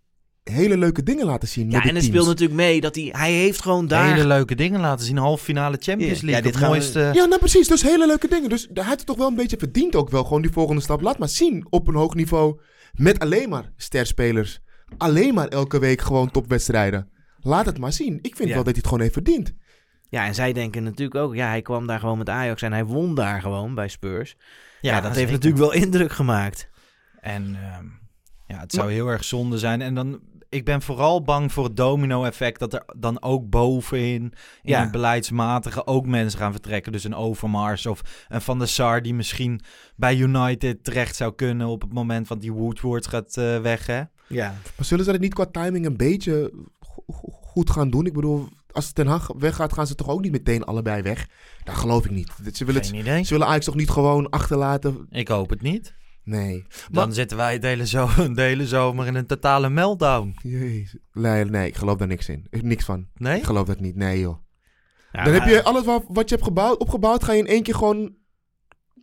hele 0.48 0.76
leuke 0.78 1.02
dingen 1.02 1.26
laten 1.26 1.48
zien. 1.48 1.70
Ja, 1.70 1.82
en 1.84 1.94
het 1.94 2.04
speelt 2.04 2.26
natuurlijk 2.26 2.60
mee 2.60 2.80
dat 2.80 2.94
hij, 2.94 3.08
hij 3.12 3.32
heeft 3.32 3.62
gewoon 3.62 3.86
daar... 3.86 4.12
Hele 4.14 4.26
leuke 4.26 4.54
dingen 4.54 4.80
laten 4.80 5.06
zien. 5.06 5.16
Halve 5.16 5.44
finale 5.44 5.76
Champions 5.80 6.20
Ja, 6.20 6.26
League. 6.26 6.42
dit 6.42 6.52
het 6.52 6.62
gaan 6.62 6.70
we- 6.70 6.76
mooiste... 6.76 7.00
Ja, 7.14 7.24
nou 7.24 7.38
precies. 7.38 7.68
Dus 7.68 7.82
hele 7.82 8.06
leuke 8.06 8.28
dingen. 8.28 8.48
Dus 8.48 8.68
hij 8.74 8.84
heeft 8.84 8.96
het 8.98 9.06
toch 9.06 9.16
wel 9.16 9.28
een 9.28 9.34
beetje 9.34 9.56
verdiend 9.58 9.94
ook 9.96 10.10
wel. 10.10 10.24
Gewoon 10.24 10.42
die 10.42 10.50
volgende 10.52 10.82
stap. 10.82 11.00
Laat 11.00 11.18
maar 11.18 11.28
zien 11.28 11.66
op 11.70 11.88
een 11.88 11.94
hoog 11.94 12.14
niveau. 12.14 12.60
Met 12.92 13.18
alleen 13.18 13.48
maar 13.48 13.72
sterspelers. 13.76 14.60
Alleen 14.96 15.34
maar 15.34 15.48
elke 15.48 15.78
week 15.78 16.00
gewoon 16.00 16.30
topwedstrijden. 16.30 17.08
Laat 17.40 17.66
het 17.66 17.78
maar 17.78 17.92
zien. 17.92 18.18
Ik 18.22 18.36
vind 18.36 18.48
Ja. 18.48 18.54
wel 18.54 18.64
dat 18.64 18.64
hij 18.64 18.74
het 18.76 18.84
gewoon 18.84 19.00
heeft 19.00 19.12
verdiend. 19.12 19.54
Ja, 20.10 20.26
en 20.26 20.34
zij 20.34 20.52
denken 20.52 20.82
natuurlijk 20.82 21.14
ook, 21.14 21.34
ja, 21.34 21.48
hij 21.48 21.62
kwam 21.62 21.86
daar 21.86 22.00
gewoon 22.00 22.18
met 22.18 22.28
Ajax 22.28 22.62
en 22.62 22.72
hij 22.72 22.84
won 22.84 23.14
daar 23.14 23.40
gewoon 23.40 23.74
bij 23.74 23.88
Spurs. 23.88 24.36
Ja, 24.80 24.94
dat 24.94 25.02
heeft 25.02 25.14
zeker. 25.16 25.32
natuurlijk 25.32 25.62
wel 25.62 25.72
indruk 25.72 26.12
gemaakt. 26.12 26.68
En 27.20 27.42
ehm, 27.62 27.84
ja, 28.46 28.60
het 28.60 28.72
zou 28.72 28.92
heel 28.92 29.06
erg 29.08 29.24
zonde 29.24 29.58
zijn. 29.58 29.82
En 29.82 29.94
dan, 29.94 30.20
ik 30.48 30.64
ben 30.64 30.82
vooral 30.82 31.22
bang 31.22 31.52
voor 31.52 31.64
het 31.64 31.76
domino-effect. 31.76 32.58
Dat 32.58 32.72
er 32.72 32.82
dan 32.96 33.22
ook 33.22 33.48
bovenin, 33.50 34.22
in 34.22 34.32
Ja. 34.62 34.80
het 34.80 34.90
beleidsmatige, 34.90 35.86
ook 35.86 36.06
mensen 36.06 36.38
gaan 36.38 36.52
vertrekken. 36.52 36.92
Dus 36.92 37.04
een 37.04 37.14
Overmars 37.14 37.86
of 37.86 38.00
een 38.28 38.40
Van 38.40 38.58
der 38.58 38.68
Sar 38.68 39.02
die 39.02 39.14
misschien 39.14 39.60
bij 39.96 40.16
United 40.16 40.84
terecht 40.84 41.16
zou 41.16 41.34
kunnen 41.34 41.66
op 41.66 41.80
het 41.80 41.92
moment. 41.92 42.28
Want 42.28 42.40
die 42.40 42.52
Woodward 42.52 43.06
gaat 43.06 43.36
eh, 43.36 43.60
weg, 43.60 43.86
hè? 43.86 44.02
Ja. 44.26 44.54
Maar 44.76 44.86
zullen 44.86 45.04
ze 45.04 45.10
dat 45.12 45.20
niet 45.20 45.34
qua 45.34 45.46
timing 45.46 45.86
een 45.86 45.96
beetje 45.96 46.52
go- 46.80 47.02
go- 47.06 47.38
goed 47.42 47.70
gaan 47.70 47.90
doen? 47.90 48.06
Ik 48.06 48.12
bedoel, 48.12 48.48
als 48.72 48.92
Ten 48.92 49.06
Hag 49.06 49.30
weggaat, 49.38 49.72
gaan 49.72 49.86
ze 49.86 49.94
toch 49.94 50.08
ook 50.08 50.20
niet 50.20 50.32
meteen 50.32 50.64
allebei 50.64 51.02
weg? 51.02 51.28
Dat 51.64 51.74
geloof 51.74 52.04
ik 52.04 52.10
niet. 52.10 52.30
Ze 52.52 52.64
willen, 52.64 52.80
het, 52.80 52.90
Geen 52.90 53.00
idee. 53.00 53.22
ze 53.24 53.32
willen 53.32 53.46
Ajax 53.46 53.64
toch 53.64 53.74
niet 53.74 53.90
gewoon 53.90 54.30
achterlaten? 54.30 55.06
Ik 55.10 55.28
hoop 55.28 55.50
het 55.50 55.62
niet. 55.62 55.94
Nee. 56.28 56.64
Dan 56.90 57.04
Maar- 57.06 57.14
zitten 57.14 57.36
wij 57.36 57.58
de 57.58 57.66
hele, 57.66 57.86
zo 57.86 58.08
de 58.34 58.42
hele 58.42 58.66
zomer 58.66 59.06
in 59.06 59.14
een 59.14 59.26
totale 59.26 59.70
meltdown. 59.70 60.34
Jezus. 60.42 60.96
Nee, 61.12 61.44
nee, 61.44 61.66
ik 61.66 61.76
geloof 61.76 61.96
daar 61.98 62.08
niks 62.08 62.28
in. 62.28 62.46
Niks 62.50 62.84
van. 62.84 63.06
Nee? 63.14 63.36
Ik 63.38 63.44
geloof 63.44 63.66
dat 63.66 63.80
niet. 63.80 63.96
Nee, 63.96 64.20
joh. 64.20 64.38
Ja, 65.12 65.24
Dan 65.24 65.32
heb 65.34 65.44
je 65.48 65.62
alles 65.62 65.84
wat, 65.84 66.04
wat 66.08 66.28
je 66.28 66.34
hebt 66.34 66.46
gebouwd, 66.46 66.78
opgebouwd, 66.78 67.24
ga 67.24 67.32
je 67.32 67.38
in 67.38 67.46
één 67.46 67.62
keer 67.62 67.74
gewoon... 67.74 68.14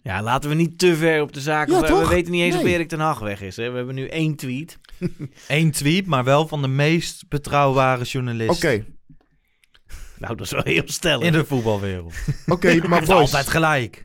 Ja, 0.02 0.22
laten 0.22 0.50
we 0.50 0.56
niet 0.56 0.80
te 0.80 0.96
ver 0.96 1.22
op 1.22 1.34
de 1.34 1.40
zaak. 1.42 1.70
Ja, 1.70 1.82
we, 1.82 1.88
we 2.00 2.08
weten 2.08 2.32
niet 2.32 2.42
eens 2.42 2.56
of. 2.56 2.64
Erik 2.64 2.88
ten 2.88 3.00
Hag 3.00 3.20
weg 3.20 3.42
is. 3.42 3.56
Hè? 3.58 3.70
We 3.70 3.78
hebben 3.78 3.96
nu 3.96 4.08
één 4.08 4.36
tweet. 4.36 4.80
Eén 5.48 5.72
tweet, 5.72 6.06
maar 6.06 6.24
wel 6.24 6.48
van 6.48 6.62
de 6.62 6.68
meest 6.68 7.28
betrouwbare 7.30 8.04
journalist 8.04 8.64
Oké, 8.64 8.86
Nou, 10.20 10.36
dat 10.36 10.46
is 10.46 10.52
wel 10.52 10.64
heel 10.64 10.82
stellig. 10.86 11.26
in 11.26 11.32
de 11.32 11.46
voetbalwereld. 11.46 12.14
oké, 12.48 12.68
Hij 12.68 12.82
maar 12.88 13.00
boys. 13.00 13.10
altijd 13.10 13.48
gelijk. 13.48 14.05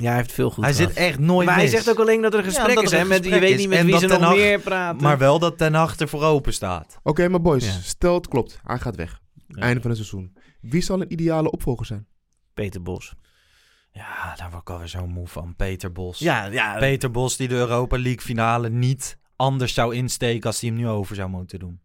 Ja, 0.00 0.08
hij 0.08 0.16
heeft 0.16 0.32
veel 0.32 0.50
goed 0.50 0.64
Hij 0.64 0.74
gehad. 0.74 0.88
zit 0.88 0.98
echt 0.98 1.18
nooit 1.18 1.46
Maar 1.46 1.56
hij 1.56 1.66
zegt 1.66 1.90
ook 1.90 1.98
alleen 1.98 2.20
dat 2.22 2.34
er 2.34 2.42
gesprekken 2.44 2.88
zijn. 2.88 3.02
een 3.02 3.08
Met, 3.08 3.24
je 3.24 3.30
gesprek 3.30 3.48
weet 3.48 3.58
niet 3.58 3.68
met 3.68 3.78
En 3.78 3.86
wie 3.86 3.98
ze 3.98 4.06
nog 4.06 4.34
meer 4.34 4.60
praten. 4.60 5.02
Maar 5.02 5.18
wel 5.18 5.38
dat 5.38 5.58
Ten 5.58 5.74
Hag 5.74 5.98
er 5.98 6.08
voor 6.08 6.22
open 6.22 6.52
staat. 6.52 6.98
Oké, 7.02 7.28
maar 7.28 7.40
boys, 7.40 7.64
Ja. 7.64 7.72
stel 7.82 8.14
het 8.14 8.28
klopt. 8.28 8.60
Hij 8.64 8.78
gaat 8.78 8.96
weg. 8.96 9.20
Einde 9.48 9.80
van 9.80 9.90
het 9.90 9.98
seizoen. 9.98 10.36
Wie 10.60 10.82
zal 10.82 11.00
een 11.00 11.12
ideale 11.12 11.50
opvolger 11.50 11.86
zijn? 11.86 12.06
Peter 12.54 12.82
Bos. 12.82 13.14
Ja, 13.92 14.34
daar 14.36 14.50
word 14.50 14.62
ik 14.62 14.70
alweer 14.70 14.86
zo 14.88 15.06
moe 15.06 15.26
van. 15.28 15.54
Peter 15.56 15.92
Bos. 15.92 16.18
Ja, 16.18 16.44
ja. 16.44 16.78
Peter 16.78 17.10
Bos 17.10 17.36
die 17.36 17.48
de 17.48 17.54
Europa 17.54 17.96
League 17.98 18.20
finale 18.20 18.68
niet 18.70 19.18
anders 19.36 19.74
zou 19.74 19.94
insteken 19.94 20.46
als 20.46 20.60
hij 20.60 20.70
hem 20.70 20.78
nu 20.78 20.88
over 20.88 21.16
zou 21.16 21.28
moeten 21.28 21.58
doen. 21.58 21.80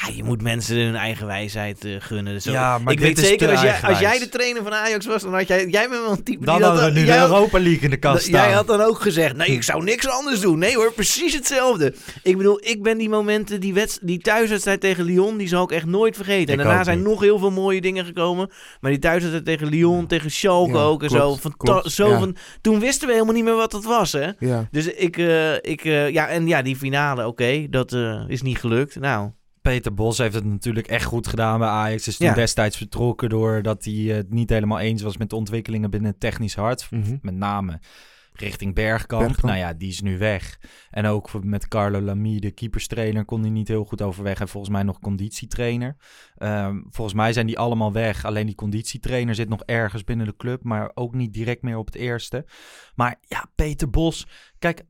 Ja, 0.00 0.14
je 0.14 0.24
moet 0.24 0.42
mensen 0.42 0.76
hun 0.76 0.94
eigen 0.96 1.26
wijsheid 1.26 1.84
eh, 1.84 1.92
gunnen. 1.98 2.42
Zo. 2.42 2.50
Ja, 2.52 2.78
maar 2.78 2.92
ik 2.92 3.00
weet 3.00 3.18
zeker, 3.18 3.50
als 3.50 3.60
jij, 3.62 3.80
als 3.82 3.98
jij 3.98 4.18
de 4.18 4.28
trainer 4.28 4.62
van 4.62 4.72
Ajax 4.74 5.06
was, 5.06 5.22
dan 5.22 5.34
had 5.34 5.48
jij... 5.48 5.66
Jij 5.68 5.88
bent 5.88 6.00
wel 6.02 6.10
een 6.10 6.22
type 6.22 6.44
Dan 6.44 6.54
die 6.54 6.64
dat... 6.64 6.72
hadden 6.74 6.94
we 6.94 7.00
nu 7.00 7.06
de 7.06 7.16
Europa 7.16 7.58
League 7.60 7.80
in 7.80 7.90
de 7.90 7.96
kast 7.96 8.14
dat- 8.14 8.24
staan. 8.24 8.42
Jij 8.46 8.52
had 8.52 8.66
dan 8.66 8.80
ook 8.80 9.00
gezegd, 9.00 9.36
nee, 9.36 9.48
ik 9.48 9.62
zou 9.62 9.84
niks 9.84 10.08
anders 10.08 10.40
doen. 10.40 10.58
Nee 10.58 10.74
hoor, 10.76 10.92
precies 10.92 11.34
hetzelfde. 11.34 11.94
Ik 12.22 12.36
bedoel, 12.36 12.60
ik 12.64 12.82
ben 12.82 12.98
die 12.98 13.08
momenten, 13.08 13.60
die, 13.60 13.74
wedst- 13.74 14.06
die 14.06 14.18
thuiswedstrijd 14.18 14.80
tegen 14.80 15.04
Lyon, 15.04 15.36
die 15.36 15.48
zal 15.48 15.64
ik 15.64 15.70
echt 15.70 15.86
nooit 15.86 16.16
vergeten. 16.16 16.52
en 16.54 16.58
Ik 16.60 16.64
daarna 16.66 16.84
zijn 16.84 16.98
niet. 16.98 17.06
nog 17.06 17.20
heel 17.20 17.38
veel 17.38 17.50
mooie 17.50 17.80
dingen 17.80 18.04
gekomen. 18.04 18.50
Maar 18.80 18.90
die 18.90 19.00
thuiswedstrijd 19.00 19.44
tegen 19.44 19.66
Lyon, 19.66 20.06
tegen 20.06 20.30
Schalke 20.30 20.72
Ja, 20.76 20.82
ook 20.82 21.02
en 21.02 21.10
zo. 21.10 21.38
Klopt, 21.56 21.90
zo 21.92 22.08
ja. 22.10 22.18
van, 22.18 22.36
toen 22.60 22.80
wisten 22.80 23.06
we 23.06 23.12
helemaal 23.12 23.34
niet 23.34 23.44
meer 23.44 23.56
wat 23.56 23.72
het 23.72 23.84
was, 23.84 24.12
hè. 24.12 24.30
Ja. 24.38 24.68
Dus 24.70 24.86
ik, 24.86 25.16
eh, 25.18 25.54
ik 25.54 25.84
eh, 25.84 26.10
ja, 26.10 26.28
en 26.28 26.46
ja, 26.46 26.62
die 26.62 26.76
finale, 26.76 27.26
oké, 27.26 27.66
dat 27.70 27.96
is 28.28 28.42
niet 28.42 28.58
gelukt. 28.58 28.96
Nou, 29.00 29.30
Peter 29.62 29.94
Bos 29.94 30.18
heeft 30.18 30.34
het 30.34 30.44
natuurlijk 30.44 30.86
echt 30.86 31.04
goed 31.04 31.26
gedaan 31.26 31.58
bij 31.58 31.68
Ajax. 31.68 32.08
Is 32.08 32.16
toen 32.16 32.26
Ja. 32.26 32.34
destijds 32.34 32.76
vertrokken 32.76 33.28
doordat 33.28 33.84
hij 33.84 33.94
het 33.94 34.30
niet 34.30 34.50
helemaal 34.50 34.78
eens 34.78 35.02
was 35.02 35.16
met 35.16 35.30
de 35.30 35.36
ontwikkelingen 35.36 35.90
binnen 35.90 36.10
het 36.10 36.20
technisch 36.20 36.54
hart. 36.54 36.86
Mhm. 36.90 37.16
Met 37.22 37.34
name 37.34 37.80
richting 38.32 38.74
Bergkamp. 38.74 39.22
Bergkamp. 39.22 39.46
Nou 39.54 39.58
ja, 39.58 39.72
die 39.72 39.88
is 39.88 40.00
nu 40.00 40.18
weg. 40.18 40.58
En 40.90 41.06
ook 41.06 41.44
met 41.44 41.68
Carlo 41.68 42.00
Lamy, 42.00 42.38
de 42.38 42.50
keeperstrainer, 42.50 43.24
kon 43.24 43.40
hij 43.40 43.50
niet 43.50 43.68
heel 43.68 43.84
goed 43.84 44.02
overweg. 44.02 44.40
En 44.40 44.48
volgens 44.48 44.72
mij 44.72 44.82
nog 44.82 44.98
conditietrainer. 44.98 45.96
Ehm, 46.36 46.80
volgens 46.90 47.16
mij 47.16 47.32
zijn 47.32 47.46
die 47.46 47.58
allemaal 47.58 47.92
weg. 47.92 48.24
Alleen 48.24 48.46
die 48.46 48.54
conditietrainer 48.54 49.34
zit 49.34 49.48
nog 49.48 49.62
ergens 49.64 50.04
binnen 50.04 50.26
de 50.26 50.36
club. 50.36 50.62
Maar 50.64 50.90
ook 50.94 51.14
niet 51.14 51.32
direct 51.32 51.62
meer 51.62 51.76
op 51.76 51.86
het 51.86 51.94
eerste. 51.94 52.46
Maar 52.94 53.18
ja, 53.20 53.46
Peter 53.54 53.90
Bos. 53.90 54.26
Kijk, 54.58 54.82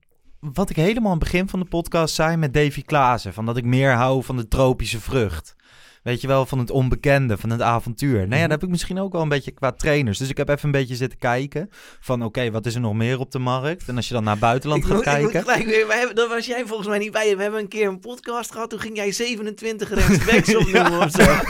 wat 0.42 0.70
ik 0.70 0.76
helemaal 0.76 1.12
aan 1.12 1.18
het 1.18 1.30
begin 1.30 1.48
van 1.48 1.60
de 1.60 1.66
podcast 1.66 2.14
zei 2.14 2.36
met 2.36 2.54
Davy 2.54 2.82
Klaassen. 2.82 3.32
Van 3.32 3.46
dat 3.46 3.56
ik 3.56 3.64
meer 3.64 3.92
hou 3.92 4.24
van 4.24 4.36
de 4.36 4.48
tropische 4.48 5.00
vrucht. 5.00 5.56
Weet 6.02 6.20
je 6.20 6.26
wel, 6.26 6.46
van 6.46 6.58
het 6.58 6.70
onbekende, 6.70 7.38
van 7.38 7.50
het 7.50 7.60
avontuur. 7.60 8.16
Nou 8.28 8.34
ja, 8.34 8.40
dat 8.42 8.50
heb 8.50 8.62
ik 8.62 8.68
misschien 8.68 9.00
ook 9.00 9.12
wel 9.12 9.22
een 9.22 9.28
beetje 9.28 9.50
qua 9.50 9.72
trainers. 9.72 10.18
Dus 10.18 10.28
ik 10.28 10.36
heb 10.36 10.48
even 10.48 10.64
een 10.64 10.70
beetje 10.70 10.94
zitten 10.96 11.18
kijken 11.18 11.70
van 12.00 12.22
oké, 12.24 12.50
wat 12.50 12.66
is 12.66 12.74
er 12.74 12.80
nog 12.80 12.94
meer 12.94 13.18
op 13.18 13.30
de 13.30 13.38
markt? 13.38 13.88
En 13.88 13.96
als 13.96 14.08
je 14.08 14.14
dan 14.14 14.24
naar 14.24 14.38
buitenland 14.38 14.82
Ik 14.82 14.88
gaat 14.88 14.96
moet- 14.96 15.06
ik 15.06 15.20
moet 15.22 15.30
kijken... 15.30 15.52
gelijk 15.52 15.68
weer, 15.76 15.86
wij 15.86 15.96
hebben, 15.98 16.16
daar 16.16 16.28
was 16.28 16.46
jij 16.46 16.62
volgens 16.66 16.88
mij 16.88 16.98
niet 16.98 17.12
bij. 17.12 17.36
We 17.36 17.42
hebben 17.42 17.60
een 17.60 17.68
keer 17.68 17.88
een 17.88 18.00
podcast 18.00 18.52
gehad. 18.52 18.70
Toen 18.70 18.80
ging 18.80 18.96
jij 18.96 19.12
27 19.12 19.90
rechtsbacks 19.94 20.54
opnoemen 20.66 21.00
of 21.00 21.10
zo. 21.10 21.24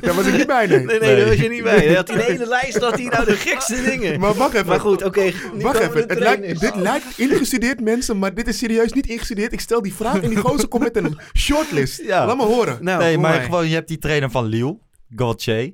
Daar 0.00 0.14
was 0.14 0.26
ik 0.26 0.36
niet 0.36 0.46
bij, 0.46 0.66
nee. 0.66 0.84
Nee, 0.84 1.00
nee, 1.00 1.16
daar 1.16 1.26
was 1.26 1.36
je 1.36 1.48
niet 1.48 1.62
bij. 1.62 1.76
Hij 1.86 1.94
had 1.94 2.06
die 2.06 2.16
een 2.16 2.22
hele 2.22 2.46
lijst, 2.46 2.78
had 2.80 2.94
hij 2.94 3.04
nou 3.04 3.24
de 3.24 3.32
gekste 3.36 3.82
dingen. 3.84 4.20
Maar 4.20 4.34
wacht 4.34 4.54
even. 4.54 4.66
Maar 4.66 4.80
goed, 4.80 5.04
oké. 5.04 5.22
nu 5.54 5.62
Wacht 5.62 5.78
komen 5.78 5.96
even, 5.96 6.08
het 6.08 6.18
lijkt, 6.18 6.60
dit 6.60 6.74
lijkt 6.76 7.04
ingestudeerd 7.16 7.80
mensen, 7.80 8.18
maar 8.18 8.34
dit 8.34 8.48
is 8.48 8.58
serieus 8.58 8.92
niet 8.92 9.06
ingestudeerd. 9.06 9.52
Ik 9.52 9.60
stel 9.60 9.82
die 9.82 9.94
vraag 9.94 10.20
en 10.22 10.28
die 10.28 10.38
gozer 10.48 10.68
komt 10.68 10.82
met 10.82 10.96
een 10.96 11.18
shortlist. 11.36 12.02
Ja. 12.02 12.26
Laat 12.26 12.36
me 12.36 12.44
horen. 12.44 12.78
Nou, 12.80 12.98
nee, 13.02 13.12
kom 13.14 13.22
gewoon, 13.44 13.68
je 13.68 13.74
hebt 13.74 13.88
die 13.88 13.98
trainer 13.98 14.30
van 14.30 14.44
Lille, 14.44 14.78
Gauthier. 15.16 15.72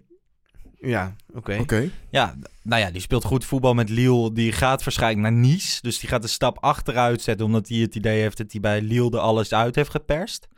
Ja, 0.79 1.17
oké. 1.35 1.59
Oké. 1.61 1.91
Ja, 2.11 2.35
nou 2.63 2.83
ja, 2.83 2.91
die 2.91 3.01
speelt 3.01 3.25
goed 3.25 3.45
voetbal 3.45 3.75
met 3.75 3.89
Lille. 3.89 4.33
Die 4.33 4.53
gaat 4.53 4.85
waarschijnlijk 4.85 5.23
naar 5.23 5.41
Nice. 5.41 5.79
Dus 5.83 5.99
die 5.99 6.09
gaat 6.09 6.23
een 6.23 6.29
stap 6.29 6.59
achteruit 6.61 7.23
zetten. 7.23 7.47
Omdat 7.47 7.69
hij 7.69 7.79
het 7.79 7.95
idee 7.95 8.21
heeft 8.21 8.37
dat 8.37 8.53
hij 8.53 8.61
bij 8.61 8.81
Lille 8.81 9.11
er 9.11 9.19
alles 9.19 9.53
uit 9.53 9.75
heeft 9.75 9.91
geperst. 9.91 10.49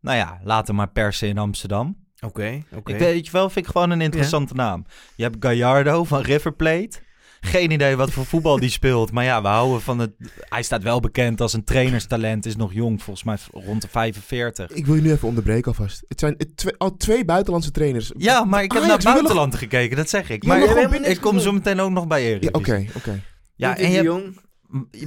Nou 0.00 0.16
ja, 0.16 0.40
laat 0.42 0.66
hem 0.66 0.76
maar 0.76 0.90
persen 0.90 1.28
in 1.28 1.38
Amsterdam. 1.38 2.04
Oké, 2.20 2.62
oké. 2.72 2.92
Ik 2.92 2.98
weet 2.98 3.26
je 3.26 3.32
wel, 3.32 3.50
vind 3.50 3.66
ik 3.66 3.72
gewoon 3.72 3.90
een 3.90 4.00
interessante 4.00 4.54
naam. 4.54 4.84
Je 5.16 5.22
hebt 5.22 5.36
Gallardo 5.40 6.04
van 6.04 6.20
River 6.20 6.52
Plate. 6.52 6.98
Geen 7.40 7.70
idee 7.70 7.96
wat 7.96 8.10
voor 8.10 8.24
voetbal 8.26 8.60
die 8.60 8.70
speelt. 8.70 9.12
Maar 9.12 9.24
ja, 9.24 9.42
we 9.42 9.48
houden 9.48 9.80
van 9.82 9.98
het... 9.98 10.10
Hij 10.38 10.62
staat 10.62 10.82
wel 10.82 11.00
bekend 11.00 11.40
als 11.40 11.52
een 11.52 11.64
trainerstalent. 11.64 12.46
Is 12.46 12.56
nog 12.56 12.72
jong, 12.72 13.02
volgens 13.02 13.24
mij 13.24 13.62
rond 13.64 13.82
de 13.82 13.88
45. 13.88 14.70
Ik 14.70 14.86
wil 14.86 14.94
je 14.94 15.00
nu 15.02 15.10
even 15.12 15.28
onderbreken 15.28 15.66
alvast. 15.66 16.04
Het 16.08 16.20
zijn 16.20 16.36
twee- 16.54 16.74
al 16.78 16.96
twee 16.96 17.24
buitenlandse 17.24 17.70
trainers. 17.70 18.12
Ja, 18.16 18.44
maar 18.44 18.62
ik 18.62 18.72
heb 18.72 18.82
Ajax, 18.82 19.04
naar 19.04 19.12
willen- 19.14 19.28
buitenland 19.32 19.54
gekeken, 19.62 19.96
dat 19.96 20.08
zeg 20.08 20.30
ik. 20.30 20.42
Ja, 20.42 20.48
Maar, 20.48 21.08
ik- 21.10 21.20
kom 21.20 21.38
zo 21.38 21.52
meteen 21.52 21.80
ook 21.80 21.90
nog 21.90 22.06
bij 22.06 22.20
Ja, 22.22 22.26
Eredivisie. 22.28 22.56
oké, 22.56 22.86
oké. 22.96 23.22
Ja, 23.56 23.72
Pieter 23.74 23.84
en 23.86 23.92
je 23.92 24.02
de 24.02 24.08
hebt 24.10 24.22
Jong. 24.24 24.44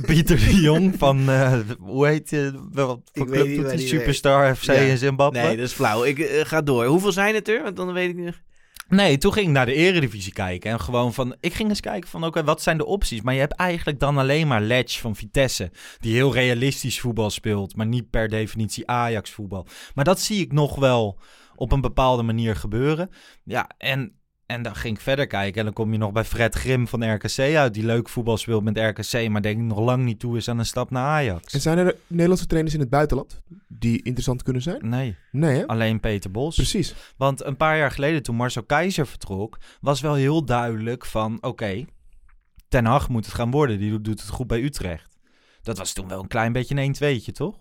Pieter 0.05 0.37
de 0.37 0.61
Jong 0.61 0.95
van, 0.97 1.29
eh, 1.29 1.59
hoe 1.79 2.07
heet 2.07 2.29
je, 2.29 2.67
wel, 2.71 3.03
Ik 3.13 3.27
weet 3.27 3.75
niet 3.75 3.87
Superstar 3.87 4.55
FC 4.55 4.63
Ja. 4.63 4.73
in 4.73 4.97
Zimbabwe? 4.97 5.39
Nee, 5.41 5.55
dat 5.57 5.65
is 5.65 5.73
flauw. 5.73 6.03
Ik 6.03 6.19
eh, 6.19 6.45
ga 6.45 6.61
door. 6.61 6.85
Hoeveel 6.85 7.11
zijn 7.11 7.35
het 7.35 7.47
er? 7.49 7.63
Want 7.63 7.75
dan 7.75 7.93
weet 7.93 8.09
ik 8.09 8.15
niet. 8.15 8.41
Nee, 8.89 9.17
toen 9.17 9.33
ging 9.33 9.47
ik 9.47 9.53
naar 9.53 9.65
de 9.65 9.73
eredivisie 9.73 10.33
kijken. 10.33 10.71
En 10.71 10.79
gewoon 10.79 11.13
van, 11.13 11.35
ik 11.39 11.53
ging 11.53 11.69
eens 11.69 11.79
kijken 11.79 12.09
van, 12.09 12.25
oké, 12.25 12.43
wat 12.43 12.61
zijn 12.61 12.77
de 12.77 12.85
opties? 12.85 13.21
Maar 13.21 13.33
je 13.33 13.39
hebt 13.39 13.55
eigenlijk 13.55 13.99
dan 13.99 14.17
alleen 14.17 14.47
maar 14.47 14.61
Ledge 14.61 14.99
van 14.99 15.15
Vitesse. 15.15 15.71
Die 15.99 16.13
heel 16.13 16.33
realistisch 16.33 16.99
voetbal 16.99 17.29
speelt, 17.29 17.75
maar 17.75 17.85
niet 17.85 18.09
per 18.09 18.29
definitie 18.29 18.87
Ajax 18.87 19.31
voetbal. 19.31 19.67
Maar 19.93 20.05
dat 20.05 20.19
zie 20.19 20.41
ik 20.41 20.51
nog 20.51 20.75
wel 20.75 21.19
op 21.55 21.71
een 21.71 21.81
bepaalde 21.81 22.23
manier 22.23 22.55
gebeuren. 22.55 23.09
Ja, 23.43 23.69
en, 23.77 24.18
en 24.49 24.61
dan 24.61 24.75
ging 24.75 24.95
ik 24.95 25.01
verder 25.01 25.27
kijken. 25.27 25.59
En 25.59 25.65
dan 25.65 25.73
kom 25.73 25.91
je 25.91 25.97
nog 25.97 26.11
bij 26.11 26.23
Fred 26.23 26.55
Grim 26.55 26.87
van 26.87 27.13
RKC 27.13 27.39
uit. 27.39 27.73
Die 27.73 27.85
leuk 27.85 28.09
voetbal 28.09 28.37
speelt 28.37 28.63
met 28.63 28.77
RKC, 28.77 29.29
maar 29.29 29.41
denk 29.41 29.59
ik 29.59 29.63
nog 29.65 29.79
lang 29.79 30.03
niet 30.03 30.19
toe 30.19 30.37
is 30.37 30.47
aan 30.49 30.59
een 30.59 30.65
stap 30.65 30.89
naar 30.89 31.05
Ajax. 31.05 31.53
En 31.53 31.61
zijn 31.61 31.77
er 31.77 31.95
Nederlandse 32.07 32.45
trainers 32.45 32.73
in 32.75 32.79
het 32.81 32.89
buitenland 32.89 33.41
die 33.67 33.97
interessant 34.03 34.43
kunnen 34.43 34.61
zijn? 34.61 34.89
Nee, 34.89 35.15
Nee, 35.31 35.57
hè? 35.57 35.67
alleen 35.67 35.99
Peter 35.99 36.31
Bos. 36.31 36.55
Precies. 36.55 36.95
Want 37.17 37.43
een 37.45 37.57
paar 37.57 37.77
jaar 37.77 37.91
geleden, 37.91 38.23
toen 38.23 38.35
Marcel 38.35 38.63
Keizer 38.63 39.07
vertrok, 39.07 39.57
was 39.81 40.01
wel 40.01 40.13
heel 40.13 40.45
duidelijk 40.45 41.05
van: 41.05 41.37
oké, 41.41 41.85
Ten 42.67 42.85
Hag 42.85 43.09
moet 43.09 43.25
het 43.25 43.33
gaan 43.35 43.51
worden. 43.51 43.79
Die 43.79 44.01
doet- 44.01 44.19
het 44.19 44.29
goed 44.29 44.47
bij 44.47 44.61
Utrecht. 44.63 45.17
Dat 45.61 45.77
was 45.77 45.93
toen 45.93 46.07
wel 46.07 46.21
een 46.21 46.27
klein 46.27 46.51
beetje 46.51 46.75
een 46.75 46.95
1-2'tje, 46.95 47.31
toch? 47.31 47.55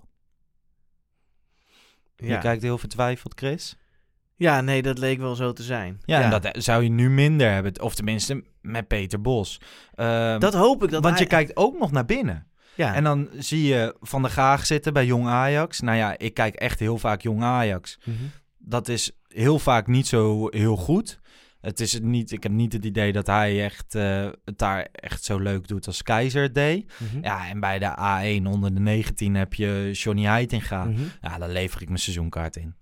Je 2.16 2.38
kijkt 2.38 2.62
heel 2.62 2.79
vertwijfeld, 2.79 3.33
Chris. 3.38 3.77
Ja, 4.38 4.61
nee, 4.61 4.83
dat 4.83 4.98
leek 4.98 5.18
wel 5.18 5.35
zo 5.35 5.53
te 5.53 5.62
zijn. 5.62 6.01
Ja, 6.05 6.22
en 6.22 6.31
dat 6.31 6.48
zou 6.53 6.83
je 6.83 6.88
nu 6.88 7.11
minder 7.11 7.53
hebben. 7.53 7.81
Of 7.81 7.94
tenminste, 7.94 8.44
met 8.61 8.88
Peter 8.88 9.20
Bos. 9.20 9.61
Ehm, 9.94 10.38
dat 10.38 10.55
hoop 10.55 10.83
ik. 10.83 10.90
Dat 10.90 11.03
want 11.03 11.18
je 11.18 11.27
kijkt 11.27 11.57
ook 11.57 11.79
nog 11.79 11.90
naar 11.90 12.05
binnen. 12.05 12.46
Ja. 12.74 12.94
En 12.94 13.05
dan 13.05 13.29
zie 13.38 13.66
je 13.66 13.96
Van 14.01 14.22
der 14.22 14.31
Gaag 14.31 14.66
zitten 14.66 14.92
bij 14.92 15.07
Jong 15.07 15.27
Ajax. 15.27 15.81
Nou 15.81 15.96
ja, 15.96 16.18
ik 16.18 16.35
kijk 16.35 16.55
echt 16.55 16.79
heel 16.79 16.98
vaak 16.98 17.20
Jong 17.20 17.42
Ajax. 17.42 17.98
Mhm. 18.05 18.16
dat 18.59 18.88
is 18.88 19.11
heel 19.29 19.59
vaak 19.59 19.87
niet 19.87 20.07
zo 20.07 20.48
heel 20.51 20.77
goed. 20.77 21.20
Het 21.61 21.81
is 21.81 22.01
niet, 22.01 22.33
ik 22.33 22.42
heb 22.42 22.53
niet 22.53 22.72
het 22.72 22.85
idee 22.85 23.12
dat 23.12 23.27
hij 23.27 23.64
echt, 23.64 23.94
eh, 23.94 24.29
het 24.44 24.59
daar 24.59 24.88
echt 24.92 25.24
zo 25.24 25.38
leuk 25.38 25.68
doet 25.68 25.87
als 25.87 26.03
Keizer 26.03 26.42
het 26.42 26.55
deed. 26.55 26.92
Mhm. 26.98 27.24
Ja, 27.24 27.48
en 27.48 27.61
bij 27.61 27.79
de 27.79 27.96
A1 27.96 28.46
onder 28.46 28.74
de 28.74 28.81
19 28.81 29.35
heb 29.35 29.55
je 29.55 29.90
Johnny 29.92 30.24
Heitinga. 30.24 30.85
Mhm. 30.85 31.01
Ja, 31.20 31.38
daar 31.38 31.48
lever 31.48 31.83
ik 31.83 31.88
mijn 31.88 32.01
seizoenkaart 32.01 32.57
in. 32.57 32.74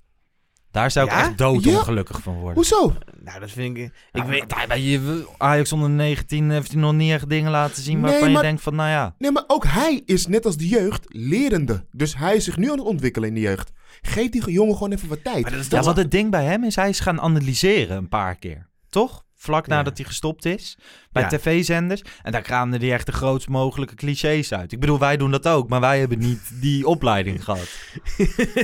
Daar 0.77 0.91
zou 0.91 1.07
ik 1.07 1.13
Ja? 1.13 1.21
echt 1.21 1.39
doodongelukkig 1.39 2.21
van 2.23 2.35
worden. 2.35 2.55
Hoezo? 2.55 2.95
Nou, 3.25 3.41
dat 3.41 3.51
vind 3.51 3.77
ik... 3.77 3.83
Ik 3.85 3.91
Ik 4.13 4.23
weet... 4.23 4.55
weet, 4.57 4.69
bij 4.69 4.81
je, 4.83 5.27
Ajax 5.39 5.73
onder 5.73 5.89
de 5.89 5.95
19 5.95 6.51
heeft 6.51 6.73
hij 6.73 6.81
nog 6.81 6.93
niet 6.93 7.11
echt 7.13 7.29
dingen 7.29 7.51
laten 7.51 7.83
zien 7.83 8.01
Nee, 8.01 8.11
waarvan 8.11 8.33
maar- 8.33 8.43
je 8.43 8.49
denkt 8.49 8.63
van, 8.63 8.75
nou 8.75 8.89
ja. 8.91 9.15
Nee, 9.19 9.31
maar 9.31 9.45
ook 9.47 9.65
hij 9.67 10.03
is 10.07 10.27
net 10.27 10.45
als 10.47 10.57
de 10.57 10.69
jeugd 10.69 11.05
lerende. 11.09 11.85
Dus 11.93 12.17
hij 12.17 12.37
is 12.37 12.45
zich 12.45 12.57
nu 12.57 12.71
aan 12.71 12.79
het 12.79 12.87
ontwikkelen 12.87 13.29
in 13.29 13.35
de 13.35 13.41
jeugd. 13.41 13.73
Geef 14.03 14.29
die 14.31 14.51
jongen 14.51 14.73
gewoon 14.75 14.93
even 14.93 15.09
wat 15.09 15.25
tijd. 15.25 15.43
Maar 15.43 15.51
dat 15.51 15.61
is 15.61 15.69
Ja, 15.69 15.77
toch 15.77 15.87
wat 15.87 15.97
het 15.97 16.11
ding 16.11 16.31
bij 16.31 16.45
hem 16.45 16.65
is, 16.65 16.77
hij 16.77 16.89
is 16.89 17.01
gaan 17.01 17.21
analyseren 17.21 17.97
een 17.97 18.09
paar 18.09 18.37
keer. 18.37 18.69
Toch? 18.89 19.25
Vlak 19.39 19.67
Ja. 19.67 19.75
nadat 19.75 19.97
hij 19.97 20.07
gestopt 20.07 20.45
is. 20.45 20.79
Bij 21.13 21.23
Ja. 21.23 21.29
tv-zenders. 21.29 22.03
En 22.23 22.33
daar 22.33 22.43
kraamde 22.43 22.77
hij 22.79 22.93
echt 22.93 23.07
de 23.07 23.13
grootst 23.13 23.49
mogelijke 23.49 23.95
clichés 23.95 24.53
uit. 24.53 24.73
Ik 24.73 24.81
bedoel, 24.81 24.99
wij 24.99 25.17
doen 25.17 25.31
dat 25.31 25.49
ook. 25.49 25.69
Maar 25.69 25.81
wij 25.81 25.99
hebben 25.99 26.19
niet 26.19 26.41
die 26.61 26.87
opleiding 26.87 27.45
gehad. 27.45 27.69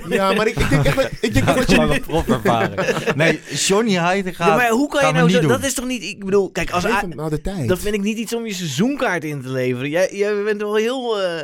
Ja, 0.09 0.33
maar 0.33 0.47
ik, 0.47 0.57
ik 0.57 0.69
denk 0.71 0.85
echt... 0.85 1.09
Ik 1.23 1.35
denk 1.35 1.47
Dat 1.47 1.71
je... 1.71 2.01
profervaring. 2.07 3.15
Nee, 3.15 3.41
Johnny 3.51 3.93
Heitinga 3.95 4.47
Ja, 4.47 4.57
maar 4.57 4.69
hoe 4.71 4.89
kan 4.89 5.07
je 5.07 5.13
nou... 5.13 5.31
zo- 5.31 5.41
doen. 5.41 5.49
Dat 5.49 5.65
is 5.65 5.75
toch 5.75 5.87
niet... 5.87 6.03
Ik 6.03 6.25
bedoel, 6.25 6.51
kijk, 6.51 6.71
als... 6.71 6.85
Nou 7.09 7.31
de 7.31 7.41
tijd. 7.41 7.69
Dat 7.69 7.79
vind 7.79 7.95
ik 7.95 8.01
niet 8.03 8.19
iets 8.19 8.35
om 8.35 8.47
je 8.47 8.55
seizoenkaart 8.55 9.25
in 9.25 9.43
te 9.43 9.49
leveren. 9.49 9.91
Jij, 9.91 10.09
jij 10.17 10.43
bent 10.43 10.61
wel 10.61 10.75
heel... 10.75 11.23
eh, 11.23 11.43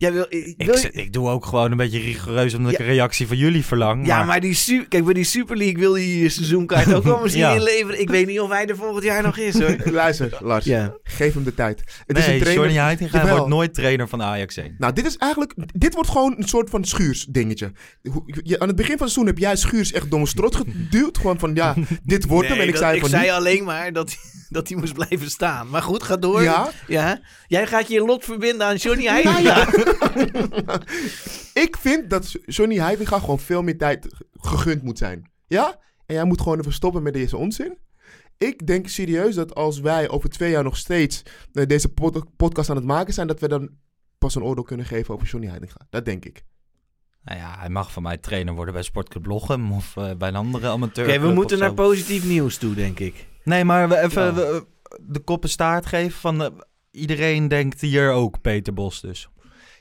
jij 0.00 0.12
wil, 0.12 0.26
wil 0.28 0.40
Ik, 0.56 0.76
je- 0.82 0.90
ik 0.92 1.12
doe 1.12 1.28
ook 1.28 1.46
gewoon 1.46 1.70
een 1.70 1.76
beetje 1.76 1.98
rigoureus 1.98 2.54
omdat 2.54 2.72
Ja. 2.72 2.78
ik 2.78 2.84
een 2.84 2.90
reactie 2.92 3.26
van 3.26 3.36
jullie 3.36 3.64
verlang. 3.64 4.06
ja, 4.06 4.24
maar 4.24 4.40
die, 4.40 4.54
su- 4.54 4.84
kijk, 4.88 5.04
bij 5.04 5.14
die 5.14 5.24
Super 5.24 5.56
League 5.56 5.78
wil 5.78 5.96
je 5.96 6.18
je 6.18 6.28
seizoenkaart 6.28 6.94
ook 6.94 7.04
wel 7.04 7.20
misschien 7.22 7.42
Ja. 7.44 7.54
inleveren. 7.54 8.00
Ik 8.00 8.10
weet 8.10 8.26
niet 8.26 8.40
of 8.40 8.50
hij 8.50 8.66
er 8.66 8.76
volgend 8.76 9.04
jaar 9.04 9.22
nog 9.22 9.36
is, 9.38 9.58
hoor. 9.60 9.76
Luister, 9.92 10.38
Lars. 10.40 10.64
Ja. 10.64 10.94
Geef 11.02 11.34
hem 11.34 11.44
de 11.44 11.54
tijd. 11.54 11.82
Het 12.06 12.18
is 12.18 12.26
een 12.26 12.38
trainer... 12.40 12.52
Johnny 12.64 12.80
Heitinga 12.82 13.18
Jawel. 13.18 13.34
wordt 13.36 13.48
nooit 13.50 13.74
trainer 13.74 14.08
van 14.08 14.22
Ajax 14.22 14.56
1. 14.56 14.74
Nou, 14.78 14.92
dit 14.92 15.06
is 15.06 15.16
eigenlijk... 15.16 15.54
Dit 15.74 15.94
wordt 15.94 16.10
gewoon 16.10 16.34
een 16.38 16.48
soort 16.48 16.70
van 16.70 16.84
schuursdingetje. 16.84 17.72
Hoe- 18.10 18.22
je- 18.42 18.58
Aan 18.58 18.68
het 18.68 18.76
begin 18.76 18.96
van 18.96 19.06
het 19.06 19.14
seizoen 19.14 19.26
heb 19.26 19.38
jij 19.38 19.56
Schuurs 19.56 19.92
echt 19.92 20.10
mijn 20.10 20.26
strot 20.26 20.56
geduwd. 20.56 21.18
Gewoon 21.18 21.38
van, 21.38 21.54
ja, 21.54 21.74
dit 22.04 22.24
wordt 22.26 22.48
hem. 22.48 22.58
En 22.58 22.66
ik 22.66 22.70
dat- 22.70 22.82
zei 22.82 22.94
ik 22.94 23.00
van 23.00 23.10
zei 23.10 23.22
niet. 23.22 23.30
alleen 23.32 23.64
maar 23.64 23.92
dat, 23.92 24.16
dat 24.50 24.68
hij 24.68 24.76
moest 24.78 24.94
blijven 24.94 25.30
staan. 25.30 25.68
Maar 25.68 25.82
goed, 25.82 26.02
ga 26.02 26.16
door. 26.16 26.42
Ja? 26.42 26.70
ja? 26.86 27.20
Jij 27.46 27.66
gaat 27.66 27.88
je 27.88 28.04
lot 28.04 28.24
verbinden 28.24 28.66
aan 28.66 28.76
Johnny 28.76 29.04
Nou 29.04 29.22
Heitinga. 29.22 29.68
ja. 30.64 30.80
ik 31.64 31.76
vind 31.76 32.10
dat 32.10 32.36
Johnny 32.46 32.76
Heitinga 32.78 33.18
gewoon 33.18 33.38
veel 33.38 33.62
meer 33.62 33.78
tijd 33.78 34.06
gegund 34.32 34.82
moet 34.82 34.98
zijn. 34.98 35.30
Ja? 35.46 35.78
En 36.06 36.14
jij 36.14 36.24
moet 36.24 36.40
gewoon 36.40 36.58
even 36.58 36.72
stoppen 36.72 37.02
met 37.02 37.12
deze 37.12 37.36
onzin. 37.36 37.78
Ik 38.38 38.66
denk 38.66 38.88
serieus 38.88 39.34
dat 39.34 39.54
als 39.54 39.80
wij 39.80 40.08
over 40.08 40.28
twee 40.30 40.50
jaar 40.50 40.64
nog 40.64 40.76
steeds 40.76 41.22
eh, 41.52 41.66
deze 41.66 41.88
pod- 41.88 42.36
podcast 42.36 42.70
aan 42.70 42.76
het 42.76 42.84
maken 42.84 43.14
zijn, 43.14 43.26
dat 43.26 43.40
we 43.40 43.48
dan 43.48 43.70
pas 44.18 44.34
een 44.34 44.42
oordeel 44.42 44.64
kunnen 44.64 44.86
geven 44.86 45.14
over 45.14 45.26
Johnny 45.26 45.48
Heitinga. 45.48 45.86
Dat 45.90 46.04
denk 46.04 46.24
ik. 46.24 46.42
Nou 47.24 47.38
ja, 47.38 47.54
hij 47.58 47.68
mag 47.68 47.92
van 47.92 48.02
mij 48.02 48.16
trainer 48.16 48.54
worden 48.54 48.74
bij 48.74 48.82
Sportclub 48.82 49.26
Lochem 49.26 49.72
of 49.72 49.96
eh, 49.96 50.10
bij 50.18 50.28
een 50.28 50.36
andere 50.36 50.68
amateur. 50.68 51.08
Oké, 51.08 51.20
we 51.20 51.32
moeten 51.32 51.58
naar 51.58 51.74
positief 51.74 52.24
nieuws 52.24 52.56
toe, 52.56 52.74
denk 52.74 52.98
ik. 52.98 53.26
Nee, 53.44 53.64
maar 53.64 53.88
we 53.88 53.98
even 53.98 54.22
Ja. 54.24 54.34
we- 54.34 54.66
de 55.00 55.18
kop 55.20 55.42
en 55.42 55.48
staart 55.48 55.86
geven 55.86 56.18
van... 56.20 56.42
eh, 56.42 56.48
iedereen 56.90 57.48
denkt 57.48 57.80
hier 57.80 58.10
ook 58.10 58.40
Peter 58.40 58.74
Bos 58.74 59.00
dus. 59.00 59.28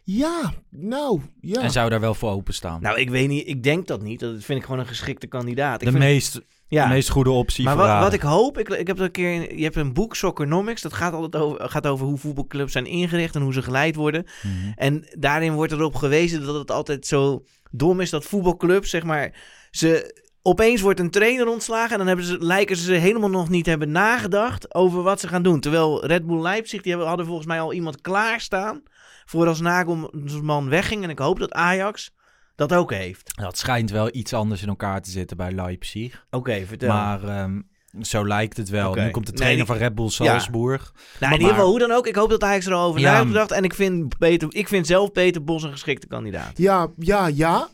Ja, 0.03 0.53
nou, 0.69 1.21
ja. 1.41 1.61
En 1.61 1.71
zou 1.71 1.89
daar 1.89 1.99
wel 1.99 2.13
voor 2.13 2.31
openstaan. 2.31 2.81
Nou, 2.81 2.99
ik 2.99 3.09
weet 3.09 3.27
niet. 3.27 3.47
Ik 3.47 3.63
denk 3.63 3.87
dat 3.87 4.01
niet. 4.01 4.19
Dat 4.19 4.43
vind 4.43 4.59
ik 4.59 4.65
gewoon 4.65 4.79
een 4.79 4.87
geschikte 4.87 5.27
kandidaat. 5.27 5.81
Ik 5.81 5.85
de 5.85 5.91
vind- 5.91 6.03
meest, 6.03 6.41
ja. 6.67 6.83
de 6.87 6.93
meest 6.93 7.09
goede 7.09 7.29
optie 7.29 7.63
Maar 7.63 7.75
voor 7.77 7.87
wat, 7.87 7.99
wat 7.99 8.13
ik 8.13 8.21
hoop, 8.21 8.57
ik, 8.57 8.69
ik 8.69 8.87
heb 8.87 8.97
er 8.97 9.03
een 9.03 9.11
keer, 9.11 9.33
in- 9.33 9.57
je 9.57 9.63
hebt 9.63 9.75
een 9.75 9.93
boek, 9.93 10.15
Soccernomics, 10.15 10.81
dat 10.81 10.93
gaat 10.93 11.13
altijd 11.13 11.43
over, 11.43 11.69
gaat 11.69 11.87
over 11.87 12.05
hoe 12.05 12.17
voetbalclubs 12.17 12.71
zijn 12.71 12.85
ingericht 12.85 13.35
en 13.35 13.41
hoe 13.41 13.53
ze 13.53 13.61
geleid 13.61 13.95
worden. 13.95 14.25
Mhm. 14.43 14.71
En 14.75 15.05
daarin 15.17 15.53
wordt 15.53 15.71
erop 15.71 15.95
gewezen 15.95 16.45
dat 16.45 16.55
het 16.55 16.71
altijd 16.71 17.05
zo 17.07 17.43
dom 17.71 17.99
is 17.99 18.09
dat 18.09 18.25
voetbalclubs, 18.25 18.89
zeg 18.89 19.03
maar, 19.03 19.33
ze 19.71 20.21
opeens 20.49 20.81
wordt 20.81 20.99
een 20.99 21.09
trainer 21.09 21.47
ontslagen 21.47 21.91
en 21.91 21.97
dan 21.97 22.07
hebben 22.07 22.25
ze, 22.25 22.37
lijken 22.39 22.75
ze 22.77 22.93
helemaal 22.93 23.29
nog 23.29 23.49
niet 23.49 23.65
hebben 23.65 23.91
nagedacht 23.91 24.73
over 24.75 25.01
wat 25.01 25.19
ze 25.19 25.27
gaan 25.27 25.43
doen. 25.43 25.59
Terwijl 25.59 26.05
Red 26.05 26.25
Bull 26.27 26.41
Leipzig, 26.41 26.81
die 26.81 26.91
hebben, 26.91 27.07
hadden 27.07 27.25
volgens 27.25 27.47
mij 27.47 27.61
al 27.61 27.73
iemand 27.73 28.01
klaarstaan 28.01 28.81
voor 29.25 29.47
als 29.47 29.59
Nagelsman 29.61 30.69
wegging. 30.69 31.03
En 31.03 31.09
ik 31.09 31.19
hoop 31.19 31.39
dat 31.39 31.51
Ajax 31.53 32.11
dat 32.55 32.73
ook 32.73 32.91
heeft. 32.93 33.31
Dat 33.41 33.57
schijnt 33.57 33.91
wel 33.91 34.09
iets 34.11 34.33
anders 34.33 34.61
in 34.61 34.67
elkaar 34.67 35.01
te 35.01 35.11
zitten 35.11 35.37
bij 35.37 35.51
Leipzig. 35.51 36.25
Oké, 36.29 36.65
vertel. 36.65 36.89
Maar 36.89 37.23
ehm, 37.23 37.61
zo 38.01 38.27
lijkt 38.27 38.57
het 38.57 38.69
wel. 38.69 38.93
Nu 38.93 39.09
komt 39.09 39.25
de 39.25 39.31
Nee, 39.31 39.39
trainer 39.41 39.65
die- 39.65 39.73
van 39.75 39.83
Red 39.83 39.95
Bull 39.95 40.05
Ja. 40.05 40.11
Salzburg. 40.11 40.93
Nou, 41.19 41.33
in 41.33 41.39
ieder 41.39 41.55
geval, 41.55 41.69
hoe 41.69 41.79
dan 41.79 41.91
ook. 41.91 42.07
Ik 42.07 42.15
hoop 42.15 42.29
dat 42.29 42.43
Ajax 42.43 42.65
er 42.65 42.73
al 42.73 42.87
over 42.87 42.99
Ja. 43.01 43.11
na 43.11 43.17
heeft 43.17 43.27
gedacht. 43.27 43.51
En 43.51 43.63
ik 43.63 43.73
vind, 43.73 44.17
Peter, 44.17 44.47
ik 44.55 44.67
vind 44.67 44.87
zelf 44.87 45.11
Peter 45.11 45.43
Bos 45.43 45.63
een 45.63 45.71
geschikte 45.71 46.07
kandidaat. 46.07 46.57
Ja, 46.57 46.87
ja, 46.97 47.27
ja. 47.27 47.67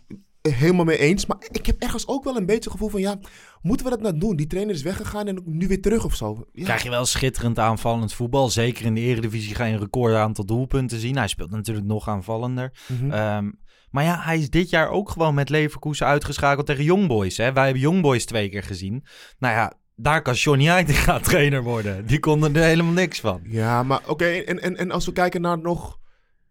Helemaal 0.53 0.85
mee 0.85 0.97
eens. 0.97 1.25
Maar 1.25 1.37
ik 1.51 1.65
heb 1.65 1.81
ergens 1.81 2.07
ook 2.07 2.23
wel 2.23 2.37
een 2.37 2.45
beetje 2.45 2.63
het 2.63 2.71
gevoel 2.71 2.89
van... 2.89 3.01
Ja, 3.01 3.19
moeten 3.61 3.85
we 3.85 3.91
dat 3.91 4.01
nou 4.01 4.17
doen? 4.17 4.35
Die 4.35 4.47
trainer 4.47 4.75
is 4.75 4.81
weggegaan 4.81 5.27
en 5.27 5.41
nu 5.45 5.67
weer 5.67 5.81
terug 5.81 6.05
of 6.05 6.15
zo. 6.15 6.45
Ja. 6.51 6.63
Krijg 6.63 6.83
je 6.83 6.89
wel 6.89 7.05
schitterend 7.05 7.59
aanvallend 7.59 8.13
voetbal. 8.13 8.49
Zeker 8.49 8.85
in 8.85 8.93
de 8.93 9.01
Eredivisie 9.01 9.55
ga 9.55 9.65
je 9.65 9.73
een 9.73 9.79
record 9.79 10.15
aantal 10.15 10.45
doelpunten 10.45 10.99
zien. 10.99 11.17
Hij 11.17 11.27
speelt 11.27 11.51
natuurlijk 11.51 11.87
nog 11.87 12.07
aanvallender. 12.09 12.73
Mhm. 12.87 13.11
Ehm, 13.11 13.51
maar 13.89 14.03
ja, 14.03 14.19
hij 14.21 14.37
is 14.37 14.49
dit 14.49 14.69
jaar 14.69 14.89
ook 14.89 15.09
gewoon 15.09 15.33
met 15.33 15.49
Leverkusen 15.49 16.07
uitgeschakeld 16.07 16.65
tegen 16.65 16.83
Youngboys. 16.83 17.37
Hè? 17.37 17.53
Wij 17.53 17.63
hebben 17.63 17.81
Youngboys 17.81 18.25
twee 18.25 18.49
keer 18.49 18.63
gezien. 18.63 19.05
Nou 19.39 19.53
ja, 19.53 19.73
daar 19.95 20.21
kan 20.21 20.33
Johnny 20.33 20.65
Heitinga 20.65 21.19
trainer 21.29 21.63
worden. 21.63 22.05
Die 22.05 22.19
konden 22.19 22.55
er 22.55 22.63
helemaal 22.63 22.93
niks 22.93 23.19
van. 23.19 23.41
Ja, 23.43 23.83
maar 23.83 24.01
oké. 24.07 24.25
en, 24.25 24.61
en, 24.61 24.77
en 24.77 24.91
als 24.91 25.05
we 25.05 25.11
kijken 25.11 25.41
naar 25.41 25.59
nog... 25.59 25.99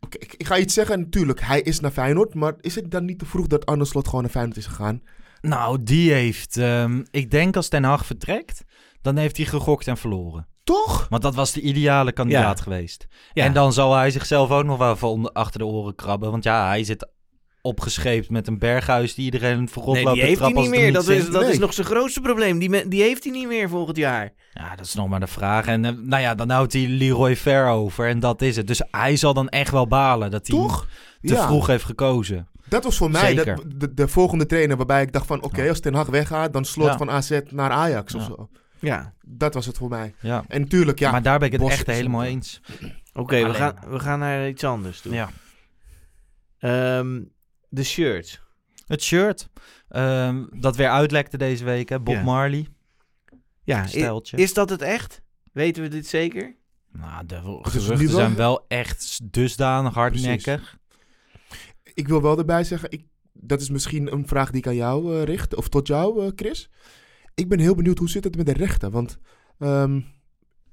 Ik, 0.08 0.34
ik 0.36 0.46
ga 0.46 0.58
iets 0.58 0.74
zeggen. 0.74 1.00
Natuurlijk, 1.00 1.40
hij 1.40 1.60
is 1.60 1.80
naar 1.80 1.90
Feyenoord. 1.90 2.34
Maar 2.34 2.54
is 2.60 2.74
het 2.74 2.90
dan 2.90 3.04
niet 3.04 3.18
te 3.18 3.26
vroeg 3.26 3.46
dat 3.46 3.66
Arne 3.66 3.84
Slot 3.84 4.06
gewoon 4.06 4.22
naar 4.22 4.30
Feyenoord 4.30 4.56
is 4.56 4.66
gegaan? 4.66 5.02
Nou, 5.40 5.82
die 5.82 6.12
heeft... 6.12 6.56
ehm, 6.56 7.02
ik 7.10 7.30
denk 7.30 7.56
als 7.56 7.68
Ten 7.68 7.84
Hag 7.84 8.06
vertrekt, 8.06 8.64
dan 9.02 9.16
heeft 9.16 9.36
hij 9.36 9.46
gegokt 9.46 9.86
en 9.86 9.96
verloren. 9.96 10.46
Toch? 10.64 11.06
Want 11.08 11.22
dat 11.22 11.34
was 11.34 11.52
de 11.52 11.60
ideale 11.60 12.12
kandidaat 12.12 12.56
Ja. 12.58 12.62
geweest. 12.62 13.06
Ja. 13.32 13.44
En 13.44 13.52
dan 13.52 13.72
zal 13.72 13.94
hij 13.94 14.10
zichzelf 14.10 14.50
ook 14.50 14.64
nog 14.64 14.78
wel 14.78 14.96
van 14.96 15.08
onder- 15.08 15.32
achter 15.32 15.58
de 15.58 15.66
oren 15.66 15.94
krabben. 15.94 16.30
Want 16.30 16.44
ja, 16.44 16.66
hij 16.66 16.84
zit 16.84 17.08
opgescheept 17.64 18.30
met 18.30 18.46
een 18.46 18.58
berghuis 18.58 19.14
die 19.14 19.24
iedereen 19.24 19.68
voorop 19.68 19.94
Nee, 19.94 20.04
loopt 20.04 20.16
die 20.16 20.24
heeft 20.24 20.40
hij 20.40 20.52
niet 20.52 20.70
meer. 20.70 20.92
Dat, 20.92 21.08
is, 21.08 21.30
dat 21.30 21.48
is 21.48 21.58
nog 21.58 21.72
zijn 21.74 21.86
grootste 21.86 22.20
probleem. 22.20 22.58
Die, 22.58 22.88
die 22.88 23.02
heeft 23.02 23.24
hij 23.24 23.32
niet 23.32 23.46
meer 23.48 23.68
volgend 23.68 23.96
jaar. 23.96 24.32
Ja, 24.52 24.76
dat 24.76 24.84
is 24.86 24.94
nog 24.94 25.08
maar 25.08 25.20
de 25.20 25.26
vraag. 25.26 25.66
En 25.66 25.84
eh, 25.84 25.92
nou 26.02 26.22
ja, 26.22 26.34
dan 26.34 26.50
houdt 26.50 26.72
hij 26.72 26.86
Leroy 26.88 27.36
Fair 27.36 27.66
over 27.68 28.08
en 28.08 28.20
dat 28.20 28.42
is 28.42 28.56
het. 28.56 28.66
Dus 28.66 28.82
hij 28.90 29.16
zal 29.16 29.34
dan 29.34 29.48
echt 29.48 29.70
wel 29.70 29.86
balen 29.86 30.30
dat 30.30 30.46
hij 30.46 30.56
Toch? 30.56 30.86
te 31.22 31.34
Ja. 31.34 31.46
vroeg 31.46 31.66
heeft 31.66 31.84
gekozen. 31.84 32.48
Dat 32.68 32.84
was 32.84 32.96
voor 32.96 33.10
mij 33.10 33.34
dat, 33.34 33.62
de, 33.76 33.94
de 33.94 34.08
volgende 34.08 34.46
trainer 34.46 34.76
waarbij 34.76 35.02
ik 35.02 35.12
dacht 35.12 35.26
van... 35.26 35.42
Oké, 35.42 35.68
als 35.68 35.80
Ten 35.80 35.94
Hag 35.94 36.06
weggaat, 36.06 36.52
dan 36.52 36.64
slot 36.64 36.86
Ja. 36.86 36.96
van 36.96 37.10
AZ 37.10 37.40
naar 37.50 37.70
Ajax 37.70 38.14
of 38.14 38.20
Ja. 38.20 38.26
zo. 38.26 38.48
Ja. 38.78 39.12
Dat 39.26 39.54
was 39.54 39.66
het 39.66 39.76
voor 39.76 39.88
mij. 39.88 40.14
Ja. 40.20 40.44
En 40.48 40.60
natuurlijk, 40.60 40.98
ja... 40.98 41.10
maar 41.10 41.22
daar 41.22 41.38
ben 41.38 41.46
ik 41.46 41.52
het 41.52 41.62
Bos 41.62 41.70
echt 41.72 41.86
helemaal 41.86 42.24
eens. 42.24 42.60
Oké, 43.14 43.46
we, 43.46 43.54
gaan, 43.54 43.74
we 43.88 43.98
gaan 44.00 44.18
naar 44.18 44.48
iets 44.48 44.64
anders 44.64 45.00
toe. 45.00 45.12
Ja. 45.14 45.30
Ehm, 46.58 47.20
de 47.74 47.84
shirt. 47.84 48.42
Het 48.86 49.02
shirt, 49.02 49.48
ehm, 49.88 50.44
dat 50.60 50.76
weer 50.76 50.88
uitlekte 50.88 51.36
deze 51.36 51.64
week, 51.64 51.88
hè? 51.88 52.00
Bob 52.00 52.14
Ja. 52.14 52.22
Marley, 52.22 52.66
Ja, 53.62 53.84
i- 53.84 53.88
steltje. 53.88 54.36
is 54.36 54.54
dat 54.54 54.70
het 54.70 54.82
echt? 54.82 55.22
Weten 55.52 55.82
we 55.82 55.88
dit 55.88 56.06
zeker? 56.06 56.56
Nou, 56.92 57.26
de 57.26 57.34
is 57.34 57.42
geruchten 57.70 57.98
wel- 57.98 58.08
zijn 58.08 58.34
wel 58.34 58.64
echt 58.68 59.20
dusdanig 59.32 59.94
hardnekkig. 59.94 60.78
Ik 61.94 62.08
wil 62.08 62.22
wel 62.22 62.38
erbij 62.38 62.64
zeggen, 62.64 62.90
ik, 62.90 63.04
dat 63.32 63.60
is 63.60 63.70
misschien 63.70 64.12
een 64.12 64.26
vraag 64.28 64.50
die 64.50 64.58
ik 64.60 64.66
aan 64.66 64.74
jou 64.74 65.16
eh, 65.16 65.22
richt, 65.22 65.54
of 65.54 65.68
tot 65.68 65.86
jou, 65.86 66.24
eh, 66.24 66.30
Chris. 66.36 66.70
Ik 67.34 67.48
ben 67.48 67.58
heel 67.58 67.74
benieuwd 67.74 67.98
hoe 67.98 68.08
zit 68.08 68.24
het 68.24 68.36
met 68.36 68.46
de 68.46 68.52
rechten, 68.52 68.90
want 68.90 69.18
ehm, 69.58 70.00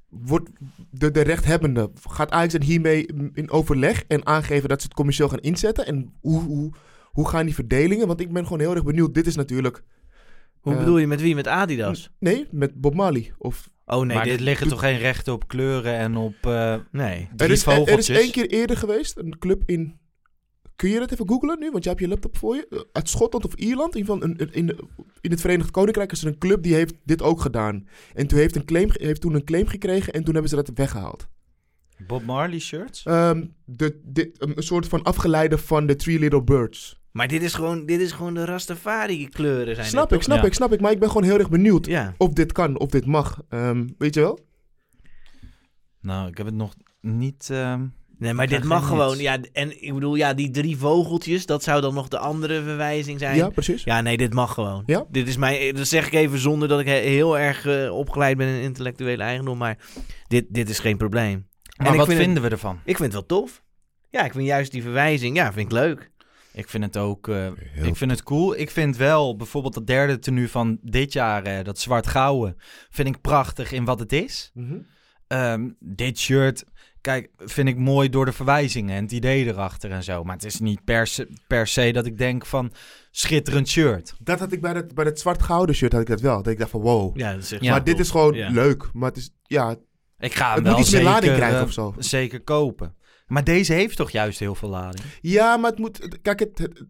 wordt 0.09 0.49
de, 0.89 1.11
de 1.11 1.21
rechthebbende, 1.21 1.91
gaat 2.09 2.31
Ajax 2.31 2.53
dan 2.53 2.61
hiermee 2.61 3.05
in 3.33 3.49
overleg 3.51 4.03
en 4.07 4.25
aangeven 4.25 4.69
dat 4.69 4.79
ze 4.81 4.85
het 4.87 4.95
commercieel 4.95 5.29
gaan 5.29 5.39
inzetten? 5.39 5.85
En 5.85 6.13
hoe, 6.21 6.41
hoe, 6.41 6.71
hoe 7.12 7.28
gaan 7.28 7.45
die 7.45 7.55
verdelingen? 7.55 8.07
Want 8.07 8.22
ik 8.22 8.32
ben 8.34 8.43
gewoon 8.43 8.59
heel 8.59 8.74
erg 8.76 8.84
benieuwd. 8.84 9.14
Dit 9.14 9.28
is 9.28 9.36
natuurlijk, 9.36 9.84
Hoe 10.59 10.74
Eh, 10.74 10.80
bedoel 10.80 10.97
je 10.97 11.07
met 11.07 11.22
wie? 11.22 11.36
Met 11.36 11.47
Adidas? 11.47 12.09
nee, 12.20 12.47
met 12.51 12.82
Bob 12.82 12.93
Marley. 12.95 13.34
Of, 13.38 13.70
Oh 13.86 14.05
nee, 14.05 14.16
maar 14.16 14.26
dit 14.26 14.39
liggen 14.39 14.68
toch 14.68 14.80
geen 14.80 14.97
rechten 14.97 15.34
op 15.34 15.47
kleuren 15.47 15.93
en 15.97 16.16
op 16.16 16.36
eh 16.41 16.76
Nee. 16.91 17.30
drie 17.36 17.49
er, 17.49 17.51
is, 17.51 17.66
er, 17.66 17.88
er 17.88 17.97
is 17.97 18.09
één 18.09 18.32
keer 18.32 18.47
eerder 18.49 18.78
geweest, 18.78 19.18
een 19.18 19.38
club 19.39 19.64
in... 19.66 19.99
Kun 20.76 20.89
je 20.89 20.99
dat 20.99 21.12
even 21.12 21.28
googlen 21.30 21.59
nu? 21.59 21.72
Want 21.72 21.84
je 21.84 21.89
hebt 21.89 22.01
je 22.01 22.07
laptop 22.07 22.38
voor 22.38 22.55
je. 22.55 22.68
Eh, 22.70 22.80
Uit 22.91 23.09
Schotland 23.09 23.45
of 23.45 23.53
Ierland. 23.53 23.95
In, 23.95 23.99
ieder 23.99 24.14
geval 24.16 24.30
een, 24.30 24.41
een- 24.41 24.53
in, 24.53 24.66
de- 24.66 24.88
in 25.22 25.32
het 25.32 25.41
Verenigd 25.41 25.72
Koninkrijk 25.72 26.12
is 26.12 26.22
er 26.22 26.28
een 26.28 26.38
club 26.38 26.64
die 26.64 26.74
heeft 26.74 26.93
dit 27.03 27.22
ook 27.22 27.41
gedaan. 27.41 27.88
En 28.14 28.28
toen 28.28 28.39
heeft, 28.39 28.55
een 28.55 28.66
claim, 28.66 28.89
heeft 28.91 29.22
toen 29.22 29.34
een 29.34 29.43
claim 29.43 29.68
gekregen 29.68 30.14
en 30.14 30.24
toen 30.24 30.34
hebben 30.34 30.49
ze 30.49 30.55
dat 30.55 30.72
weggehaald. 30.74 31.28
Bob 32.07 32.24
Marley 32.24 32.59
shirts? 32.59 33.03
Ehm, 33.05 33.45
de, 33.66 33.99
dit, 34.03 34.41
een, 34.41 34.57
een 34.57 34.64
soort 34.64 34.88
van 34.88 35.03
afgeleide 35.03 35.57
van 35.57 35.86
de 35.86 35.95
Three 35.95 36.20
Little 36.20 36.43
Birds. 36.43 37.00
Maar 37.12 37.28
dit 37.28 37.41
is 37.41 37.53
gewoon, 37.53 37.86
dit 37.86 37.99
is 38.01 38.12
gewoon 38.12 38.34
de 38.34 38.45
Rastafari 38.45 39.30
kleuren 39.30 39.76
zijn 39.76 39.88
snap 39.88 40.09
dit, 40.09 40.18
ik, 40.18 40.24
snap 40.24 40.38
Ja. 40.38 40.43
ik, 40.45 40.53
snap 40.53 40.74
ik. 40.74 40.82
Maar 40.82 40.91
ik 40.91 40.99
ben 40.99 41.07
gewoon 41.07 41.24
heel 41.24 41.38
erg 41.39 41.49
benieuwd? 41.49 41.86
Ja. 41.86 42.14
of 42.18 42.34
dit 42.34 42.51
kan, 42.51 42.80
of 42.80 42.89
dit 42.89 43.05
mag. 43.05 43.41
Ehm, 43.49 43.88
weet 43.97 44.14
je 44.14 44.22
wel? 44.22 44.39
Nou, 46.01 46.28
ik 46.30 46.38
heb 46.38 46.45
het 46.45 46.55
nog 46.55 46.74
niet... 47.01 47.47
ehm, 47.51 47.86
Nee, 48.18 48.34
maar 48.34 48.47
dit 48.47 48.64
mag 48.64 48.88
gewoon. 48.88 49.18
Ja, 49.18 49.38
en 49.53 49.84
ik 49.84 49.93
bedoel, 49.93 50.16
ja, 50.16 50.34
die 50.34 50.49
drie 50.51 50.78
vogeltjes, 50.78 51.45
dat 51.45 51.64
zou 51.64 51.82
dan 51.82 51.93
nog 51.93 52.07
de 52.07 52.18
andere 52.18 52.64
verwijzing 52.64 53.20
zijn. 53.20 53.36
Ja, 53.36 53.49
precies. 53.49 53.84
Ja, 53.84 54.01
nee, 54.01 54.18
dit 54.18 54.34
mag 54.34 54.53
gewoon. 54.53 54.84
Ja? 54.86 55.05
Dit 55.09 55.28
is 55.28 55.38
mijn, 55.38 55.76
dat 55.76 55.88
zeg 55.88 56.05
ik 56.07 56.14
even 56.14 56.39
zonder 56.39 56.68
dat 56.68 56.80
ik 56.80 56.86
he- 56.86 56.99
heel 57.09 57.39
erg 57.39 57.66
eh, 57.66 57.91
opgeleid 57.95 58.38
ben 58.38 58.47
in 58.47 58.62
intellectuele 58.62 59.24
eigendom, 59.24 59.57
maar 59.57 59.78
dit, 60.28 60.45
dit 60.49 60.70
is 60.70 60.80
geen 60.80 60.97
probleem. 60.97 61.47
Maar 61.78 61.91
ik 61.91 61.97
wat 61.97 62.05
vind 62.07 62.18
het- 62.18 62.26
vinden 62.26 62.43
we 62.43 62.49
ervan? 62.49 62.76
Ik 62.86 62.97
vind 62.97 63.14
het 63.14 63.28
wel 63.28 63.39
tof. 63.39 63.64
Ja, 64.09 64.24
ik 64.26 64.32
vind 64.32 64.45
juist 64.45 64.72
die 64.72 64.82
verwijzing, 64.82 65.36
ja, 65.36 65.53
vind 65.53 65.66
ik 65.66 65.72
leuk. 65.72 66.11
Ik 66.53 66.69
vind 66.69 66.83
het 66.83 66.97
ook... 66.97 67.27
eh, 67.27 67.47
ik 67.81 67.95
vind 67.95 68.11
het 68.11 68.23
cool. 68.23 68.57
Ik 68.57 68.71
vind 68.71 68.97
wel 68.97 69.35
bijvoorbeeld 69.35 69.73
dat 69.73 69.87
derde 69.87 70.19
tenue 70.19 70.49
van 70.49 70.79
dit 70.81 71.13
jaar, 71.13 71.43
eh, 71.43 71.63
dat 71.63 71.79
zwart-gouden, 71.79 72.57
vind 72.89 73.07
ik 73.07 73.21
prachtig 73.21 73.71
in 73.71 73.85
wat 73.85 73.99
het 73.99 74.13
is. 74.13 74.51
Mhm. 74.53 74.77
Ehm, 75.27 75.69
dit 75.79 76.19
shirt, 76.19 76.63
kijk, 77.01 77.29
vind 77.37 77.67
ik 77.67 77.77
mooi 77.77 78.09
door 78.09 78.25
de 78.25 78.31
verwijzingen 78.31 78.95
en 78.95 79.03
het 79.03 79.11
idee 79.11 79.45
erachter 79.45 79.91
en 79.91 80.03
zo. 80.03 80.23
Maar 80.23 80.35
het 80.35 80.45
is 80.45 80.59
niet 80.59 80.83
per 80.83 81.07
se, 81.07 81.27
per 81.47 81.67
se 81.67 81.91
dat 81.91 82.05
ik 82.05 82.17
denk 82.17 82.45
van 82.45 82.71
schitterend 83.11 83.67
shirt. 83.67 84.13
Dat 84.19 84.39
had 84.39 84.51
ik 84.51 84.61
bij 84.61 84.71
het, 84.73 84.93
bij 84.95 85.05
het 85.05 85.19
zwart-gouden 85.19 85.75
shirt 85.75 85.91
had 85.91 86.01
ik 86.01 86.07
dat 86.07 86.21
wel. 86.21 86.43
Dat 86.43 86.53
ik 86.53 86.59
dacht 86.59 86.71
van 86.71 86.81
wow. 86.81 87.17
Ja, 87.17 87.33
dat 87.33 87.43
is 87.43 87.51
echt 87.51 87.63
Ja, 87.63 87.71
maar 87.71 87.83
dit 87.83 87.99
is 87.99 88.09
gewoon 88.11 88.33
Ja. 88.33 88.49
leuk. 88.49 88.89
Maar 88.93 89.09
het 89.09 89.17
is, 89.17 89.29
ja, 89.43 89.75
Ik 90.19 90.33
ga 90.33 90.45
hem 90.47 90.55
het 90.55 90.63
wel 90.63 90.71
moet 90.73 90.81
iets 90.81 90.91
meer 90.91 90.99
zeker, 91.01 91.13
lading 91.15 91.35
krijgen 91.35 91.57
eh, 91.59 91.63
of 91.63 91.71
zo. 91.71 91.93
zeker 91.97 92.41
kopen. 92.41 92.95
Maar 93.32 93.43
deze 93.43 93.73
heeft 93.73 93.97
toch 93.97 94.09
juist 94.11 94.39
heel 94.39 94.55
veel 94.55 94.69
lading? 94.69 95.03
Ja, 95.21 95.57
maar 95.57 95.69
het 95.69 95.79
moet. 95.79 96.19
Kijk, 96.21 96.39
het, 96.39 96.57
het- 96.57 96.84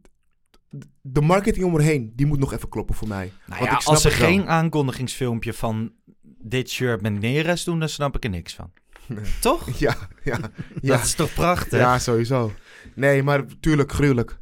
de 1.01 1.21
marketing 1.21 1.65
om 1.65 1.75
erheen, 1.75 2.11
die 2.15 2.25
moet 2.25 2.39
nog 2.39 2.53
even 2.53 2.69
kloppen 2.69 2.95
voor 2.95 3.07
mij. 3.07 3.31
Nou 3.45 3.63
ja, 3.63 3.71
ik 3.71 3.79
snap 3.81 3.93
als 3.93 4.01
ze 4.01 4.09
geen 4.09 4.47
aankondigingsfilmpje 4.47 5.53
van 5.53 5.93
dit 6.39 6.69
shirt 6.69 7.01
met 7.01 7.19
Neres 7.19 7.63
doen, 7.63 7.79
dan 7.79 7.89
snap 7.89 8.15
ik 8.15 8.23
er 8.23 8.29
niks 8.29 8.55
van. 8.55 8.71
Toch? 9.41 9.69
Ja, 9.79 9.95
ja, 10.23 10.39
ja, 10.81 10.91
Dat 10.95 11.03
is 11.05 11.13
toch 11.13 11.33
prachtig? 11.33 11.79
ja, 11.79 11.99
sowieso. 11.99 12.51
Nee, 12.95 13.23
maar 13.23 13.45
tuurlijk, 13.59 13.91
gruwelijk. 13.91 14.39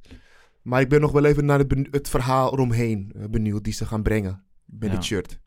Maar 0.62 0.82
ik 0.82 0.90
ben 0.90 1.02
nog 1.02 1.12
wel 1.12 1.26
even 1.26 1.46
naar 1.46 1.60
het, 1.60 1.88
het 1.92 2.10
verhaal 2.10 2.54
eromheen 2.54 3.12
eh, 3.16 3.24
benieuwd 3.30 3.64
die 3.64 3.74
ze 3.74 3.86
gaan 3.86 4.04
brengen 4.04 4.44
met 4.66 4.90
Ja. 4.90 4.96
het 4.96 5.06
shirt. 5.06 5.40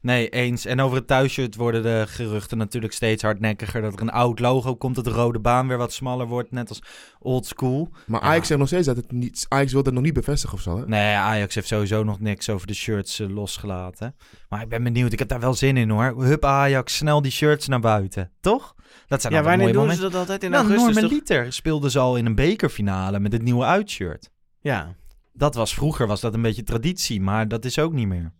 Nee, 0.00 0.28
eens. 0.28 0.64
En 0.64 0.80
over 0.80 0.96
het 0.96 1.06
thuisshirt 1.06 1.54
worden 1.56 1.82
de 1.82 2.04
geruchten 2.08 2.58
natuurlijk 2.58 2.92
steeds 2.92 3.22
hardnekkiger. 3.22 3.80
Dat 3.82 3.92
er 3.92 4.00
een 4.00 4.10
oud 4.10 4.38
logo 4.38 4.76
komt, 4.76 4.94
dat 4.94 5.04
de 5.04 5.10
rode 5.10 5.38
baan 5.38 5.68
weer 5.68 5.76
wat 5.76 5.92
smaller 5.92 6.26
wordt, 6.26 6.50
net 6.50 6.68
als 6.68 6.82
old 7.18 7.46
school. 7.46 7.88
Maar 8.06 8.20
Ja. 8.22 8.26
Ajax 8.26 8.46
zegt 8.46 8.58
nog 8.60 8.68
steeds 8.68 8.86
dat 8.86 8.96
het 8.96 9.12
niet. 9.12 9.46
Ajax 9.48 9.72
wil 9.72 9.82
dat 9.82 9.92
nog 9.92 10.02
niet 10.02 10.12
bevestigen 10.12 10.54
of 10.56 10.62
zo. 10.62 10.78
Hè? 10.78 10.86
Nee, 10.86 11.14
Ajax 11.14 11.54
heeft 11.54 11.66
sowieso 11.66 12.02
nog 12.04 12.20
niks 12.20 12.48
over 12.48 12.66
de 12.66 12.74
shirts 12.74 13.20
eh, 13.20 13.28
losgelaten. 13.28 14.14
Maar 14.48 14.62
ik 14.62 14.68
ben 14.68 14.82
benieuwd, 14.82 15.12
ik 15.12 15.18
heb 15.18 15.28
daar 15.28 15.40
wel 15.40 15.54
zin 15.54 15.76
in 15.76 15.90
hoor. 15.90 16.24
Hup 16.24 16.44
Ajax, 16.44 16.96
snel 16.96 17.22
die 17.22 17.32
shirts 17.32 17.68
naar 17.68 17.80
buiten. 17.80 18.30
Toch? 18.40 18.74
Dat 19.06 19.20
zijn 19.20 19.32
Ja, 19.32 19.38
altijd 19.38 19.56
wanneer 19.58 19.74
mooie 19.76 19.86
doen 19.88 19.96
ze 19.96 20.02
dat 20.02 20.14
altijd 20.14 20.42
in 20.42 20.50
Nou, 20.50 20.62
augustus? 20.62 20.94
Norman 20.94 21.10
toch? 21.10 21.18
Liter 21.18 21.52
speelde 21.52 21.90
ze 21.90 21.98
al 21.98 22.16
in 22.16 22.26
een 22.26 22.34
bekerfinale 22.34 23.20
met 23.20 23.32
het 23.32 23.42
nieuwe 23.42 23.64
uitshirt. 23.64 24.30
Ja. 24.60 24.94
Dat 25.32 25.54
was 25.54 25.74
vroeger, 25.74 26.06
was 26.06 26.20
dat 26.20 26.34
een 26.34 26.42
beetje 26.42 26.62
traditie, 26.62 27.20
maar 27.20 27.48
dat 27.48 27.64
is 27.64 27.78
ook 27.78 27.92
niet 27.92 28.08
meer. 28.08 28.32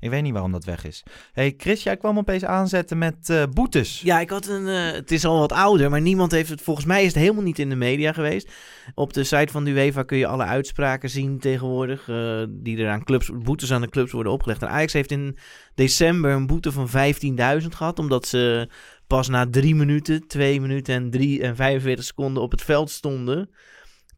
Ik 0.00 0.10
weet 0.10 0.22
niet 0.22 0.32
waarom 0.32 0.52
dat 0.52 0.64
weg 0.64 0.84
is. 0.84 1.02
hey 1.32 1.54
Chris, 1.56 1.82
jij 1.82 1.96
kwam 1.96 2.18
opeens 2.18 2.44
aanzetten 2.44 2.98
met 2.98 3.30
eh, 3.30 3.42
boetes. 3.52 4.00
Ja, 4.00 4.20
ik 4.20 4.30
had 4.30 4.46
een. 4.46 4.68
eh, 4.68 4.92
het 4.92 5.10
is 5.12 5.24
al 5.24 5.38
wat 5.38 5.52
ouder, 5.52 5.90
maar 5.90 6.00
niemand 6.00 6.32
heeft 6.32 6.50
het. 6.50 6.62
Volgens 6.62 6.86
mij 6.86 7.00
is 7.00 7.06
het 7.06 7.16
helemaal 7.22 7.42
niet 7.42 7.58
in 7.58 7.68
de 7.68 7.76
media 7.76 8.12
geweest. 8.12 8.50
Op 8.94 9.12
de 9.12 9.24
site 9.24 9.52
van 9.52 9.64
de 9.64 9.70
UEFA 9.70 10.02
kun 10.02 10.18
je 10.18 10.26
alle 10.26 10.44
uitspraken 10.44 11.10
zien 11.10 11.38
tegenwoordig. 11.38 12.08
eh, 12.08 12.42
die 12.48 12.78
er 12.78 12.90
aan 12.90 13.04
clubs, 13.04 13.30
boetes 13.42 13.72
aan 13.72 13.80
de 13.80 13.88
clubs 13.88 14.12
worden 14.12 14.32
opgelegd. 14.32 14.62
En 14.62 14.68
Ajax 14.68 14.92
heeft 14.92 15.10
in 15.10 15.38
december 15.74 16.30
een 16.30 16.46
boete 16.46 16.72
van 16.72 16.88
15.000 16.88 17.74
gehad. 17.74 17.98
Omdat 17.98 18.26
ze 18.26 18.68
pas 19.06 19.28
na 19.28 19.46
3 19.50 19.74
minuten, 19.74 20.26
2 20.26 20.60
minuten 20.60 20.94
en 20.94 21.10
3 21.10 21.42
en 21.42 21.56
45 21.56 22.04
seconden 22.04 22.42
op 22.42 22.50
het 22.50 22.62
veld 22.62 22.90
stonden. 22.90 23.50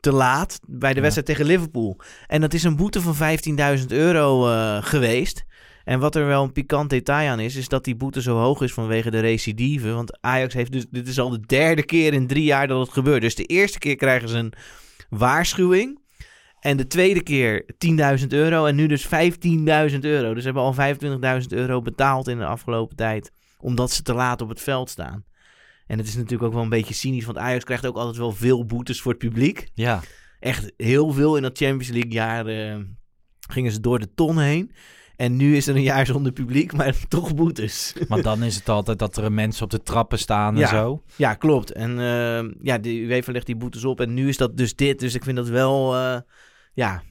Te 0.00 0.12
laat 0.12 0.58
bij 0.66 0.88
de 0.90 0.94
Ja. 0.96 1.00
wedstrijd 1.00 1.26
tegen 1.28 1.46
Liverpool. 1.46 2.00
En 2.26 2.40
dat 2.40 2.54
is 2.54 2.62
een 2.64 2.76
boete 2.76 3.00
van 3.00 3.14
15.000 3.78 3.86
euro 3.92 4.40
geweest. 4.82 5.44
En 5.88 5.98
wat 5.98 6.14
er 6.14 6.26
wel 6.26 6.42
een 6.42 6.52
pikant 6.52 6.90
detail 6.90 7.30
aan 7.30 7.40
is, 7.40 7.56
is 7.56 7.68
dat 7.68 7.84
die 7.84 7.96
boete 7.96 8.22
zo 8.22 8.36
hoog 8.36 8.62
is 8.62 8.72
vanwege 8.72 9.10
de 9.10 9.20
recidive. 9.20 9.92
Want 9.92 10.20
Ajax 10.20 10.54
heeft 10.54 10.72
dus, 10.72 10.86
dit 10.90 11.08
is 11.08 11.18
al 11.18 11.30
de 11.30 11.40
derde 11.46 11.84
keer 11.84 12.12
in 12.12 12.26
drie 12.26 12.44
jaar 12.44 12.66
dat 12.66 12.80
het 12.80 12.92
gebeurt. 12.92 13.20
Dus 13.20 13.34
de 13.34 13.44
eerste 13.44 13.78
keer 13.78 13.96
krijgen 13.96 14.28
ze 14.28 14.36
een 14.36 14.52
waarschuwing. 15.08 16.00
En 16.60 16.76
de 16.76 16.86
tweede 16.86 17.22
keer 17.22 17.64
10.000 18.20 18.26
euro 18.28 18.66
en 18.66 18.74
nu 18.74 18.86
dus 18.86 19.04
15.000 19.04 19.10
euro. 20.00 20.34
Dus 20.34 20.42
ze 20.42 20.50
hebben 20.52 20.62
al 20.62 20.74
25.000 21.40 21.46
euro 21.48 21.82
betaald 21.82 22.28
in 22.28 22.38
de 22.38 22.46
afgelopen 22.46 22.96
tijd. 22.96 23.32
Omdat 23.58 23.90
ze 23.90 24.02
te 24.02 24.14
laat 24.14 24.40
op 24.40 24.48
het 24.48 24.60
veld 24.60 24.90
staan. 24.90 25.24
En 25.86 25.98
het 25.98 26.06
is 26.06 26.14
natuurlijk 26.14 26.42
ook 26.42 26.52
wel 26.52 26.62
een 26.62 26.68
beetje 26.68 26.94
cynisch, 26.94 27.24
want 27.24 27.38
Ajax 27.38 27.64
krijgt 27.64 27.86
ook 27.86 27.96
altijd 27.96 28.16
wel 28.16 28.32
veel 28.32 28.66
boetes 28.66 29.00
voor 29.00 29.12
het 29.12 29.20
publiek. 29.20 29.68
Ja, 29.74 30.00
echt 30.40 30.72
heel 30.76 31.12
veel 31.12 31.36
in 31.36 31.42
dat 31.42 31.58
Champions 31.58 31.88
League 31.88 32.12
jaar 32.12 32.46
eh, 32.46 32.76
gingen 33.50 33.72
ze 33.72 33.80
door 33.80 33.98
de 33.98 34.14
ton 34.14 34.38
heen. 34.38 34.72
En 35.18 35.36
nu 35.36 35.56
is 35.56 35.66
er 35.66 35.76
een 35.76 35.82
jaar 35.82 36.06
zonder 36.06 36.32
publiek, 36.32 36.72
maar 36.72 36.94
toch 37.08 37.34
boetes. 37.34 37.94
Maar 38.08 38.22
dan 38.22 38.42
is 38.42 38.54
het 38.56 38.68
altijd 38.68 38.98
dat 38.98 39.16
er 39.16 39.32
mensen 39.32 39.64
op 39.64 39.70
de 39.70 39.82
trappen 39.82 40.18
staan 40.18 40.54
en 40.54 40.60
Ja. 40.60 40.68
zo. 40.68 41.02
Ja, 41.16 41.34
klopt. 41.34 41.72
En 41.72 41.90
eh, 41.98 42.50
ja, 42.62 42.78
de 42.78 42.90
UEFA 42.94 43.32
legt 43.32 43.46
die 43.46 43.56
boetes 43.56 43.84
op. 43.84 44.00
En 44.00 44.14
nu 44.14 44.28
is 44.28 44.36
dat 44.36 44.56
dus 44.56 44.74
dit. 44.74 44.98
Dus 44.98 45.14
ik 45.14 45.24
vind 45.24 45.36
dat 45.36 45.48
wel... 45.48 45.94
eh, 45.96 46.18
ja, 46.72 47.02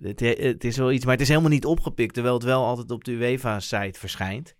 het, 0.00 0.20
het 0.20 0.64
is 0.64 0.76
wel 0.76 0.92
iets. 0.92 1.04
Maar 1.04 1.12
het 1.12 1.22
is 1.22 1.28
helemaal 1.28 1.50
niet 1.50 1.64
opgepikt. 1.64 2.14
Terwijl 2.14 2.34
het 2.34 2.44
wel 2.44 2.64
altijd 2.64 2.90
op 2.90 3.04
de 3.04 3.12
UEFA-site 3.12 3.98
verschijnt. 3.98 4.54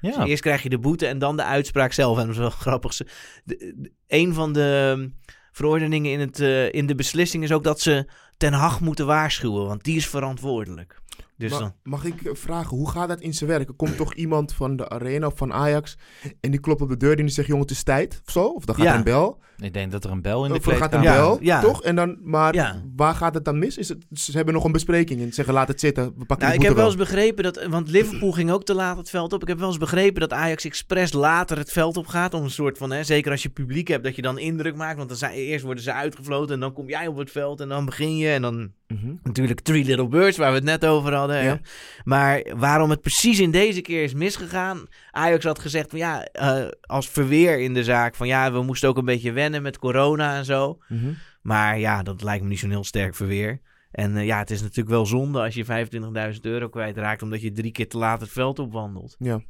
Ja. 0.00 0.10
Dus 0.10 0.28
eerst 0.28 0.42
krijg 0.42 0.62
je 0.62 0.68
de 0.68 0.78
boete 0.78 1.06
en 1.06 1.18
dan 1.18 1.36
de 1.36 1.44
uitspraak 1.44 1.92
zelf. 1.92 2.18
En 2.18 2.22
dat 2.26 2.32
is 2.34 2.40
wel 2.40 2.50
grappig. 2.66 2.96
De- 2.96 3.04
de- 3.44 3.92
een 4.06 4.34
van 4.34 4.52
de 4.52 4.94
um, 4.98 5.14
verordeningen 5.52 6.12
in, 6.12 6.20
het, 6.20 6.40
eh, 6.40 6.72
in 6.72 6.86
de 6.86 6.94
beslissing 6.94 7.42
is 7.42 7.52
ook 7.52 7.64
dat 7.64 7.80
ze 7.80 8.10
Ten 8.36 8.52
Hag 8.52 8.80
moeten 8.80 9.06
waarschuwen. 9.06 9.66
Want 9.66 9.84
die 9.84 9.96
is 9.96 10.06
verantwoordelijk. 10.08 10.99
Dus 11.40 11.50
Ma- 11.50 11.58
dan... 11.58 11.72
Mag 11.82 12.04
ik 12.04 12.22
eh, 12.22 12.34
vragen, 12.34 12.76
hoe 12.76 12.90
gaat 12.90 13.08
dat 13.08 13.20
in 13.20 13.34
zijn 13.34 13.50
werk? 13.50 13.68
Er 13.68 13.74
komt 13.74 13.96
toch 13.96 14.14
iemand 14.14 14.52
van 14.52 14.76
de 14.76 14.88
arena 14.88 15.26
of 15.26 15.36
van 15.36 15.52
Ajax 15.52 15.96
en 16.40 16.50
die 16.50 16.60
klopt 16.60 16.80
op 16.82 16.88
de 16.88 16.96
deur 16.96 17.10
en 17.18 17.24
die 17.24 17.28
zegt, 17.28 17.48
jongen, 17.48 17.62
het 17.62 17.70
is 17.72 17.82
tijd 17.82 18.22
of 18.26 18.32
zo? 18.32 18.44
Of 18.46 18.64
dan 18.64 18.74
gaat 18.74 18.84
Ja. 18.84 18.90
er 18.92 18.98
een 18.98 19.04
bel. 19.04 19.38
Ik 19.56 19.72
denk 19.74 19.92
dat 19.92 20.04
er 20.04 20.10
een 20.10 20.22
bel 20.22 20.44
in 20.44 20.52
de 20.52 20.58
Of 20.58 20.66
er 20.66 20.76
gaat 20.76 20.92
een 20.92 21.00
kleedkamer... 21.00 21.22
Ja, 21.22 21.36
bel, 21.36 21.38
ja. 21.42 21.60
toch? 21.60 21.82
En 21.82 21.96
dan, 21.96 22.18
maar 22.22 22.54
Ja. 22.54 22.82
waar 22.96 23.14
gaat 23.14 23.34
het 23.34 23.44
dan 23.44 23.58
mis? 23.58 23.76
Is 23.76 23.88
het, 23.88 24.04
ze 24.12 24.32
hebben 24.36 24.54
nog 24.54 24.64
een 24.64 24.72
bespreking 24.72 25.20
en 25.20 25.32
zeggen, 25.32 25.54
laat 25.54 25.68
het 25.68 25.80
zitten, 25.80 26.04
we 26.04 26.24
pakken 26.24 26.46
Nou, 26.46 26.58
ik 26.58 26.66
heb 26.66 26.76
wel 26.76 26.86
eens 26.86 26.96
begrepen 26.96 27.44
dat. 27.44 27.66
Want 27.66 27.88
Liverpool 27.88 28.32
ging 28.32 28.50
ook 28.50 28.64
te 28.64 28.74
laat 28.74 28.96
het 28.96 29.10
veld 29.10 29.32
op. 29.32 29.42
Ik 29.42 29.48
heb 29.48 29.58
wel 29.58 29.68
eens 29.68 29.78
begrepen 29.78 30.20
dat 30.20 30.32
Ajax 30.32 30.64
expres 30.64 31.12
later 31.12 31.58
het 31.58 31.72
veld 31.72 31.96
op 31.96 32.06
gaat. 32.06 32.34
Om 32.34 32.42
een 32.42 32.50
soort 32.50 32.78
van. 32.78 32.90
Hè, 32.92 33.04
zeker 33.04 33.30
als 33.30 33.42
je 33.42 33.48
publiek 33.48 33.88
hebt, 33.88 34.04
dat 34.04 34.16
je 34.16 34.22
dan 34.22 34.38
indruk 34.38 34.76
maakt. 34.76 34.96
Want 34.96 35.08
dan 35.08 35.18
zijn, 35.18 35.32
eerst 35.32 35.64
worden 35.64 35.84
ze 35.84 35.92
uitgefloten. 35.92 36.54
En 36.54 36.60
dan 36.60 36.72
kom 36.72 36.88
jij 36.88 37.06
op 37.06 37.16
het 37.16 37.30
veld. 37.30 37.60
En 37.60 37.68
dan 37.68 37.84
begin 37.84 38.16
je. 38.16 38.28
En 38.28 38.42
dan 38.42 38.72
Mhm. 38.90 39.14
natuurlijk 39.22 39.60
Three 39.60 39.84
Little 39.84 40.08
Birds, 40.08 40.36
waar 40.36 40.50
we 40.50 40.56
het 40.56 40.64
net 40.64 40.86
over 40.86 41.14
hadden. 41.14 41.44
Ja. 41.44 41.60
Maar 42.04 42.42
waarom 42.56 42.90
het 42.90 43.00
precies 43.00 43.40
in 43.40 43.50
deze 43.50 43.80
keer 43.80 44.02
is 44.02 44.14
misgegaan. 44.14 44.86
Ajax 45.10 45.44
had 45.44 45.58
gezegd 45.58 45.90
van 45.90 45.98
ja, 45.98 46.24
eh, 46.24 46.68
als 46.80 47.08
verweer 47.08 47.60
in 47.60 47.74
de 47.74 47.84
zaak. 47.84 48.14
Van 48.14 48.26
ja, 48.26 48.52
we 48.52 48.62
moesten 48.62 48.88
ook 48.88 48.96
een 48.96 49.04
beetje 49.04 49.32
wennen 49.32 49.62
met 49.62 49.78
corona 49.78 50.36
en 50.36 50.44
zo. 50.44 50.78
Mhm. 50.88 51.12
Maar 51.42 51.78
ja, 51.78 52.02
dat 52.02 52.22
lijkt 52.22 52.42
me 52.42 52.48
niet 52.48 52.58
zo'n 52.58 52.70
heel 52.70 52.84
sterk 52.84 53.14
verweer. 53.14 53.60
En 53.90 54.16
eh, 54.16 54.26
ja, 54.26 54.38
het 54.38 54.50
is 54.50 54.60
natuurlijk 54.60 54.88
wel 54.88 55.06
zonde 55.06 55.42
als 55.42 55.54
je 55.54 55.64
25.000 56.34 56.40
euro 56.40 56.68
kwijtraakt 56.68 57.22
omdat 57.22 57.40
je 57.40 57.52
drie 57.52 57.72
keer 57.72 57.88
te 57.88 57.98
laat 57.98 58.20
het 58.20 58.30
veld 58.30 58.58
opwandelt. 58.58 59.16
Ja. 59.18 59.40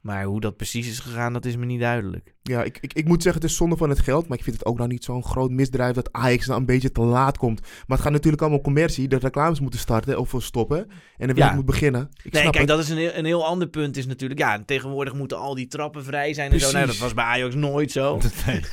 Maar 0.00 0.24
hoe 0.24 0.40
dat 0.40 0.56
precies 0.56 0.88
is 0.88 0.98
gegaan, 0.98 1.32
dat 1.32 1.44
is 1.44 1.56
me 1.56 1.64
niet 1.64 1.80
duidelijk. 1.80 2.34
Ja, 2.42 2.62
ik, 2.62 2.78
ik, 2.80 2.92
ik 2.92 3.08
moet 3.08 3.22
zeggen, 3.22 3.42
het 3.42 3.50
is 3.50 3.56
zonde 3.56 3.76
van 3.76 3.88
het 3.88 4.00
geld. 4.00 4.28
Maar 4.28 4.38
ik 4.38 4.44
vind 4.44 4.56
het 4.56 4.66
ook 4.66 4.76
nou 4.76 4.88
niet 4.88 5.04
zo'n 5.04 5.24
groot 5.24 5.50
misdrijf 5.50 5.94
dat 5.94 6.12
Ajax 6.12 6.46
nou 6.46 6.60
een 6.60 6.66
beetje 6.66 6.92
te 6.92 7.00
laat 7.00 7.38
komt. 7.38 7.60
Maar 7.60 7.96
het 7.96 8.00
gaat 8.00 8.12
natuurlijk 8.12 8.42
allemaal 8.42 8.58
om 8.58 8.64
commercie. 8.64 9.08
De 9.08 9.16
reclames 9.16 9.60
moeten 9.60 9.80
starten 9.80 10.18
of 10.18 10.34
stoppen. 10.38 10.78
En 11.16 11.28
de 11.28 11.34
werk 11.34 11.50
Ja. 11.50 11.54
moet 11.54 11.64
beginnen. 11.64 12.10
Ik 12.22 12.32
nee, 12.32 12.42
snap 12.42 12.52
kijk, 12.52 12.68
het. 12.68 12.76
dat 12.76 12.78
is 12.78 12.88
een 12.88 12.96
heel, 12.96 13.14
een 13.14 13.24
heel 13.24 13.46
ander 13.46 13.68
punt. 13.68 13.96
Is 13.96 14.06
natuurlijk, 14.06 14.40
ja, 14.40 14.62
tegenwoordig 14.66 15.14
moeten 15.14 15.38
al 15.38 15.54
die 15.54 15.66
trappen 15.66 16.04
vrij 16.04 16.34
zijn. 16.34 16.52
En 16.52 16.60
zo. 16.60 16.72
Nou, 16.72 16.86
dat 16.86 16.98
was 16.98 17.14
bij 17.14 17.24
Ajax 17.24 17.54
nooit 17.54 17.90
zo. 17.90 18.18
Nee. 18.46 18.60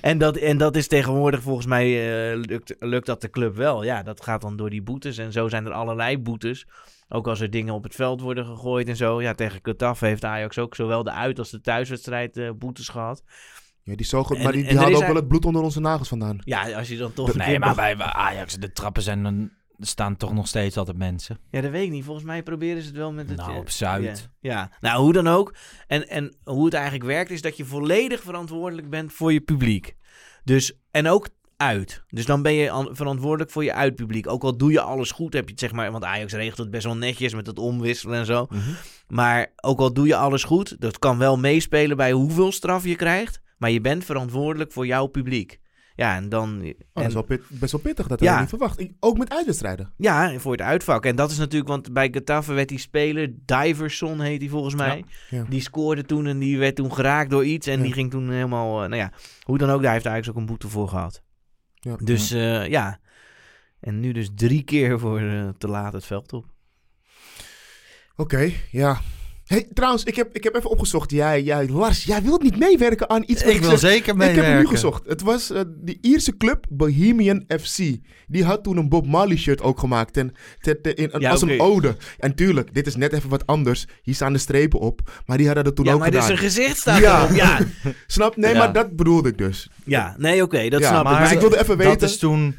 En 0.00 0.18
dat, 0.18 0.36
en 0.36 0.58
dat 0.58 0.76
is 0.76 0.86
tegenwoordig 0.86 1.42
volgens 1.42 1.66
mij 1.66 1.86
eh, 2.32 2.38
lukt, 2.38 2.74
lukt 2.78 3.06
dat 3.06 3.20
de 3.20 3.30
club 3.30 3.56
wel. 3.56 3.84
Ja, 3.84 4.02
dat 4.02 4.22
gaat 4.22 4.40
dan 4.40 4.56
door 4.56 4.70
die 4.70 4.82
boetes. 4.82 5.18
En 5.18 5.32
zo 5.32 5.48
zijn 5.48 5.66
er 5.66 5.72
allerlei 5.72 6.18
boetes. 6.18 6.66
Ook 7.12 7.26
als 7.28 7.40
er 7.40 7.50
dingen 7.50 7.74
op 7.74 7.82
het 7.82 7.94
veld 7.94 8.20
worden 8.20 8.46
gegooid 8.46 8.88
en 8.88 8.96
zo. 8.96 9.22
Ja, 9.22 9.34
tegen 9.34 9.58
Getafe 9.62 10.06
heeft 10.06 10.24
Ajax 10.24 10.58
ook 10.58 10.74
zowel 10.74 11.02
de 11.02 11.10
uit- 11.12 11.38
als 11.38 11.50
de 11.50 11.60
thuiswedstrijd 11.60 12.36
eh, 12.36 12.50
boetes 12.58 12.88
gehad. 12.88 13.22
Ja, 13.82 13.96
die 13.96 14.06
zo 14.06 14.24
goed, 14.24 14.36
En- 14.36 14.42
maar 14.42 14.52
die, 14.52 14.62
die 14.62 14.72
is 14.90 14.96
ook 14.96 15.06
wel 15.06 15.14
het 15.14 15.28
bloed 15.28 15.44
onder 15.44 15.62
onze 15.62 15.80
nagels 15.80 16.08
vandaan. 16.08 16.38
Ja, 16.44 16.72
als 16.72 16.88
je 16.88 16.96
dan 16.96 17.12
toch... 17.12 17.34
Nee, 17.34 17.58
maar 17.58 17.74
bij 17.74 17.96
Ajax, 17.98 18.54
de 18.54 18.72
trappen 18.72 19.02
zijn 19.02 19.22
dan... 19.22 19.50
Er 19.78 19.86
staan 19.86 20.16
toch 20.16 20.32
nog 20.32 20.48
steeds 20.48 20.76
altijd 20.76 20.96
mensen. 20.96 21.38
Ja, 21.50 21.60
dat 21.60 21.70
weet 21.70 21.84
ik 21.84 21.90
niet. 21.90 22.04
Volgens 22.04 22.26
mij 22.26 22.42
proberen 22.42 22.82
ze 22.82 22.88
het 22.88 22.96
wel 22.96 23.12
met 23.12 23.28
het... 23.28 23.38
Nou, 23.38 23.52
eh, 23.52 23.58
op 23.58 23.70
Zuid. 23.70 24.30
Ja. 24.40 24.52
ja, 24.52 24.70
nou 24.80 25.02
hoe 25.02 25.12
dan 25.12 25.28
ook. 25.28 25.54
En, 25.86 26.08
en 26.08 26.36
hoe 26.44 26.64
het 26.64 26.74
eigenlijk 26.74 27.04
werkt 27.04 27.30
is 27.30 27.42
dat 27.42 27.56
je 27.56 27.64
volledig 27.64 28.22
verantwoordelijk 28.22 28.90
bent 28.90 29.12
voor 29.12 29.32
je 29.32 29.40
publiek. 29.40 29.96
Dus, 30.44 30.72
en 30.90 31.08
ook 31.08 31.28
uit. 31.60 32.02
Dus 32.08 32.26
dan 32.26 32.42
ben 32.42 32.52
je 32.52 32.70
an- 32.70 32.88
verantwoordelijk 32.92 33.50
voor 33.50 33.64
je 33.64 33.74
uitpubliek. 33.74 34.28
Ook 34.28 34.42
al 34.42 34.56
doe 34.56 34.72
je 34.72 34.80
alles 34.80 35.10
goed, 35.10 35.32
heb 35.32 35.44
je 35.44 35.50
het 35.50 35.60
zeg 35.60 35.72
maar... 35.72 35.92
Want 35.92 36.04
Ajax 36.04 36.32
regelt 36.32 36.58
het 36.58 36.70
best 36.70 36.84
wel 36.84 36.96
netjes 36.96 37.34
met 37.34 37.46
het 37.46 37.58
omwisselen 37.58 38.18
en 38.18 38.26
zo. 38.26 38.46
Mhm. 38.50 38.60
Maar 39.08 39.52
ook 39.60 39.78
al 39.80 39.92
doe 39.92 40.06
je 40.06 40.16
alles 40.16 40.44
goed, 40.44 40.80
dat 40.80 40.98
kan 40.98 41.18
wel 41.18 41.38
meespelen 41.38 41.96
bij 41.96 42.12
hoeveel 42.12 42.52
straf 42.52 42.84
je 42.84 42.96
krijgt. 42.96 43.40
Maar 43.58 43.70
je 43.70 43.80
bent 43.80 44.04
verantwoordelijk 44.04 44.72
voor 44.72 44.86
jouw 44.86 45.06
publiek. 45.06 45.58
Ja, 45.94 46.16
en 46.16 46.28
dan... 46.28 46.58
Oh, 46.58 46.64
dat 46.92 47.02
en- 47.02 47.06
is 47.08 47.14
wel 47.14 47.22
pit- 47.22 47.42
best 47.48 47.72
wel 47.72 47.80
pittig, 47.80 48.06
dat 48.06 48.20
Ja. 48.20 48.26
had 48.26 48.34
ik 48.34 48.40
niet 48.40 48.48
verwacht. 48.48 48.80
Ik- 48.80 48.92
ook 49.00 49.18
met 49.18 49.30
uitwedstrijden. 49.32 49.92
Ja, 49.96 50.38
voor 50.38 50.52
het 50.52 50.60
uitvak. 50.60 51.04
En 51.04 51.16
dat 51.16 51.30
is 51.30 51.38
natuurlijk, 51.38 51.70
want 51.70 51.92
bij 51.92 52.08
Getafe 52.12 52.52
werd 52.52 52.68
die 52.68 52.78
speler, 52.78 53.32
Diverson 53.44 54.20
heet 54.20 54.40
hij 54.40 54.50
volgens 54.50 54.74
mij. 54.74 55.04
Ja. 55.30 55.44
Die 55.48 55.60
scoorde 55.60 56.02
toen 56.04 56.26
en 56.26 56.38
die 56.38 56.58
werd 56.58 56.76
toen 56.76 56.92
geraakt 56.94 57.30
door 57.30 57.44
iets. 57.44 57.66
En 57.66 57.82
die 57.82 57.92
ging 57.92 58.10
toen 58.10 58.30
helemaal, 58.30 58.82
eh, 58.82 58.88
nou 58.88 59.00
ja, 59.02 59.12
hoe 59.42 59.58
dan 59.58 59.70
ook, 59.70 59.82
daar 59.82 59.92
heeft 59.92 60.06
Ajax 60.06 60.28
ook 60.30 60.36
een 60.36 60.46
boete 60.46 60.68
voor 60.68 60.88
gehad. 60.88 61.22
Ja. 61.80 61.96
Dus 61.96 62.30
eh, 62.30 62.68
ja, 62.68 63.00
en 63.80 64.00
nu 64.00 64.12
dus 64.12 64.30
drie 64.34 64.62
keer 64.62 64.98
voor 64.98 65.20
eh, 65.20 65.48
te 65.58 65.68
laat 65.68 65.92
het 65.92 66.04
veld 66.04 66.32
op. 66.32 66.46
Oké, 68.16 68.52
ja. 68.70 69.00
Hey, 69.50 69.68
trouwens, 69.74 70.04
ik 70.04 70.16
heb, 70.16 70.28
ik 70.36 70.44
heb 70.44 70.54
even 70.56 70.70
opgezocht. 70.70 71.10
Jij, 71.10 71.42
jij, 71.42 71.68
Lars, 71.68 72.04
jij 72.04 72.22
wilt 72.22 72.42
niet 72.42 72.58
meewerken 72.58 73.10
aan 73.10 73.22
iets 73.26 73.44
wat 73.44 73.52
Ik 73.54 73.60
wil 73.60 73.70
zeg. 73.70 73.78
zeker 73.78 73.96
Ik 73.98 74.06
heb 74.06 74.16
meewerken. 74.16 74.44
hem 74.50 74.58
nu 74.60 74.66
gezocht. 74.66 75.06
Het 75.06 75.20
was 75.22 75.50
eh, 75.50 75.60
die 75.76 75.98
Ierse 76.00 76.36
club 76.36 76.64
Bohemian 76.68 77.44
FC. 77.60 77.76
Die 78.26 78.44
had 78.44 78.62
toen 78.62 78.76
een 78.76 78.88
Bob 78.88 79.06
Marley 79.06 79.36
shirt 79.36 79.62
ook 79.62 79.78
gemaakt. 79.78 80.16
En, 80.16 80.32
in, 80.94 81.10
Ja, 81.18 81.30
als 81.30 81.42
een 81.42 81.60
ode. 81.60 81.96
En 82.18 82.34
tuurlijk, 82.34 82.74
dit 82.74 82.86
is 82.86 82.96
net 82.96 83.12
even 83.12 83.28
wat 83.30 83.46
anders. 83.46 83.86
Hier 84.02 84.14
staan 84.14 84.32
de 84.32 84.38
strepen 84.38 84.80
op. 84.80 85.22
Maar 85.26 85.36
die 85.36 85.46
hadden 85.46 85.64
dat 85.64 85.76
toen 85.76 85.84
ja, 85.84 85.92
ook 85.92 85.98
maar 86.00 86.10
dus 86.10 86.20
gedaan. 86.20 86.36
zijn 86.38 86.50
gezicht 86.50 86.78
staat 86.78 87.00
Ja. 87.00 87.22
erop. 87.22 87.36
Ja, 87.36 87.58
Snap? 88.06 88.36
Nee, 88.36 88.52
Ja. 88.52 88.58
maar 88.58 88.72
dat 88.72 88.96
bedoelde 88.96 89.28
ik 89.28 89.38
dus. 89.38 89.70
ja. 89.84 90.14
nee, 90.18 90.42
oké, 90.42 90.68
dat 90.68 90.80
Ja, 90.80 90.88
snap 90.88 91.04
maar 91.04 91.12
ik. 91.12 91.18
Dus 91.18 91.26
Maar, 91.28 91.34
ik 91.36 91.40
wilde 91.40 91.58
even 91.60 91.76
weten. 91.76 91.98
Dat 91.98 92.08
is 92.10 92.18
toen... 92.18 92.56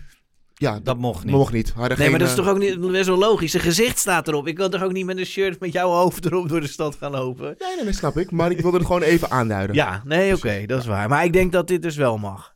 ja, 0.61 0.79
Dat 0.83 0.97
mocht 0.97 1.23
niet. 1.23 1.33
mocht 1.33 1.53
niet. 1.53 1.73
Nee, 1.75 1.89
geen, 1.89 2.09
maar 2.09 2.19
dat 2.19 2.27
is 2.27 2.33
eh, 2.37 2.39
toch 2.43 2.49
ook 2.53 2.57
niet 2.59 2.91
best 2.91 3.07
wel 3.07 3.17
logisch. 3.17 3.51
Zijn 3.51 3.63
gezicht 3.63 3.97
staat 3.97 4.27
erop. 4.27 4.47
Ik 4.47 4.57
wil 4.57 4.69
toch 4.69 4.83
ook 4.83 4.91
niet 4.91 5.05
met 5.05 5.17
een 5.17 5.25
shirt 5.25 5.59
met 5.59 5.71
jouw 5.71 5.89
hoofd 5.89 6.25
erop 6.25 6.49
door 6.49 6.61
de 6.61 6.67
stad 6.67 6.95
gaan 6.95 7.11
lopen? 7.11 7.45
Nee, 7.45 7.75
nee, 7.75 7.83
nee, 7.83 7.93
snap 7.93 8.17
ik. 8.17 8.31
Maar 8.31 8.51
ik 8.51 8.59
wilde 8.59 8.77
het 8.77 8.85
gewoon 8.85 9.01
even 9.01 9.29
aanduiden. 9.31 9.75
Ja, 9.75 10.01
nee, 10.05 10.35
oké, 10.35 10.65
dat 10.65 10.79
is 10.79 10.85
waar. 10.85 11.09
Maar 11.09 11.23
ik 11.25 11.33
denk 11.33 11.51
dat 11.51 11.67
dit 11.67 11.81
dus 11.81 11.95
wel 11.95 12.17
mag. 12.17 12.53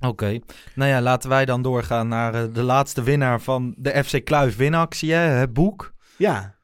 Oké. 0.00 0.38
Nou 0.74 0.90
ja, 0.90 1.00
laten 1.00 1.28
wij 1.28 1.44
dan 1.44 1.62
doorgaan 1.62 2.08
naar 2.08 2.34
eh, 2.34 2.42
de 2.52 2.62
laatste 2.62 3.02
winnaar 3.02 3.40
van 3.40 3.74
de 3.78 4.04
FC 4.04 4.24
Kluif 4.24 4.56
winactie, 4.56 5.12
hè, 5.12 5.18
het 5.20 5.52
boek. 5.52 5.92
Ja, 6.16 6.54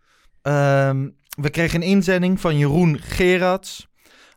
Ehm, 0.42 1.08
we 1.36 1.50
kregen 1.50 1.82
een 1.82 1.88
inzending 1.88 2.40
van 2.40 2.58
Jeroen 2.58 2.98
Gerards. 2.98 3.88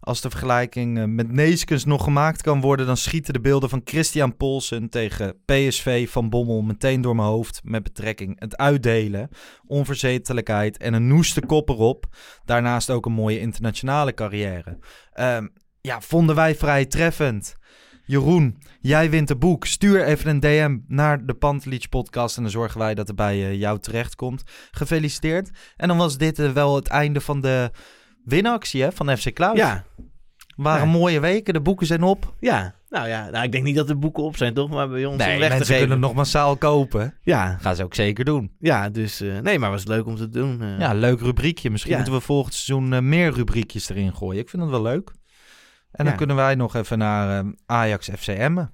Als 0.05 0.21
de 0.21 0.29
vergelijking 0.29 0.97
eh, 0.97 1.03
met 1.03 1.31
Neeskens 1.31 1.85
nog 1.85 2.03
gemaakt 2.03 2.41
kan 2.41 2.61
worden, 2.61 2.85
dan 2.85 2.97
schieten 2.97 3.33
de 3.33 3.39
beelden 3.39 3.69
van 3.69 3.81
Christian 3.83 4.37
Polsen 4.37 4.89
tegen 4.89 5.35
PSV 5.45 6.09
van 6.09 6.29
Bommel 6.29 6.61
meteen 6.61 7.01
door 7.01 7.15
mijn 7.15 7.27
hoofd. 7.27 7.61
Met 7.63 7.83
betrekking 7.83 8.39
het 8.39 8.57
uitdelen, 8.57 9.29
onverzetelijkheid 9.67 10.77
en 10.77 10.93
een 10.93 11.07
noeste 11.07 11.45
kop 11.45 11.69
erop. 11.69 12.05
Daarnaast 12.45 12.89
ook 12.89 13.05
een 13.05 13.11
mooie 13.11 13.39
internationale 13.39 14.13
carrière. 14.13 14.77
Ehm, 15.13 15.47
ja, 15.81 16.01
vonden 16.01 16.35
wij 16.35 16.55
vrij 16.55 16.85
treffend. 16.85 17.55
Jeroen, 18.03 18.57
jij 18.81 19.09
wint 19.09 19.29
het 19.29 19.39
boek. 19.39 19.65
Stuur 19.65 20.03
even 20.03 20.29
een 20.29 20.39
DM 20.39 20.77
naar 20.87 21.25
de 21.25 21.33
Pantelic 21.33 21.89
podcast 21.89 22.35
en 22.37 22.41
dan 22.41 22.51
zorgen 22.51 22.79
wij 22.79 22.95
dat 22.95 23.07
het 23.07 23.15
bij 23.15 23.35
eh, 23.35 23.59
jou 23.59 23.79
terechtkomt. 23.79 24.43
Gefeliciteerd. 24.71 25.49
En 25.75 25.87
dan 25.87 25.97
was 25.97 26.17
dit 26.17 26.39
eh, 26.39 26.51
wel 26.51 26.75
het 26.75 26.87
einde 26.87 27.21
van 27.21 27.41
de 27.41 27.71
winactie 28.25 28.81
hè, 28.81 28.91
van 28.91 29.17
FC 29.17 29.33
Kluis. 29.33 29.57
ja, 29.57 29.83
Waren 30.55 30.85
Ja. 30.87 30.91
mooie 30.97 31.19
weken, 31.19 31.53
de 31.53 31.61
boeken 31.61 31.87
zijn 31.87 32.03
op. 32.03 32.33
ja. 32.39 32.73
Nou 32.89 33.07
ja, 33.07 33.29
nou, 33.29 33.43
ik 33.43 33.51
denk 33.51 33.63
niet 33.63 33.75
dat 33.75 33.87
de 33.87 33.95
boeken 33.95 34.23
op 34.23 34.37
zijn, 34.37 34.53
toch? 34.53 34.69
Maar 34.69 34.89
bij 34.89 35.05
ons 35.05 35.17
Nee, 35.17 35.27
weg 35.39 35.47
te 35.49 35.55
mensen 35.55 35.65
geven. 35.65 35.79
kunnen 35.79 35.99
nog 35.99 36.13
massaal 36.13 36.57
kopen. 36.57 37.13
Ja, 37.21 37.57
Gaan 37.61 37.75
ze 37.75 37.83
ook 37.83 37.93
zeker 37.95 38.25
doen. 38.25 38.51
ja, 38.59 38.89
dus 38.89 39.21
eh, 39.21 39.39
nee, 39.39 39.59
maar 39.59 39.69
was 39.71 39.85
leuk 39.85 40.05
om 40.05 40.15
te 40.15 40.29
doen. 40.29 40.61
eh. 40.61 40.79
Ja, 40.79 40.93
leuk 40.93 41.19
rubriekje. 41.19 41.69
Misschien 41.69 41.91
Ja. 41.91 41.97
moeten 41.97 42.15
we 42.15 42.21
volgend 42.21 42.53
seizoen 42.53 42.93
eh, 42.93 42.99
meer 42.99 43.31
rubriekjes 43.33 43.89
erin 43.89 44.15
gooien. 44.15 44.41
Ik 44.41 44.49
vind 44.49 44.61
dat 44.61 44.71
wel 44.71 44.81
leuk. 44.81 45.11
En 45.91 46.05
dan 46.05 46.15
kunnen 46.15 46.35
wij 46.35 46.55
nog 46.55 46.75
even 46.75 46.97
naar 46.97 47.43
Ajax 47.65 48.09
FCM. 48.17 48.65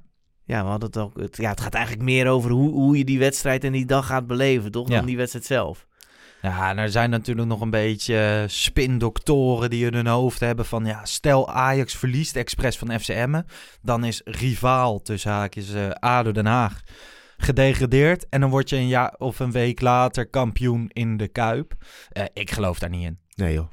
Ja, 0.43 0.63
we 0.63 0.69
hadden 0.69 0.87
het 0.89 0.97
ook. 0.97 1.19
Het, 1.19 1.37
ja, 1.37 1.49
het 1.49 1.61
gaat 1.61 1.73
eigenlijk 1.73 2.03
meer 2.05 2.27
over 2.27 2.51
hoe, 2.51 2.69
hoe 2.71 2.97
je 2.97 3.03
die 3.05 3.19
wedstrijd 3.19 3.63
en 3.63 3.71
die 3.71 3.85
dag 3.85 4.05
gaat 4.05 4.27
beleven, 4.27 4.71
toch? 4.71 4.89
Ja. 4.89 4.95
Dan 4.97 5.05
die 5.05 5.17
wedstrijd 5.17 5.45
zelf. 5.45 5.87
Ja, 6.41 6.69
en 6.69 6.77
er 6.77 6.89
zijn 6.89 7.09
natuurlijk 7.09 7.47
nog 7.47 7.61
een 7.61 7.69
beetje 7.69 8.17
eh, 8.17 8.49
spindoktoren 8.49 9.69
die 9.69 9.85
in 9.85 9.93
hun 9.93 10.07
hoofd 10.07 10.39
hebben 10.39 10.65
van... 10.65 10.85
ja, 10.85 11.05
stel 11.05 11.49
Ajax 11.49 11.95
verliest 11.95 12.35
expres 12.35 12.77
van 12.77 12.99
FCM... 12.99 13.41
dan 13.81 14.03
is 14.03 14.21
rivaal 14.25 15.01
tussen 15.01 15.31
haakjes 15.31 15.73
eh 15.73 15.89
ADO 15.89 16.31
Den 16.31 16.45
Haag 16.45 16.81
gedegradeerd... 17.37 18.29
en 18.29 18.41
dan 18.41 18.49
word 18.49 18.69
je 18.69 18.75
een 18.75 18.87
jaar 18.87 19.15
of 19.17 19.39
een 19.39 19.51
week 19.51 19.81
later 19.81 20.27
kampioen 20.27 20.89
in 20.93 21.17
de 21.17 21.27
Kuip. 21.27 21.73
Eh, 22.09 22.25
ik 22.33 22.51
geloof 22.51 22.79
daar 22.79 22.89
niet 22.89 23.05
in. 23.05 23.19
Nee 23.35 23.53
joh. 23.53 23.67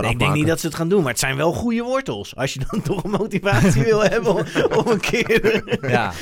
Gewoon 0.00 0.10
ik 0.10 0.18
denk 0.18 0.34
niet 0.34 0.46
dat 0.46 0.60
ze 0.60 0.66
het 0.66 0.74
gaan 0.74 0.88
doen, 0.88 1.00
maar 1.02 1.10
het 1.10 1.18
zijn 1.20 1.36
wel 1.36 1.52
goede 1.52 1.82
wortels. 1.82 2.36
Als 2.36 2.52
je 2.54 2.60
dan 2.70 2.82
toch 2.94 3.04
een 3.04 3.10
motivatie 3.10 3.82
wil 3.82 4.02
hebben 4.02 4.34
om, 4.34 4.42
om 4.78 4.86
een 4.86 5.00
keer... 5.00 5.62
Ja, 5.90 6.12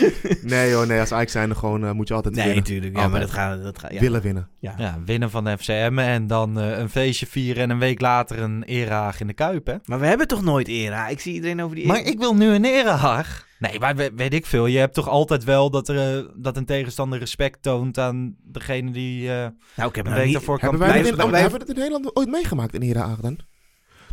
Nee 0.42 0.70
joh, 0.70 0.86
nee, 0.86 1.00
als 1.00 1.12
Ajax 1.12 1.32
zijn 1.32 1.56
gewoon 1.56 1.84
eh, 1.84 1.90
moet 1.90 2.08
je 2.08 2.14
altijd 2.14 2.34
Nee, 2.34 2.44
winnen. 2.44 2.62
natuurlijk. 2.62 2.96
Ja, 2.96 3.08
maar 3.08 3.20
dat 3.20 3.30
gaat... 3.30 3.62
Dat 3.62 3.78
gaat 3.78 3.92
ja. 3.92 4.00
Willen 4.00 4.22
winnen. 4.22 4.48
Ja. 4.58 4.74
ja, 4.78 4.98
winnen 5.04 5.30
van 5.30 5.44
de 5.44 5.58
FCM 5.58 5.98
en 5.98 6.26
dan 6.26 6.58
eh, 6.60 6.78
een 6.78 6.88
feestje 6.90 7.26
vieren 7.26 7.62
en 7.62 7.70
een 7.70 7.78
week 7.78 8.00
later 8.00 8.38
een 8.38 8.62
erehaag 8.62 9.20
in 9.20 9.26
de 9.26 9.32
Kuip, 9.32 9.66
hè? 9.66 9.74
Maar 9.84 10.00
we 10.00 10.06
hebben 10.06 10.26
toch 10.28 10.42
nooit 10.42 10.68
era? 10.68 11.08
Ik 11.08 11.20
zie 11.20 11.34
iedereen 11.34 11.62
over 11.62 11.76
die... 11.76 11.86
Maar 11.86 12.00
ik 12.02 12.18
wil 12.18 12.34
nu 12.36 12.46
een 12.48 12.64
erehaag. 12.64 13.46
Nee, 13.58 13.78
maar 13.78 13.96
we- 13.96 14.10
weet 14.16 14.34
ik 14.34 14.46
veel. 14.46 14.66
Je 14.66 14.78
hebt 14.78 14.94
toch 14.94 15.08
altijd 15.08 15.44
wel 15.44 15.70
dat, 15.70 15.88
er, 15.88 16.18
eh, 16.18 16.24
dat 16.34 16.56
een 16.56 16.64
tegenstander 16.64 17.18
respect 17.18 17.62
toont 17.62 17.98
aan 17.98 18.36
degene 18.44 18.90
die 18.90 19.30
eh 19.30 19.46
nou, 19.76 19.88
ik 19.88 19.94
heb 19.96 20.06
een 20.06 20.12
week 20.14 20.24
niet... 20.24 20.32
daarvoor 20.32 20.58
kan 20.58 20.68
Hebben 20.68 20.88
wij, 20.88 20.98
in, 20.98 21.04
hebben 21.04 21.50
we 21.50 21.56
het 21.58 21.68
in 21.68 21.74
Nederland 21.74 22.16
ooit 22.16 22.28
meegemaakt, 22.28 22.74
een 22.74 22.82
erehaag 22.82 23.18
dan? 23.20 23.38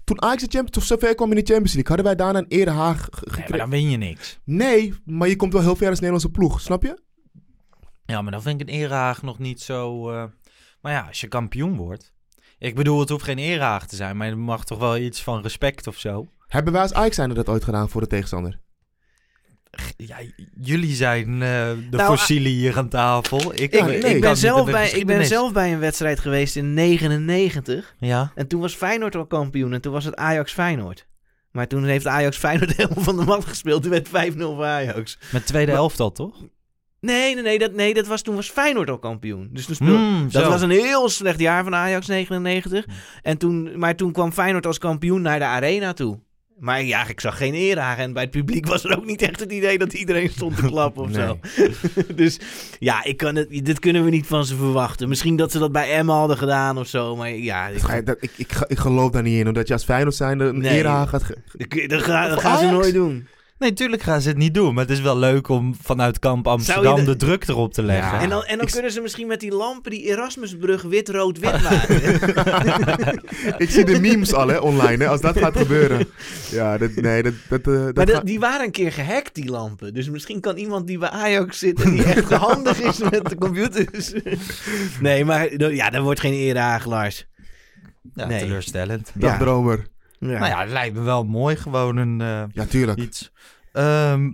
Toen 0.10 0.22
Ajax 0.22 0.42
de 0.44 0.50
Champions, 0.50 0.78
of 0.78 0.84
zover 0.84 1.16
kwam 1.16 1.30
in 1.30 1.36
de 1.36 1.46
Champions 1.46 1.74
League, 1.74 1.96
hadden 1.96 2.06
wij 2.06 2.16
daarna 2.16 2.40
een 2.40 2.60
erehaag 2.60 2.98
ge- 3.02 3.10
Nee, 3.12 3.22
maar 3.26 3.36
gekregen. 3.36 3.58
dan 3.58 3.70
win 3.70 3.90
je 3.90 3.98
niks. 3.98 4.40
Nee, 4.44 4.94
maar 5.06 5.28
je 5.28 5.36
komt 5.36 5.54
wel 5.54 5.62
heel 5.62 5.76
ver 5.76 5.88
als 5.90 5.96
Nederlandse 6.00 6.30
ploeg, 6.32 6.62
snap 6.62 6.84
je? 6.84 7.02
Ja, 8.06 8.22
maar 8.22 8.32
dan 8.32 8.42
vind 8.42 8.62
ik 8.62 8.68
een 8.70 8.74
erehaag 8.74 9.22
nog 9.22 9.40
niet 9.40 9.62
zo... 9.62 10.10
eh, 10.12 10.24
Maar 10.82 10.92
ja, 10.92 11.02
als 11.08 11.22
je 11.22 11.28
kampioen 11.28 11.76
wordt... 11.78 12.14
Ik 12.60 12.76
bedoel, 12.76 13.00
het 13.00 13.10
hoeft 13.10 13.24
geen 13.24 13.38
erehaag 13.38 13.88
te 13.88 13.96
zijn, 13.96 14.18
maar 14.18 14.28
er 14.28 14.38
mag 14.38 14.66
toch 14.66 14.78
wel 14.80 14.98
iets 14.98 15.24
van 15.24 15.42
respect 15.42 15.88
of 15.88 15.98
zo. 15.98 16.28
Hebben 16.48 16.74
wij 16.74 16.82
als 16.82 16.94
Ajax 16.94 17.16
zijn 17.16 17.34
dat 17.34 17.50
ooit 17.50 17.64
gedaan 17.64 17.90
voor 17.90 18.02
de 18.02 18.08
tegenstander? 18.08 18.60
Ja, 19.98 20.16
jullie 20.62 20.96
zijn 20.96 21.26
eh, 21.34 21.40
de 21.40 21.98
Nou, 21.98 22.04
fossielen 22.18 22.52
hier 22.52 22.78
aan 22.78 22.90
tafel. 22.90 23.54
Ik, 23.54 23.60
ik, 23.74 23.86
nee. 23.86 23.96
Ik 23.98 24.02
kan 24.12 24.20
ben, 24.20 24.38
zelf 24.38 24.72
bij, 24.72 24.90
ik 24.90 25.06
ben 25.06 25.26
zelf 25.26 25.54
bij 25.54 25.74
een 25.74 25.80
wedstrijd 25.80 26.20
geweest 26.20 26.56
in 26.56 26.74
99. 26.74 27.96
Ja, 28.00 28.32
En 28.36 28.48
toen 28.48 28.62
was 28.62 28.76
Feyenoord 28.76 29.16
al 29.16 29.26
kampioen. 29.26 29.74
En 29.74 29.82
toen 29.82 29.94
was 29.94 30.06
het 30.06 30.16
Ajax 30.16 30.54
Feyenoord. 30.54 31.08
Maar 31.52 31.68
toen 31.68 31.84
heeft 31.86 32.08
Ajax 32.08 32.38
Feyenoord 32.38 32.76
helemaal 32.78 33.04
van 33.04 33.18
de 33.18 33.24
mat 33.26 33.46
gespeeld. 33.46 33.82
Toen 33.82 33.92
werd 33.92 34.08
5-0 34.08 34.12
voor 34.38 34.64
Ajax. 34.66 35.18
met 35.32 35.46
tweede 35.46 35.72
Maar- 35.72 35.82
elftal, 35.82 36.12
toch? 36.12 36.36
Nee, 37.02 37.34
nee, 37.34 37.44
nee, 37.44 37.60
dat, 37.60 37.74
nee 37.74 37.94
dat 37.94 38.08
was, 38.08 38.22
toen 38.22 38.36
was 38.36 38.50
Feyenoord 38.50 38.90
al 38.90 39.00
kampioen. 39.00 39.50
Dus 39.54 39.66
toen 39.66 39.76
speelde, 39.76 39.98
Mm, 39.98 40.30
dat 40.32 40.44
zo. 40.44 40.50
was 40.50 40.62
een 40.62 40.70
heel 40.70 41.10
slecht 41.10 41.40
jaar 41.40 41.64
van 41.64 41.76
Ajax 41.76 42.08
99. 42.08 42.86
En 43.22 43.38
toen, 43.38 43.80
maar 43.80 43.96
toen 43.96 44.12
kwam 44.12 44.32
Feyenoord 44.32 44.66
als 44.66 44.78
kampioen 44.78 45.22
naar 45.22 45.40
de 45.40 45.46
arena 45.46 45.94
toe. 45.94 46.20
Maar 46.60 46.84
ja, 46.84 47.08
ik 47.08 47.20
zag 47.20 47.38
geen 47.38 47.54
erehaag. 47.54 47.98
En 47.98 48.14
bij 48.14 48.22
het 48.24 48.32
publiek 48.32 48.68
was 48.68 48.84
er 48.84 48.98
ook 48.98 49.06
niet 49.06 49.22
echt 49.22 49.40
het 49.40 49.52
idee 49.52 49.78
dat 49.78 49.94
iedereen 49.94 50.30
stond 50.30 50.56
te 50.56 50.62
klappen 50.66 51.04
of 51.04 51.12
zo. 51.22 51.40
dus 52.16 52.40
ja, 52.80 53.04
ik 53.04 53.18
kan 53.18 53.36
het, 53.36 53.50
dit 53.66 53.80
kunnen 53.80 54.04
we 54.04 54.10
niet 54.10 54.28
van 54.28 54.46
ze 54.46 54.56
verwachten. 54.56 55.10
Misschien 55.10 55.36
dat 55.36 55.52
ze 55.52 55.60
dat 55.60 55.72
bij 55.72 55.92
Emma 55.94 56.14
hadden 56.14 56.38
gedaan 56.38 56.78
of 56.78 56.88
zo. 56.88 57.16
Maar 57.16 57.32
ja, 57.32 57.68
ik, 57.68 57.74
Dat 57.74 57.84
ga 57.90 57.96
je- 57.96 58.04
dat- 58.04 58.18
ik, 58.20 58.32
ik, 58.36 58.52
ik 58.68 58.78
geloof 58.78 59.12
daar 59.12 59.24
niet 59.24 59.40
in, 59.40 59.48
omdat 59.48 59.68
je 59.68 59.74
als 59.74 59.84
Feyenoord 59.84 60.16
zijn 60.16 60.40
een 60.40 60.58
Nee. 60.58 60.82
gaat... 60.84 61.12
dat, 61.88 62.02
ga- 62.04 62.28
dat 62.30 62.40
gaan 62.42 62.58
ze 62.60 62.66
nooit 62.66 62.94
doen. 62.94 63.28
Nee, 63.60 63.74
tuurlijk 63.74 64.02
gaan 64.02 64.22
ze 64.22 64.28
het 64.28 64.38
niet 64.38 64.54
doen. 64.54 64.74
Maar 64.74 64.84
het 64.84 64.94
is 64.94 65.02
wel 65.02 65.18
leuk 65.18 65.48
om 65.48 65.76
vanuit 65.82 66.20
kamp 66.20 66.48
Amsterdam 66.48 66.96
de- 66.96 67.04
de... 67.04 67.16
druk 67.16 67.48
erop 67.48 67.74
te 67.74 67.84
leggen. 67.84 68.18
Ja. 68.18 68.22
En 68.24 68.30
dan, 68.30 68.44
en 68.44 68.58
dan 68.58 68.66
ik- 68.68 68.72
kunnen 68.74 68.92
ze 68.92 69.02
misschien 69.02 69.28
met 69.28 69.40
die 69.40 69.52
lampen 69.52 69.92
die 69.92 70.02
Erasmusbrug 70.04 70.82
wit-rood-wit 70.82 71.62
maken. 71.70 72.04
ik 73.64 73.70
zie 73.70 73.86
de 73.86 74.00
memes 74.00 74.34
al, 74.34 74.48
hè, 74.48 74.58
online, 74.58 75.04
hè, 75.04 75.10
als 75.10 75.22
dat 75.22 75.38
gaat 75.38 75.58
gebeuren. 75.58 76.08
Ja, 76.52 76.78
dat, 76.78 76.92
nee, 76.96 77.24
dat... 77.24 77.34
dat, 77.50 77.60
eh, 77.68 77.74
dat 77.86 77.96
maar 77.96 78.10
gaat- 78.10 78.26
die 78.26 78.40
waren 78.40 78.66
een 78.66 78.72
keer 78.72 78.92
gehackt, 78.92 79.36
die 79.36 79.50
lampen. 79.50 79.94
Dus 79.94 80.10
misschien 80.10 80.40
kan 80.40 80.58
iemand 80.58 80.88
die 80.88 80.98
bij 80.98 81.10
Ajax 81.10 81.60
zit 81.60 81.82
en 81.82 81.92
die 81.92 82.04
echt 82.04 82.32
handig 82.48 82.80
is 82.82 82.98
met 82.98 83.30
de 83.30 83.36
computers. 83.38 84.14
nee, 85.02 85.26
maar 85.26 85.72
ja, 85.74 85.90
dat 85.90 86.04
wordt 86.04 86.20
geen 86.20 86.34
erehaag, 86.34 86.86
Lars. 86.86 87.28
Ja, 88.16 88.26
Nee. 88.28 88.40
teleurstellend. 88.40 89.12
Ja. 89.20 89.28
Dagdromer. 89.28 89.88
Ja. 90.20 90.28
Nou 90.40 90.46
ja, 90.46 90.60
het 90.62 90.70
lijkt 90.70 90.96
me 90.96 91.02
wel 91.02 91.24
mooi. 91.24 91.56
Gewoon 91.56 91.98
een 91.98 92.22
eh, 92.22 92.44
Ja, 92.52 92.66
tuurlijk. 92.66 93.00
iets. 93.00 93.32
Ehm, 93.72 94.32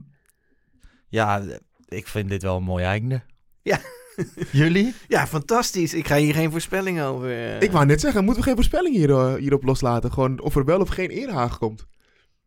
ja, 1.09 1.41
ik 1.87 2.07
vind 2.07 2.29
dit 2.29 2.41
wel 2.41 2.57
een 2.57 2.63
mooi 2.63 2.83
einde. 2.83 3.21
Ja. 3.61 3.79
Jullie? 4.51 4.93
Ja, 5.07 5.27
fantastisch. 5.27 5.93
Ik 5.93 6.07
ga 6.07 6.15
hier 6.15 6.33
geen 6.33 6.51
voorspelling 6.51 7.01
over. 7.01 7.29
eh. 7.31 7.61
Ik 7.61 7.71
wou 7.71 7.85
net 7.85 8.01
zeggen, 8.01 8.23
moeten 8.23 8.41
we 8.41 8.47
geen 8.47 8.57
voorspelling 8.57 8.95
hier, 8.95 9.09
eh, 9.11 9.33
hierop 9.33 9.63
loslaten? 9.63 10.11
Gewoon 10.13 10.41
of 10.41 10.55
er 10.55 10.65
wel 10.65 10.79
of 10.79 10.89
geen 10.89 11.09
erehaag 11.09 11.57
komt. 11.57 11.85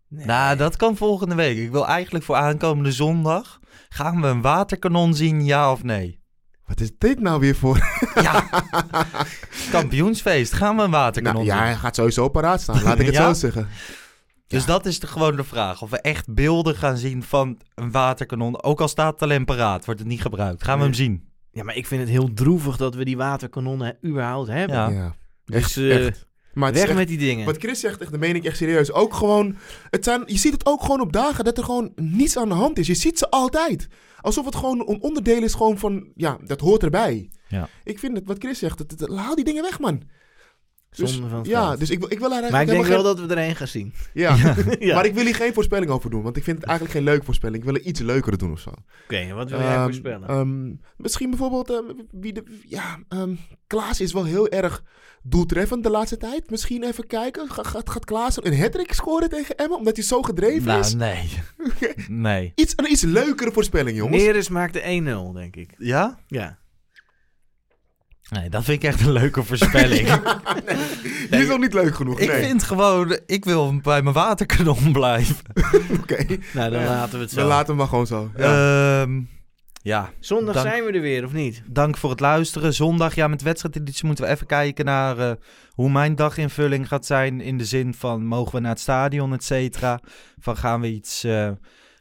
Nee. 0.09 0.27
Nou, 0.27 0.57
dat 0.57 0.77
kan 0.77 0.97
volgende 0.97 1.35
week. 1.35 1.57
Ik 1.59 1.71
wil 1.71 1.87
eigenlijk 1.87 2.25
voor 2.25 2.37
aankomende 2.37 2.93
zondag. 2.93 3.61
Gaan 3.89 4.21
we 4.21 4.27
een 4.27 4.43
waterkanon 4.43 5.15
zien, 5.15 5.45
ja 5.45 5.73
of 5.73 5.83
nee? 5.83 6.21
Wat 6.69 6.81
is 6.81 6.91
dit 6.99 7.21
nou 7.21 7.41
weer 7.41 7.55
voor... 7.57 7.79
Ja. 8.23 8.45
Kampioensfeest. 9.71 10.53
Gaan 10.53 10.77
we 10.77 10.83
een 10.83 10.91
waterkanon 10.91 11.47
Nou, 11.47 11.59
ja, 11.59 11.65
hij 11.65 11.75
gaat 11.77 11.95
sowieso 11.95 12.29
paraat 12.29 12.61
staan, 12.61 12.83
laat 12.83 12.99
ik 12.99 13.07
het 13.07 13.15
Ja? 13.21 13.27
zo 13.27 13.41
zeggen. 13.41 13.69
Dus 14.47 14.61
Ja. 14.61 14.67
dat 14.67 14.87
is 14.87 15.01
de, 15.01 15.07
gewoon 15.07 15.37
de 15.37 15.45
vraag. 15.45 15.83
Of 15.83 15.91
we 15.91 16.01
echt 16.01 16.35
beelden 16.35 16.75
gaan 16.77 16.97
zien 16.97 17.23
van 17.23 17.59
een 17.75 17.91
waterkanon. 17.91 18.63
Ook 18.63 18.81
al 18.81 18.89
staat 18.89 19.13
het 19.13 19.23
alleen 19.23 19.45
paraat, 19.45 19.85
wordt 19.85 20.01
het 20.01 20.09
niet 20.09 20.21
gebruikt. 20.21 20.65
Gaan 20.65 20.79
we 20.79 20.85
hem 20.85 20.95
zien? 20.95 21.23
Ja, 21.53 21.65
maar 21.65 21.77
ik 21.77 21.87
vind 21.87 22.01
het 22.01 22.11
heel 22.11 22.33
droevig 22.35 22.77
dat 22.77 22.95
we 22.95 23.05
die 23.05 23.17
waterkanonnen 23.17 23.97
überhaupt 24.05 24.49
hebben. 24.49 24.77
Ja. 24.77 24.89
Ja. 24.89 25.15
Dus 25.45 25.63
Echt, 25.63 25.77
eh, 25.77 26.07
echt. 26.07 26.27
Maar 26.53 26.73
weg 26.73 26.85
echt- 26.85 26.95
met 26.95 27.09
die 27.09 27.19
dingen. 27.19 27.45
Wat 27.47 27.57
Chris 27.57 27.81
zegt, 27.81 28.01
echt, 28.01 28.11
dat 28.11 28.21
meen 28.21 28.35
ik 28.35 28.45
echt 28.45 28.57
serieus. 28.57 28.93
Ook 28.93 29.15
gewoon, 29.15 29.57
het 29.91 30.05
zijn, 30.05 30.23
je 30.27 30.39
ziet 30.39 30.53
het 30.53 30.67
ook 30.67 30.81
gewoon 30.83 31.01
op 31.01 31.13
dagen 31.13 31.45
dat 31.45 31.59
er 31.59 31.65
gewoon 31.65 31.93
niets 31.97 32.37
aan 32.37 32.49
de 32.49 32.55
hand 32.55 32.79
is. 32.79 32.87
Je 32.87 32.95
ziet 32.95 33.19
ze 33.19 33.31
altijd. 33.31 33.89
Alsof 34.21 34.45
het 34.45 34.57
gewoon 34.57 34.81
een 34.89 35.01
onderdeel 35.01 35.43
is 35.43 35.55
gewoon 35.55 35.79
van, 35.79 36.07
ja, 36.15 36.39
dat 36.45 36.61
hoort 36.61 36.83
erbij. 36.83 37.29
Ja. 37.49 37.69
Ik 37.85 37.99
vind 37.99 38.17
het, 38.17 38.27
wat 38.27 38.39
Chris 38.39 38.59
zegt, 38.59 38.79
het- 38.79 39.09
haal 39.15 39.35
die 39.35 39.45
dingen 39.45 39.63
weg, 39.63 39.79
man. 39.81 40.03
Dus, 40.97 41.21
van 41.31 41.45
ja, 41.45 41.77
dus 41.77 41.91
ik, 41.91 41.99
wil- 41.99 42.13
ik 42.13 42.19
wil 42.19 42.29
daar 42.31 42.41
maar 42.41 42.49
ik 42.49 42.55
eigenlijk 42.55 42.67
denk 42.67 42.83
wel 42.83 42.97
helemaal 42.97 43.15
dat 43.29 43.37
we 43.37 43.43
er 43.43 43.47
één 43.49 43.57
gaan 43.57 43.67
zien. 43.69 43.93
geen- 43.95 44.23
Ja. 44.23 44.37
Ja. 44.89 44.95
maar 44.95 45.05
ik 45.05 45.15
wil 45.15 45.25
hier 45.25 45.35
geen 45.35 45.53
voorspelling 45.55 45.91
over 45.91 46.11
doen, 46.11 46.23
want 46.23 46.37
ik 46.37 46.45
vind 46.45 46.57
het 46.59 46.67
eigenlijk 46.67 46.97
geen 46.99 47.07
leuke 47.07 47.25
voorspelling. 47.25 47.59
Ik 47.59 47.65
wil 47.65 47.75
er 47.75 47.81
iets 47.87 48.01
leukere 48.01 48.37
doen 48.37 48.53
of 48.53 48.61
zo. 48.61 48.71
Oké, 49.05 49.33
wat 49.35 49.51
wil 49.51 49.59
jij 49.61 49.75
Ehm, 49.75 49.83
voorspellen? 49.85 50.29
ehm, 50.29 50.75
misschien 50.97 51.31
bijvoorbeeld, 51.31 51.71
ehm, 51.71 51.85
wie 52.11 52.33
de, 52.33 52.43
ja, 52.67 52.99
ehm, 53.09 53.35
Klaas 53.67 54.01
is 54.01 54.13
wel 54.13 54.25
heel 54.25 54.49
erg 54.49 54.83
doeltreffend 55.23 55.83
de 55.83 55.91
laatste 55.91 56.17
tijd. 56.17 56.51
Misschien 56.51 56.83
even 56.85 57.07
kijken, 57.07 57.51
Ga- 57.51 57.63
gaat, 57.63 57.91
gaat 57.91 58.05
Klaas 58.05 58.45
een 58.45 58.59
hat 58.61 58.77
scoren 58.89 59.29
tegen 59.29 59.57
Emma, 59.57 59.77
omdat 59.77 59.97
hij 59.97 60.05
zo 60.05 60.23
gedreven 60.23 60.79
is? 60.79 60.95
Nou, 60.95 61.15
nee. 61.15 61.29
Nee. 62.09 62.53
Iets, 62.55 62.73
een 62.77 62.91
iets 62.91 63.03
leukere 63.03 63.53
voorspelling, 63.53 63.97
jongens. 63.97 64.23
Neres 64.23 64.49
maakte 64.49 64.81
1-0, 64.81 65.33
denk 65.33 65.57
ik. 65.57 65.75
Ja? 65.79 66.19
Ja. 66.27 66.59
Nee, 68.31 68.49
dat 68.49 68.65
vind 68.65 68.83
ik 68.83 68.89
echt 68.89 69.01
een 69.01 69.13
leuke 69.13 69.43
voorspelling. 69.45 70.09
Die 71.31 71.41
is 71.41 71.47
nog 71.49 71.59
niet 71.59 71.73
leuk 71.75 71.95
genoeg. 71.95 72.21
Ik 72.21 72.29
nee. 72.29 72.45
vind 72.45 72.63
gewoon, 72.63 73.19
ik 73.27 73.45
wil 73.45 73.77
bij 73.83 74.03
mijn 74.03 74.15
waterkanon 74.15 74.93
blijven. 75.01 75.37
Oké, 76.01 76.25
Nou, 76.55 76.71
dan 76.71 76.81
Ja. 76.83 76.87
laten 76.89 77.15
we 77.15 77.25
het 77.25 77.31
zo. 77.31 77.37
dan 77.39 77.47
laten 77.49 77.71
we 77.73 77.79
maar 77.79 77.89
gewoon 77.89 78.07
zo. 78.07 78.31
Ja. 78.37 78.53
Ja. 79.03 79.07
ja, 79.83 80.11
Zondag 80.21 80.55
Dank- 80.55 80.67
zijn 80.69 80.85
we 80.85 80.93
er 80.93 81.01
weer, 81.01 81.25
of 81.25 81.33
niet? 81.33 81.63
dank 81.67 81.97
voor 81.97 82.11
het 82.11 82.21
luisteren. 82.21 82.75
Zondag, 82.75 83.15
ja, 83.15 83.29
met 83.29 83.43
wedstrijdeditie 83.43 84.07
moeten 84.07 84.25
we 84.25 84.31
even 84.31 84.47
kijken 84.47 84.85
naar 84.85 85.19
eh, 85.19 85.31
hoe 85.71 85.91
mijn 85.91 86.15
daginvulling 86.15 86.89
gaat 86.89 87.07
zijn. 87.07 87.41
In 87.41 87.59
de 87.59 87.65
zin 87.65 87.95
van, 87.95 88.25
mogen 88.25 88.55
we 88.55 88.61
naar 88.61 88.71
het 88.71 88.81
stadion, 88.81 89.33
et 89.33 89.45
cetera? 89.45 90.01
Van, 90.41 90.57
gaan 90.57 90.81
we 90.81 90.89
iets... 90.93 91.25
eh, 91.25 91.51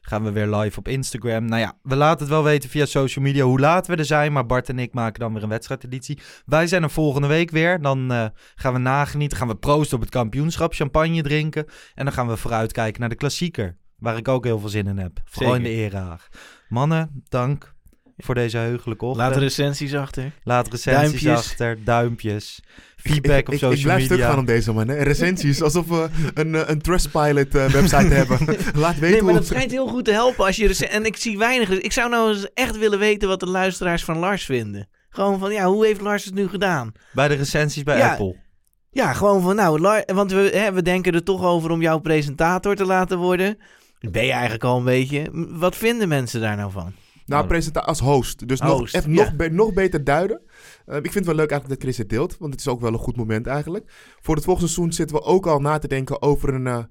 Gaan 0.08 0.24
we 0.24 0.32
weer 0.32 0.56
live 0.56 0.80
op 0.80 0.88
Instagram. 0.88 1.46
Nou 1.46 1.62
ja, 1.62 1.74
we 1.82 1.96
laten 1.96 2.20
het 2.20 2.30
wel 2.30 2.44
weten 2.44 2.70
via 2.70 2.86
social 2.86 3.26
media 3.26 3.44
hoe 3.44 3.60
laat 3.60 3.88
we 3.88 3.96
er 3.96 4.06
zijn. 4.06 4.34
Maar 4.34 4.46
Bart 4.46 4.70
en 4.70 4.80
ik 4.80 4.94
maken 4.94 5.20
dan 5.20 5.34
weer 5.34 5.44
een 5.44 5.50
wedstrijdeditie. 5.50 6.20
Wij 6.46 6.68
zijn 6.68 6.84
er 6.84 6.90
volgende 6.90 7.28
week 7.28 7.52
weer. 7.52 7.82
Dan 7.82 8.12
eh, 8.12 8.26
gaan 8.56 8.74
we 8.74 8.80
nagenieten. 8.80 9.38
Gaan 9.38 9.48
we 9.48 9.56
proosten 9.56 9.96
op 9.96 10.04
het 10.04 10.12
kampioenschap. 10.12 10.74
Champagne 10.74 11.22
drinken. 11.22 11.66
En 11.96 12.06
dan 12.06 12.14
gaan 12.14 12.28
we 12.28 12.38
vooruitkijken 12.38 13.00
naar 13.00 13.10
de 13.10 13.16
klassieker. 13.16 13.78
Waar 13.98 14.18
ik 14.18 14.28
ook 14.28 14.44
heel 14.44 14.60
veel 14.60 14.70
zin 14.70 14.88
in 14.88 14.98
heb. 14.98 15.20
Vooral 15.26 15.56
in 15.56 15.64
de 15.64 15.68
Zeker. 15.70 15.84
erehaag. 15.84 16.28
Mannen, 16.68 17.24
dank 17.30 17.76
voor 18.18 18.36
deze 18.36 18.58
heugelijke 18.58 19.06
ochtend. 19.06 19.28
Laat 19.30 19.38
recensies 19.38 19.94
achter. 19.96 20.32
Laat 20.44 20.68
recensies 20.72 21.02
Duimpjes. 21.22 21.32
achter, 21.50 21.78
duimpjes. 21.84 22.60
Feedback 22.96 23.38
ik, 23.40 23.48
op 23.48 23.54
ik, 23.54 23.60
social 23.60 23.78
ik 23.78 23.84
blijf 23.84 24.00
media. 24.02 24.16
stuk 24.16 24.28
gaan 24.30 24.40
op 24.40 24.48
deze 24.48 24.72
man. 24.74 24.88
Hè. 24.88 24.96
Recensies, 25.04 25.62
alsof 25.62 25.88
we 25.88 26.08
een, 26.34 26.56
eh, 26.56 26.62
een 26.66 26.82
Trustpilot 26.82 27.56
eh, 27.56 27.66
website 27.66 28.14
hebben. 28.20 28.38
Laat 28.74 29.00
weten 29.00 29.00
Nee, 29.00 29.12
maar 29.12 29.22
hoe... 29.22 29.32
dat 29.34 29.46
schijnt 29.48 29.72
heel 29.72 29.88
goed 29.88 30.06
te 30.06 30.12
helpen 30.12 30.46
als 30.46 30.56
je... 30.56 30.88
En 30.88 31.06
ik 31.06 31.18
zie 31.18 31.38
weinig... 31.38 31.70
Ik 31.70 31.92
zou 31.92 32.10
nou 32.10 32.30
eens 32.34 32.54
echt 32.54 32.78
willen 32.78 33.00
weten 33.00 33.28
wat 33.28 33.40
de 33.40 33.46
luisteraars 33.50 34.04
van 34.04 34.18
Lars 34.18 34.46
vinden. 34.46 34.90
Gewoon 35.10 35.40
van, 35.40 35.52
ja, 35.54 35.66
hoe 35.66 35.86
heeft 35.86 36.02
Lars 36.02 36.26
het 36.26 36.34
nu 36.34 36.48
gedaan? 36.48 36.92
Bij 37.14 37.28
de 37.28 37.34
recensies 37.34 37.84
bij 37.84 37.98
Ja. 37.98 38.12
Apple. 38.12 38.36
Ja, 38.92 39.14
gewoon 39.14 39.42
van, 39.42 39.56
nou, 39.56 39.80
Lar- 39.80 40.04
want 40.14 40.32
we, 40.32 40.52
hè, 40.54 40.72
we 40.74 40.82
denken 40.82 41.14
er 41.14 41.24
toch 41.24 41.44
over 41.44 41.72
om 41.72 41.82
jou 41.82 42.02
presentator 42.02 42.76
te 42.76 42.86
laten 42.86 43.18
worden. 43.18 43.58
Dat 44.00 44.12
ben 44.12 44.26
je 44.26 44.32
eigenlijk 44.32 44.64
al 44.64 44.78
een 44.78 44.84
beetje. 44.84 45.28
Wat 45.50 45.76
vinden 45.76 46.08
mensen 46.08 46.42
daar 46.42 46.56
nou 46.56 46.72
van? 46.72 46.94
Nou, 47.28 47.48
presenta 47.48 47.80
als 47.80 48.00
host. 48.00 48.48
Dus 48.48 48.60
nog, 48.60 48.80
Host, 48.80 49.08
nog, 49.08 49.36
be- 49.36 49.50
nog 49.50 49.74
beter 49.74 50.04
duiden. 50.04 50.42
Eh, 50.86 50.96
ik 50.96 51.02
vind 51.02 51.14
het 51.14 51.26
wel 51.26 51.36
leuk 51.36 51.50
eigenlijk 51.52 51.70
dat 51.70 51.90
Chris 51.90 51.98
het 51.98 52.10
deelt. 52.10 52.38
Want 52.38 52.52
het 52.52 52.62
is 52.62 52.68
ook 52.68 52.82
wel 52.82 52.94
een 52.94 53.00
goed 53.00 53.18
moment 53.18 53.48
eigenlijk. 53.48 53.92
Voor 54.22 54.36
het 54.36 54.44
volgende 54.44 54.70
seizoen 54.70 54.94
zitten 54.94 55.16
we 55.16 55.22
ook 55.24 55.48
al 55.48 55.60
na 55.60 55.78
te 55.78 55.88
denken 55.88 56.22
over 56.22 56.54
een, 56.54 56.68
eh, 56.68 56.84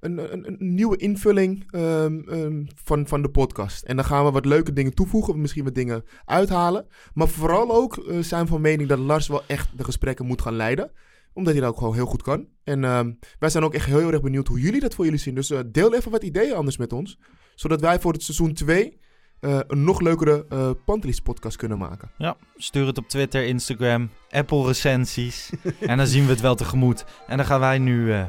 een, 0.00 0.32
een, 0.32 0.46
een 0.46 0.74
nieuwe 0.74 0.96
invulling 0.96 1.64
ehm, 1.70 2.18
ehm, 2.28 2.64
van, 2.84 3.08
van 3.08 3.22
de 3.22 3.28
podcast. 3.30 3.84
En 3.84 3.96
dan 3.96 4.04
gaan 4.04 4.24
we 4.24 4.30
wat 4.30 4.44
leuke 4.44 4.72
dingen 4.72 4.94
toevoegen. 4.94 5.40
Misschien 5.40 5.64
wat 5.64 5.74
dingen 5.74 6.04
uithalen. 6.24 6.86
Maar 7.14 7.28
vooral 7.28 7.74
ook 7.74 7.96
eh, 7.96 8.18
zijn 8.18 8.42
we 8.42 8.48
van 8.50 8.60
mening 8.60 8.88
dat 8.88 8.98
Lars 8.98 9.28
wel 9.28 9.42
echt 9.46 9.78
de 9.78 9.84
gesprekken 9.84 10.26
moet 10.26 10.42
gaan 10.42 10.56
leiden. 10.56 10.90
Omdat 11.32 11.52
hij 11.52 11.62
dat 11.62 11.70
ook 11.72 11.78
gewoon 11.78 11.94
heel 11.94 12.06
goed 12.06 12.22
kan. 12.22 12.48
En 12.64 12.84
ehm, 12.84 13.12
wij 13.38 13.48
zijn 13.50 13.64
ook 13.64 13.74
echt 13.74 13.86
heel 13.86 14.12
erg 14.12 14.20
benieuwd 14.20 14.48
hoe 14.48 14.60
jullie 14.60 14.80
dat 14.80 14.94
voor 14.94 15.04
jullie 15.04 15.20
zien. 15.20 15.34
Dus 15.34 15.52
deel 15.66 15.94
even 15.94 16.10
wat 16.10 16.22
ideeën 16.22 16.54
anders 16.54 16.76
met 16.76 16.92
ons. 16.92 17.18
Zodat 17.54 17.80
wij 17.80 18.00
voor 18.00 18.12
het 18.12 18.22
seizoen 18.22 18.52
2 18.54 19.02
eh, 19.40 19.58
een 19.66 19.84
nog 19.84 20.00
leukere 20.00 20.46
uh, 20.52 20.70
Pantelis 20.84 21.20
podcast 21.20 21.56
kunnen 21.56 21.78
maken. 21.78 22.10
Ja, 22.18 22.36
stuur 22.56 22.86
het 22.86 22.98
op 22.98 23.08
Twitter, 23.08 23.46
Instagram, 23.46 24.10
Apple 24.30 24.66
recensies. 24.66 25.50
en 25.80 25.96
dan 25.96 26.06
zien 26.06 26.24
we 26.24 26.30
het 26.30 26.40
wel 26.40 26.54
tegemoet. 26.54 27.04
En 27.26 27.36
dan 27.36 27.46
gaan 27.46 27.60
wij 27.60 27.78
nu 27.78 28.06
uh, 28.06 28.24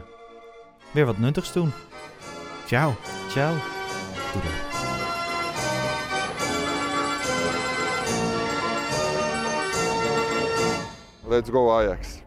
weer 0.91 1.05
wat 1.05 1.17
nuttigs 1.17 1.53
doen. 1.53 1.71
Ciao. 2.65 2.95
Ciao. 3.29 3.55
Doei. 4.33 4.53
Let's 11.27 11.49
go 11.49 11.71
Ajax. 11.71 12.23